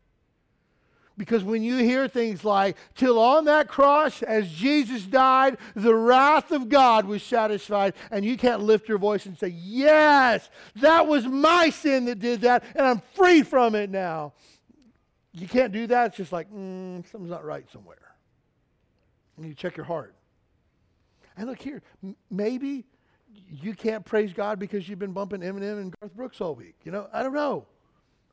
because 1.17 1.43
when 1.43 1.63
you 1.63 1.79
hear 1.79 2.09
things 2.09 2.45
like, 2.45 2.77
till 2.95 3.19
on 3.19 3.47
that 3.47 3.69
cross, 3.69 4.23
as 4.23 4.51
Jesus 4.51 5.03
died, 5.05 5.57
the 5.75 5.95
wrath 5.95 6.53
of 6.53 6.69
God 6.69 7.07
was 7.07 7.23
satisfied, 7.23 7.95
and 8.11 8.25
you 8.25 8.37
can't 8.37 8.63
lift 8.63 8.89
your 8.89 8.99
voice 8.99 9.25
and 9.27 9.39
say, 9.39 9.49
Yes, 9.49 10.51
that 10.77 11.07
was 11.07 11.27
my 11.27 11.71
sin 11.71 12.05
that 12.07 12.19
did 12.19 12.43
that, 12.43 12.65
and 12.75 12.87
I'm 12.87 13.03
free 13.15 13.43
from 13.43 13.75
it 13.75 13.91
now. 13.91 14.35
You 15.33 15.47
can't 15.47 15.73
do 15.73 15.87
that. 15.89 16.09
It's 16.09 16.17
just 16.17 16.33
like, 16.33 16.51
mm, 16.51 17.07
something's 17.11 17.31
not 17.31 17.45
right 17.45 17.71
somewhere. 17.71 18.15
And 19.37 19.47
you 19.47 19.55
check 19.55 19.77
your 19.77 19.85
heart. 19.85 20.15
And 21.37 21.47
look 21.47 21.61
here, 21.61 21.83
m- 22.03 22.17
maybe 22.31 22.87
you 23.51 23.75
can't 23.75 24.05
praise 24.05 24.33
God 24.33 24.59
because 24.59 24.89
you've 24.89 24.99
been 24.99 25.13
bumping 25.13 25.41
Eminem 25.41 25.79
and 25.81 25.95
Garth 26.01 26.15
Brooks 26.15 26.41
all 26.41 26.55
week. 26.55 26.77
You 26.85 26.93
know, 26.93 27.09
I 27.13 27.23
don't 27.23 27.35
know. 27.35 27.67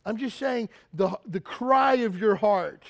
I'm 0.05 0.17
just 0.17 0.37
saying 0.37 0.69
the, 0.93 1.17
the 1.25 1.39
cry 1.39 1.95
of 1.95 2.19
your 2.19 2.35
heart 2.35 2.83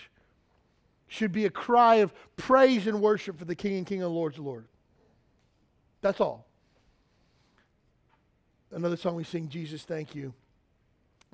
should 1.08 1.32
be 1.32 1.46
a 1.46 1.50
cry 1.50 1.96
of 1.96 2.12
praise 2.38 2.88
and 2.88 3.02
worship 3.02 3.38
for 3.38 3.46
the 3.46 3.56
King 3.56 3.78
and 3.78 3.86
King 3.86 4.02
of 4.02 4.12
Lords, 4.12 4.40
Lord. 4.40 4.66
That's 6.02 6.20
all. 6.20 6.48
Another 8.72 8.98
song 8.98 9.16
we 9.16 9.24
sing, 9.24 9.48
Jesus, 9.48 9.84
thank 9.84 10.16
you. 10.16 10.34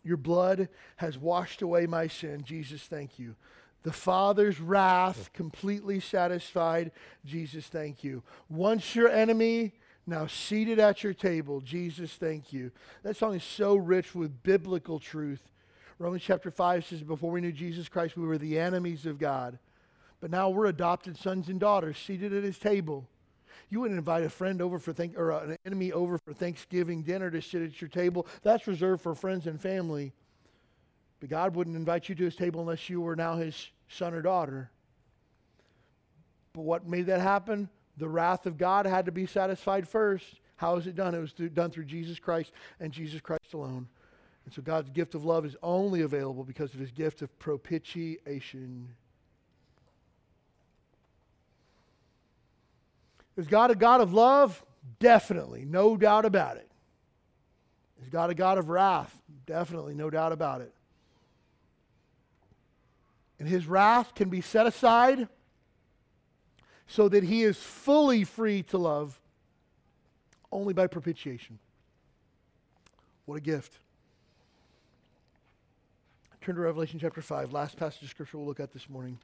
Your 0.04 0.18
blood 0.18 0.68
has 0.98 1.18
washed 1.18 1.62
away 1.62 1.86
my 1.86 2.08
sin. 2.08 2.44
Jesus, 2.44 2.84
thank 2.84 3.18
you. 3.18 3.36
The 3.84 3.94
Father's 3.94 4.60
wrath 4.60 5.32
completely 5.32 6.02
satisfied. 6.02 6.92
Jesus, 7.26 7.68
thank 7.68 8.04
you. 8.04 8.24
Once 8.50 8.94
your 8.94 9.08
enemy, 9.08 9.74
now 10.06 10.28
seated 10.28 10.80
at 10.80 11.04
your 11.04 11.14
table. 11.14 11.62
Jesus, 11.62 12.14
thank 12.14 12.52
you. 12.52 12.72
That 13.04 13.16
song 13.16 13.36
is 13.36 13.44
so 13.44 13.76
rich 13.76 14.14
with 14.14 14.44
biblical 14.44 15.00
truth. 15.00 15.42
Romans 16.00 16.24
chapter 16.24 16.50
5 16.50 16.86
says, 16.86 17.02
Before 17.02 17.30
we 17.30 17.42
knew 17.42 17.52
Jesus 17.52 17.90
Christ, 17.90 18.16
we 18.16 18.26
were 18.26 18.38
the 18.38 18.58
enemies 18.58 19.06
of 19.06 19.20
God. 19.20 19.60
But 20.22 20.32
now 20.32 20.50
we're 20.50 20.68
adopted 20.68 21.18
sons 21.18 21.50
and 21.50 21.60
daughters 21.60 21.98
seated 21.98 22.34
at 22.34 22.44
his 22.44 22.58
table. 22.58 23.06
You 23.70 23.82
wouldn't 23.82 23.98
invite 23.98 24.24
a 24.24 24.30
friend 24.30 24.62
over 24.62 24.80
for 24.80 24.94
thank- 24.94 25.18
or 25.18 25.32
an 25.32 25.58
enemy 25.66 25.92
over 25.92 26.18
for 26.18 26.34
Thanksgiving 26.34 27.04
dinner 27.04 27.30
to 27.30 27.42
sit 27.42 27.62
at 27.62 27.82
your 27.82 27.90
table. 27.90 28.26
That's 28.42 28.66
reserved 28.66 29.02
for 29.02 29.14
friends 29.14 29.46
and 29.46 29.62
family. 29.62 30.14
But 31.20 31.30
God 31.30 31.56
wouldn't 31.56 31.76
invite 31.76 32.08
you 32.08 32.16
to 32.16 32.24
his 32.24 32.36
table 32.36 32.62
unless 32.62 32.90
you 32.90 33.02
were 33.02 33.18
now 33.18 33.36
his 33.36 33.72
son 33.90 34.14
or 34.14 34.22
daughter. 34.22 34.72
But 36.54 36.62
what 36.62 36.88
made 36.88 37.08
that 37.08 37.20
happen? 37.20 37.70
The 37.98 38.08
wrath 38.08 38.46
of 38.46 38.58
God 38.58 38.86
had 38.86 39.06
to 39.06 39.12
be 39.12 39.26
satisfied 39.26 39.88
first. 39.88 40.40
How 40.56 40.78
is 40.78 40.88
it 40.88 40.96
done? 40.96 41.14
It 41.14 41.20
was 41.20 41.34
through, 41.34 41.50
done 41.50 41.72
through 41.72 41.86
Jesus 41.86 42.20
Christ 42.20 42.54
and 42.80 42.94
Jesus 42.94 43.20
Christ 43.20 43.54
alone. 43.54 43.90
And 44.50 44.54
so 44.56 44.64
God's 44.64 44.90
gift 44.90 45.14
of 45.14 45.26
love 45.26 45.46
is 45.46 45.56
only 45.62 46.02
available 46.02 46.44
because 46.44 46.74
of 46.74 46.80
his 46.80 46.90
gift 46.90 47.22
of 47.22 47.38
propitiation. 47.38 48.88
Is 53.38 53.46
God 53.46 53.70
a 53.70 53.76
God 53.76 54.02
of 54.02 54.12
love? 54.12 54.66
Definitely, 55.00 55.66
no 55.66 55.96
doubt 55.96 56.26
about 56.26 56.58
it. 56.58 56.68
Is 58.02 58.10
God 58.10 58.32
a 58.32 58.34
God 58.34 58.58
of 58.58 58.70
wrath? 58.70 59.16
Definitely, 59.46 59.94
no 59.94 60.10
doubt 60.10 60.32
about 60.32 60.62
it. 60.62 60.74
And 63.38 63.48
his 63.48 63.68
wrath 63.68 64.16
can 64.16 64.30
be 64.30 64.42
set 64.42 64.66
aside 64.66 65.28
so 66.88 67.08
that 67.08 67.24
he 67.24 67.44
is 67.44 67.56
fully 67.56 68.24
free 68.24 68.64
to 68.64 68.80
love 68.80 69.22
only 70.52 70.74
by 70.74 70.88
propitiation. 70.88 71.60
What 73.28 73.36
a 73.36 73.42
gift. 73.42 73.78
Turn 76.42 76.56
to 76.56 76.62
Revelation 76.62 77.00
chapter 77.00 77.22
5, 77.22 77.52
last 77.52 77.76
passage 77.76 78.04
of 78.04 78.10
scripture 78.10 78.38
we'll 78.38 78.48
look 78.48 78.62
at 78.62 78.72
this 78.72 78.90
morning. 78.90 79.20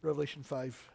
Revelation 0.00 0.44
5. 0.44 0.90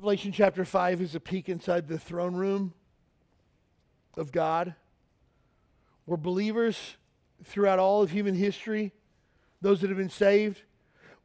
Revelation 0.00 0.32
chapter 0.32 0.64
5 0.64 1.00
is 1.00 1.14
a 1.14 1.20
peek 1.20 1.48
inside 1.48 1.86
the 1.86 2.00
throne 2.00 2.34
room 2.34 2.74
of 4.16 4.32
God, 4.32 4.74
where 6.04 6.16
believers 6.16 6.96
throughout 7.44 7.78
all 7.78 8.02
of 8.02 8.10
human 8.10 8.34
history, 8.34 8.92
those 9.62 9.80
that 9.82 9.88
have 9.88 9.96
been 9.96 10.10
saved, 10.10 10.62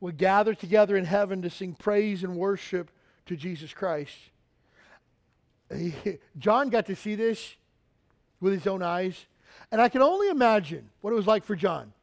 would 0.02 0.18
gather 0.18 0.54
together 0.54 0.98
in 0.98 1.06
heaven 1.06 1.42
to 1.44 1.50
sing 1.50 1.74
praise 1.74 2.24
and 2.24 2.36
worship 2.36 2.92
to 3.28 3.38
Jesus 3.38 3.74
Christ. 3.74 4.18
John 6.38 6.70
got 6.70 6.88
to 6.88 6.96
see 6.96 7.16
this 7.16 7.56
with 8.42 8.52
his 8.52 8.68
own 8.68 8.82
eyes, 8.82 9.26
and 9.72 9.80
I 9.80 9.88
can 9.88 10.02
only 10.02 10.28
imagine 10.28 10.90
what 11.00 11.12
it 11.12 11.16
was 11.16 11.28
like 11.28 11.46
for 11.46 11.56
John 11.56 11.94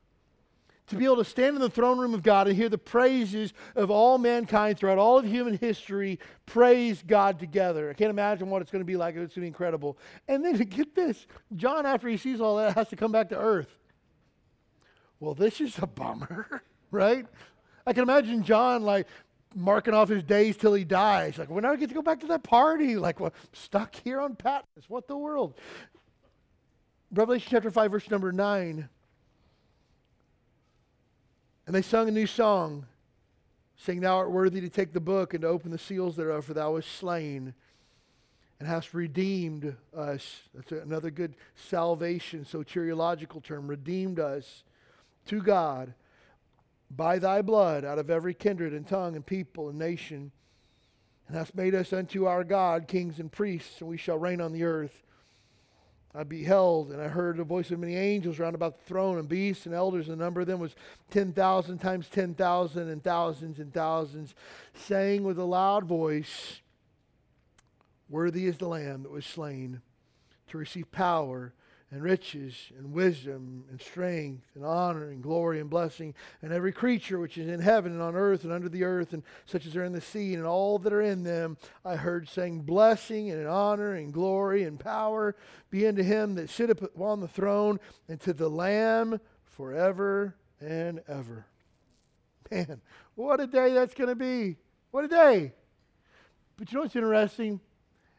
to 0.88 0.96
be 0.96 1.05
able 1.05 1.16
to 1.16 1.24
stand 1.24 1.55
in 1.55 1.61
the 1.61 1.70
throne 1.70 1.99
room 1.99 2.14
of 2.14 2.22
God 2.22 2.49
and 2.49 2.57
hear 2.57 2.68
the 2.68 2.78
praises 2.78 3.53
of 3.76 3.90
all 3.90 4.18
mankind 4.18 4.78
throughout 4.78 4.99
all 4.99 5.18
of 5.18 5.26
human 5.26 5.59
history 5.59 6.18
praise 6.46 7.03
God 7.07 7.38
together. 7.38 7.90
I 7.90 7.92
can't 7.92 8.11
imagine 8.11 8.49
what 8.49 8.62
it's 8.62 8.70
going 8.70 8.80
to 8.80 8.86
be 8.86 8.96
like. 8.96 9.14
It's 9.14 9.18
going 9.18 9.30
to 9.34 9.40
be 9.40 9.46
incredible. 9.46 9.99
And 10.26 10.44
then 10.44 10.57
to 10.57 10.64
get 10.64 10.94
this 10.94 11.26
John, 11.55 11.84
after 11.84 12.09
he 12.09 12.16
sees 12.16 12.40
all 12.40 12.57
that, 12.57 12.74
has 12.74 12.88
to 12.88 12.96
come 12.96 13.12
back 13.12 13.28
to 13.30 13.38
earth. 13.38 13.68
Well, 15.20 15.34
this 15.34 15.61
is 15.61 15.78
a 15.78 15.86
bummer, 15.86 16.62
right? 16.90 17.26
I 17.89 17.95
can 17.95 18.03
imagine 18.03 18.43
John 18.43 18.82
like 18.82 19.07
marking 19.55 19.95
off 19.95 20.11
his 20.11 20.22
days 20.22 20.59
till 20.59 20.74
he 20.74 20.84
dies. 20.84 21.39
Like, 21.39 21.49
when 21.49 21.64
I 21.64 21.74
get 21.74 21.89
to 21.89 21.95
go 21.95 22.03
back 22.03 22.20
to 22.20 22.26
that 22.26 22.43
party? 22.43 22.97
Like, 22.99 23.18
well, 23.18 23.32
stuck 23.55 23.95
here 24.05 24.20
on 24.20 24.36
Patmos. 24.36 24.84
What 24.89 25.09
the 25.09 25.16
world? 25.16 25.55
Revelation 27.11 27.49
chapter 27.51 27.70
5, 27.70 27.91
verse 27.91 28.11
number 28.11 28.30
9. 28.30 28.86
And 31.66 31.74
they 31.74 31.80
sung 31.80 32.09
a 32.09 32.11
new 32.11 32.26
song, 32.26 32.84
saying, 33.78 34.01
Thou 34.01 34.18
art 34.18 34.30
worthy 34.30 34.61
to 34.61 34.68
take 34.68 34.93
the 34.93 35.01
book 35.01 35.32
and 35.32 35.41
to 35.41 35.49
open 35.49 35.70
the 35.70 35.78
seals 35.78 36.14
thereof, 36.14 36.45
for 36.45 36.53
thou 36.53 36.74
wast 36.74 36.93
slain 36.93 37.55
and 38.61 38.68
hast 38.68 38.93
redeemed 38.93 39.74
us. 39.97 40.43
That's 40.53 40.72
another 40.72 41.11
good 41.11 41.36
salvation, 41.55 42.45
soteriological 42.45 43.43
term. 43.43 43.66
Redeemed 43.66 44.20
us 44.20 44.64
to 45.28 45.41
God 45.41 45.95
by 46.91 47.18
thy 47.18 47.43
blood 47.43 47.84
out 47.84 47.99
of 47.99 48.11
every 48.11 48.34
kindred 48.34 48.72
and 48.72 48.86
tongue 48.86 49.14
and 49.14 49.24
people 49.24 49.68
and 49.68 49.78
nation, 49.78 50.32
and 51.26 51.36
hast 51.36 51.55
made 51.55 51.74
us 51.74 51.93
unto 51.93 52.26
our 52.26 52.45
God 52.45 52.89
kings 52.89 53.18
and 53.20 53.30
priests, 53.30 53.80
and 53.80 53.89
we 53.89 53.97
shall 53.97 54.18
reign 54.18 54.41
on 54.41 54.53
the 54.53 54.64
earth. 54.64 55.05
I 56.14 56.24
beheld 56.24 56.91
and 56.91 57.01
I 57.01 57.09
heard 57.09 57.36
the 57.36 57.45
voice 57.45 57.70
of 57.70 57.78
many 57.78 57.95
angels 57.95 58.39
round 58.39 58.55
about 58.55 58.78
the 58.78 58.84
throne 58.86 59.18
and 59.18 59.28
beasts 59.28 59.66
and 59.66 59.74
elders, 59.74 60.07
the 60.07 60.16
number 60.16 60.41
of 60.41 60.47
them 60.47 60.59
was 60.59 60.74
10,000 61.11 61.78
times 61.78 62.09
10,000 62.09 62.89
and 62.89 63.05
thousands 63.05 63.59
and 63.59 63.72
thousands, 63.72 64.34
saying 64.74 65.22
with 65.22 65.39
a 65.39 65.45
loud 65.45 65.84
voice, 65.84 66.61
Worthy 68.09 68.47
is 68.47 68.57
the 68.57 68.68
Lamb 68.68 69.03
that 69.03 69.12
was 69.12 69.26
slain 69.26 69.82
to 70.49 70.57
receive 70.57 70.91
power 70.91 71.53
and 71.91 72.03
riches 72.03 72.55
and 72.76 72.93
wisdom 72.93 73.64
and 73.70 73.80
strength 73.80 74.45
and 74.55 74.64
honor 74.64 75.11
and 75.11 75.22
glory 75.22 75.59
and 75.59 75.70
blessing 75.70 76.14
and 76.43 76.53
every 76.53 76.72
creature 76.72 77.18
which 77.18 77.39
is 77.39 77.49
in 77.49 77.61
heaven 77.61 77.93
and 77.93 78.03
on 78.03 78.14
earth 78.14 78.45
and 78.45 78.53
under 78.53 78.68
the 78.68 78.84
earth 78.84 79.14
and 79.14 79.22
such 79.47 79.64
as 79.64 79.74
are 79.74 79.84
in 79.84 79.93
the 79.93 80.01
sea 80.01 80.34
and 80.34 80.45
all 80.45 80.78
that 80.78 80.93
are 80.93 81.01
in 81.01 81.22
them 81.22 81.57
I 81.84 81.97
heard 81.97 82.28
saying 82.28 82.62
blessing 82.62 83.30
and 83.30 83.47
honor 83.47 83.95
and 83.95 84.12
glory 84.12 84.64
and 84.64 84.78
power 84.78 85.34
be 85.70 85.86
unto 85.86 86.03
him 86.03 86.34
that 86.34 86.51
sitteth 86.51 86.82
upon 86.82 87.20
the 87.20 87.28
throne 87.28 87.80
and 88.09 88.20
to 88.20 88.34
the 88.34 88.51
lamb 88.51 89.18
forever 89.45 90.36
and 90.61 91.01
ever. 91.09 91.47
Man 92.51 92.82
what 93.18 93.41
a 93.41 93.49
day 93.49 93.72
that's 93.72 93.95
going 93.95 94.11
to 94.11 94.14
be. 94.14 94.57
What 94.93 95.05
a 95.05 95.09
day. 95.09 95.53
But 96.57 96.70
you 96.70 96.76
know 96.76 96.82
what's 96.82 96.95
interesting? 96.95 97.61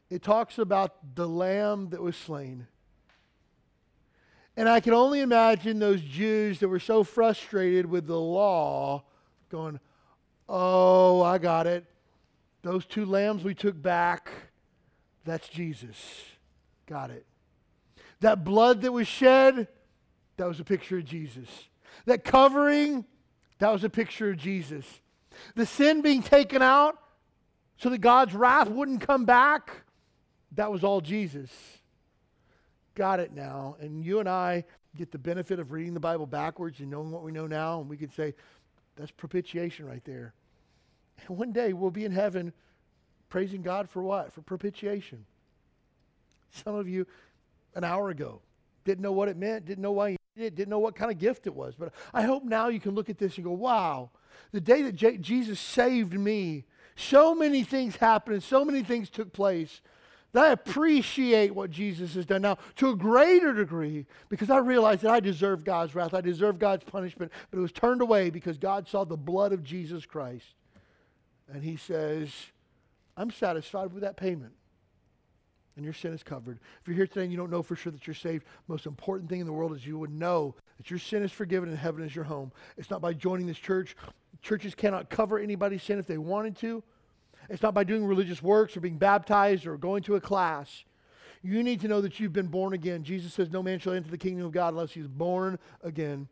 It 0.09 0.21
talks 0.21 0.57
about 0.57 1.15
the 1.15 1.25
lamb 1.25 1.91
that 1.91 2.01
was 2.01 2.17
slain 2.17 2.67
and 4.59 4.67
I 4.67 4.81
can 4.81 4.93
only 4.93 5.21
imagine 5.21 5.79
those 5.79 6.01
Jews 6.01 6.59
that 6.59 6.67
were 6.67 6.81
so 6.81 7.05
frustrated 7.05 7.85
with 7.85 8.07
the 8.07 8.19
law 8.19 9.05
going, 9.47 9.79
Oh, 10.49 11.21
I 11.21 11.37
got 11.37 11.65
it. 11.65 11.85
Those 12.61 12.85
two 12.85 13.05
lambs 13.05 13.45
we 13.45 13.55
took 13.55 13.81
back, 13.81 14.29
that's 15.23 15.47
Jesus. 15.47 15.97
Got 16.87 17.09
it. 17.09 17.25
That 18.19 18.43
blood 18.43 18.81
that 18.81 18.91
was 18.91 19.07
shed, 19.07 19.69
that 20.35 20.45
was 20.45 20.59
a 20.59 20.65
picture 20.65 20.97
of 20.97 21.05
Jesus. 21.05 21.47
That 22.03 22.25
covering, 22.25 23.05
that 23.59 23.71
was 23.71 23.85
a 23.85 23.89
picture 23.89 24.31
of 24.31 24.35
Jesus. 24.35 24.85
The 25.55 25.65
sin 25.65 26.01
being 26.01 26.21
taken 26.21 26.61
out 26.61 26.97
so 27.77 27.89
that 27.89 27.99
God's 27.99 28.33
wrath 28.33 28.67
wouldn't 28.67 28.99
come 28.99 29.23
back, 29.23 29.71
that 30.51 30.69
was 30.69 30.83
all 30.83 30.99
Jesus 30.99 31.78
got 32.99 33.21
it 33.21 33.33
now. 33.33 33.77
And 33.79 34.03
you 34.03 34.19
and 34.19 34.27
I 34.27 34.65
get 34.97 35.09
the 35.09 35.17
benefit 35.17 35.57
of 35.57 35.71
reading 35.71 35.93
the 35.93 36.01
Bible 36.01 36.25
backwards 36.25 36.81
and 36.81 36.91
knowing 36.91 37.11
what 37.11 37.23
we 37.23 37.31
know 37.31 37.47
now. 37.47 37.79
And 37.79 37.89
we 37.89 37.95
could 37.95 38.13
say, 38.13 38.35
that's 38.97 39.09
propitiation 39.09 39.87
right 39.87 40.03
there. 40.03 40.33
And 41.25 41.37
one 41.37 41.53
day 41.53 41.71
we'll 41.71 41.91
be 41.91 42.03
in 42.03 42.11
heaven 42.11 42.51
praising 43.29 43.61
God 43.61 43.89
for 43.89 44.03
what? 44.03 44.33
For 44.33 44.41
propitiation. 44.41 45.25
Some 46.51 46.75
of 46.75 46.89
you, 46.89 47.07
an 47.73 47.85
hour 47.85 48.09
ago, 48.09 48.41
didn't 48.83 49.01
know 49.01 49.13
what 49.13 49.29
it 49.29 49.37
meant, 49.37 49.65
didn't 49.65 49.81
know 49.81 49.93
why 49.93 50.09
you 50.09 50.17
did 50.35 50.45
it, 50.47 50.55
didn't 50.55 50.69
know 50.69 50.79
what 50.79 50.95
kind 50.95 51.09
of 51.09 51.17
gift 51.17 51.47
it 51.47 51.55
was. 51.55 51.75
But 51.75 51.93
I 52.13 52.23
hope 52.23 52.43
now 52.43 52.67
you 52.67 52.81
can 52.81 52.95
look 52.95 53.09
at 53.09 53.17
this 53.17 53.37
and 53.37 53.45
go, 53.45 53.53
wow, 53.53 54.09
the 54.51 54.59
day 54.59 54.81
that 54.81 54.95
J- 54.95 55.19
Jesus 55.19 55.57
saved 55.57 56.19
me, 56.19 56.65
so 56.97 57.33
many 57.33 57.63
things 57.63 57.95
happened 57.95 58.33
and 58.33 58.43
so 58.43 58.65
many 58.65 58.83
things 58.83 59.09
took 59.09 59.31
place 59.31 59.79
that 60.31 60.45
I 60.45 60.51
appreciate 60.51 61.55
what 61.55 61.71
Jesus 61.71 62.13
has 62.15 62.25
done 62.25 62.43
now 62.43 62.57
to 62.75 62.89
a 62.89 62.95
greater 62.95 63.53
degree 63.53 64.05
because 64.29 64.49
I 64.49 64.57
realize 64.57 65.01
that 65.01 65.11
I 65.11 65.19
deserve 65.19 65.63
God's 65.63 65.95
wrath. 65.95 66.13
I 66.13 66.21
deserve 66.21 66.59
God's 66.59 66.83
punishment, 66.83 67.31
but 67.49 67.57
it 67.57 67.61
was 67.61 67.71
turned 67.71 68.01
away 68.01 68.29
because 68.29 68.57
God 68.57 68.87
saw 68.87 69.03
the 69.03 69.17
blood 69.17 69.53
of 69.53 69.63
Jesus 69.63 70.05
Christ. 70.05 70.45
And 71.51 71.63
He 71.63 71.77
says, 71.77 72.29
I'm 73.17 73.31
satisfied 73.31 73.91
with 73.91 74.03
that 74.03 74.17
payment. 74.17 74.53
And 75.75 75.85
your 75.85 75.93
sin 75.93 76.13
is 76.13 76.23
covered. 76.23 76.59
If 76.81 76.87
you're 76.87 76.97
here 76.97 77.07
today 77.07 77.23
and 77.23 77.31
you 77.31 77.37
don't 77.37 77.49
know 77.49 77.63
for 77.63 77.75
sure 77.75 77.91
that 77.91 78.05
you're 78.05 78.13
saved, 78.13 78.45
most 78.67 78.85
important 78.85 79.29
thing 79.29 79.39
in 79.39 79.45
the 79.45 79.53
world 79.53 79.73
is 79.73 79.87
you 79.87 79.97
would 79.97 80.11
know 80.11 80.53
that 80.77 80.91
your 80.91 80.99
sin 80.99 81.23
is 81.23 81.31
forgiven 81.31 81.69
and 81.69 81.77
heaven 81.77 82.03
is 82.03 82.13
your 82.13 82.25
home. 82.25 82.51
It's 82.77 82.89
not 82.89 83.01
by 83.01 83.13
joining 83.13 83.47
this 83.47 83.57
church. 83.57 83.95
Churches 84.41 84.75
cannot 84.75 85.09
cover 85.09 85.39
anybody's 85.39 85.81
sin 85.81 85.97
if 85.97 86.05
they 86.05 86.17
wanted 86.17 86.57
to. 86.57 86.83
It's 87.49 87.63
not 87.63 87.73
by 87.73 87.83
doing 87.83 88.05
religious 88.05 88.41
works 88.41 88.77
or 88.77 88.79
being 88.79 88.97
baptized 88.97 89.65
or 89.65 89.77
going 89.77 90.03
to 90.03 90.15
a 90.15 90.21
class. 90.21 90.83
You 91.41 91.63
need 91.63 91.81
to 91.81 91.87
know 91.87 92.01
that 92.01 92.19
you've 92.19 92.33
been 92.33 92.47
born 92.47 92.73
again. 92.73 93.03
Jesus 93.03 93.33
says, 93.33 93.49
No 93.49 93.63
man 93.63 93.79
shall 93.79 93.93
enter 93.93 94.11
the 94.11 94.17
kingdom 94.17 94.45
of 94.45 94.51
God 94.51 94.69
unless 94.69 94.91
he's 94.91 95.07
born 95.07 95.57
again. 95.83 96.27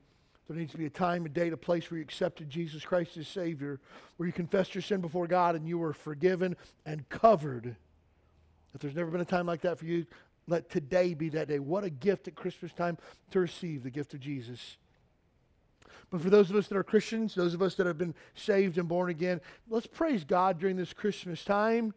There 0.48 0.56
needs 0.56 0.72
to 0.72 0.78
be 0.78 0.86
a 0.86 0.90
time, 0.90 1.26
a 1.26 1.30
date, 1.30 1.52
a 1.52 1.58
place 1.58 1.90
where 1.90 1.98
you 1.98 2.04
accepted 2.04 2.50
Jesus 2.50 2.86
Christ 2.86 3.18
as 3.18 3.28
Savior, 3.28 3.80
where 4.16 4.28
you 4.28 4.34
confessed 4.34 4.76
your 4.76 4.82
sin 4.82 5.02
before 5.02 5.28
God 5.28 5.56
and 5.56 5.68
you 5.68 5.78
were 5.78 5.94
forgiven 5.94 6.56
and 6.86 7.08
covered. 7.10 7.76
If 8.74 8.82
there's 8.82 8.96
never 8.96 9.12
been 9.12 9.22
a 9.22 9.26
time 9.26 9.46
like 9.46 9.62
that 9.62 9.78
for 9.78 9.86
you, 9.86 10.06
let 10.48 10.70
today 10.70 11.14
be 11.14 11.30
that 11.30 11.50
day. 11.50 11.60
What 11.60 11.84
a 11.84 11.90
gift 11.90 12.28
at 12.30 12.36
Christmas 12.36 12.72
time 12.72 12.98
to 13.32 13.40
receive 13.40 13.84
the 13.84 13.90
gift 13.90 14.14
of 14.14 14.22
Jesus. 14.22 14.78
But 16.10 16.22
for 16.22 16.30
those 16.30 16.50
of 16.50 16.56
us 16.56 16.68
that 16.68 16.78
are 16.78 16.84
Christians, 16.84 17.36
those 17.36 17.54
of 17.54 17.62
us 17.62 17.76
that 17.76 17.86
have 17.86 17.98
been 17.98 18.16
saved 18.34 18.78
and 18.78 18.88
born 18.88 19.10
again, 19.10 19.42
let's 19.70 19.88
praise 19.88 20.24
God 20.24 20.60
during 20.60 20.78
this 20.78 20.94
Christmas 20.94 21.44
time 21.44 21.94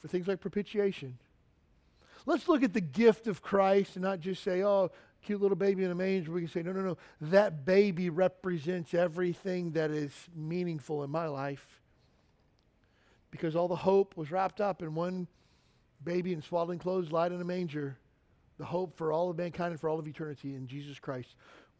for 0.00 0.08
things 0.08 0.26
like 0.26 0.40
propitiation. 0.40 1.18
Let's 2.24 2.48
look 2.48 2.62
at 2.62 2.72
the 2.72 2.80
gift 2.80 3.26
of 3.26 3.42
Christ 3.42 3.96
and 3.96 4.02
not 4.02 4.20
just 4.20 4.42
say, 4.42 4.62
oh, 4.62 4.90
cute 5.22 5.42
little 5.42 5.56
baby 5.56 5.84
in 5.84 5.90
a 5.90 5.94
manger. 5.94 6.32
We 6.32 6.40
can 6.40 6.50
say, 6.50 6.62
no, 6.62 6.72
no, 6.72 6.80
no. 6.80 6.96
That 7.20 7.64
baby 7.64 8.10
represents 8.10 8.94
everything 8.94 9.72
that 9.72 9.90
is 9.90 10.12
meaningful 10.34 11.04
in 11.04 11.10
my 11.10 11.26
life. 11.26 11.80
Because 13.30 13.56
all 13.56 13.68
the 13.68 13.76
hope 13.76 14.16
was 14.16 14.30
wrapped 14.30 14.60
up 14.60 14.82
in 14.82 14.94
one 14.94 15.26
baby 16.04 16.32
in 16.32 16.42
swaddling 16.42 16.78
clothes, 16.78 17.12
lied 17.12 17.32
in 17.32 17.40
a 17.40 17.44
manger. 17.44 17.98
the 18.58 18.64
hope 18.64 18.96
for 18.96 19.12
all 19.12 19.30
of 19.30 19.36
mankind 19.36 19.72
and 19.72 19.80
for 19.80 19.88
all 19.88 19.98
of 19.98 20.06
eternity 20.06 20.54
in 20.54 20.66
Jesus 20.66 20.98
Christ. 20.98 21.34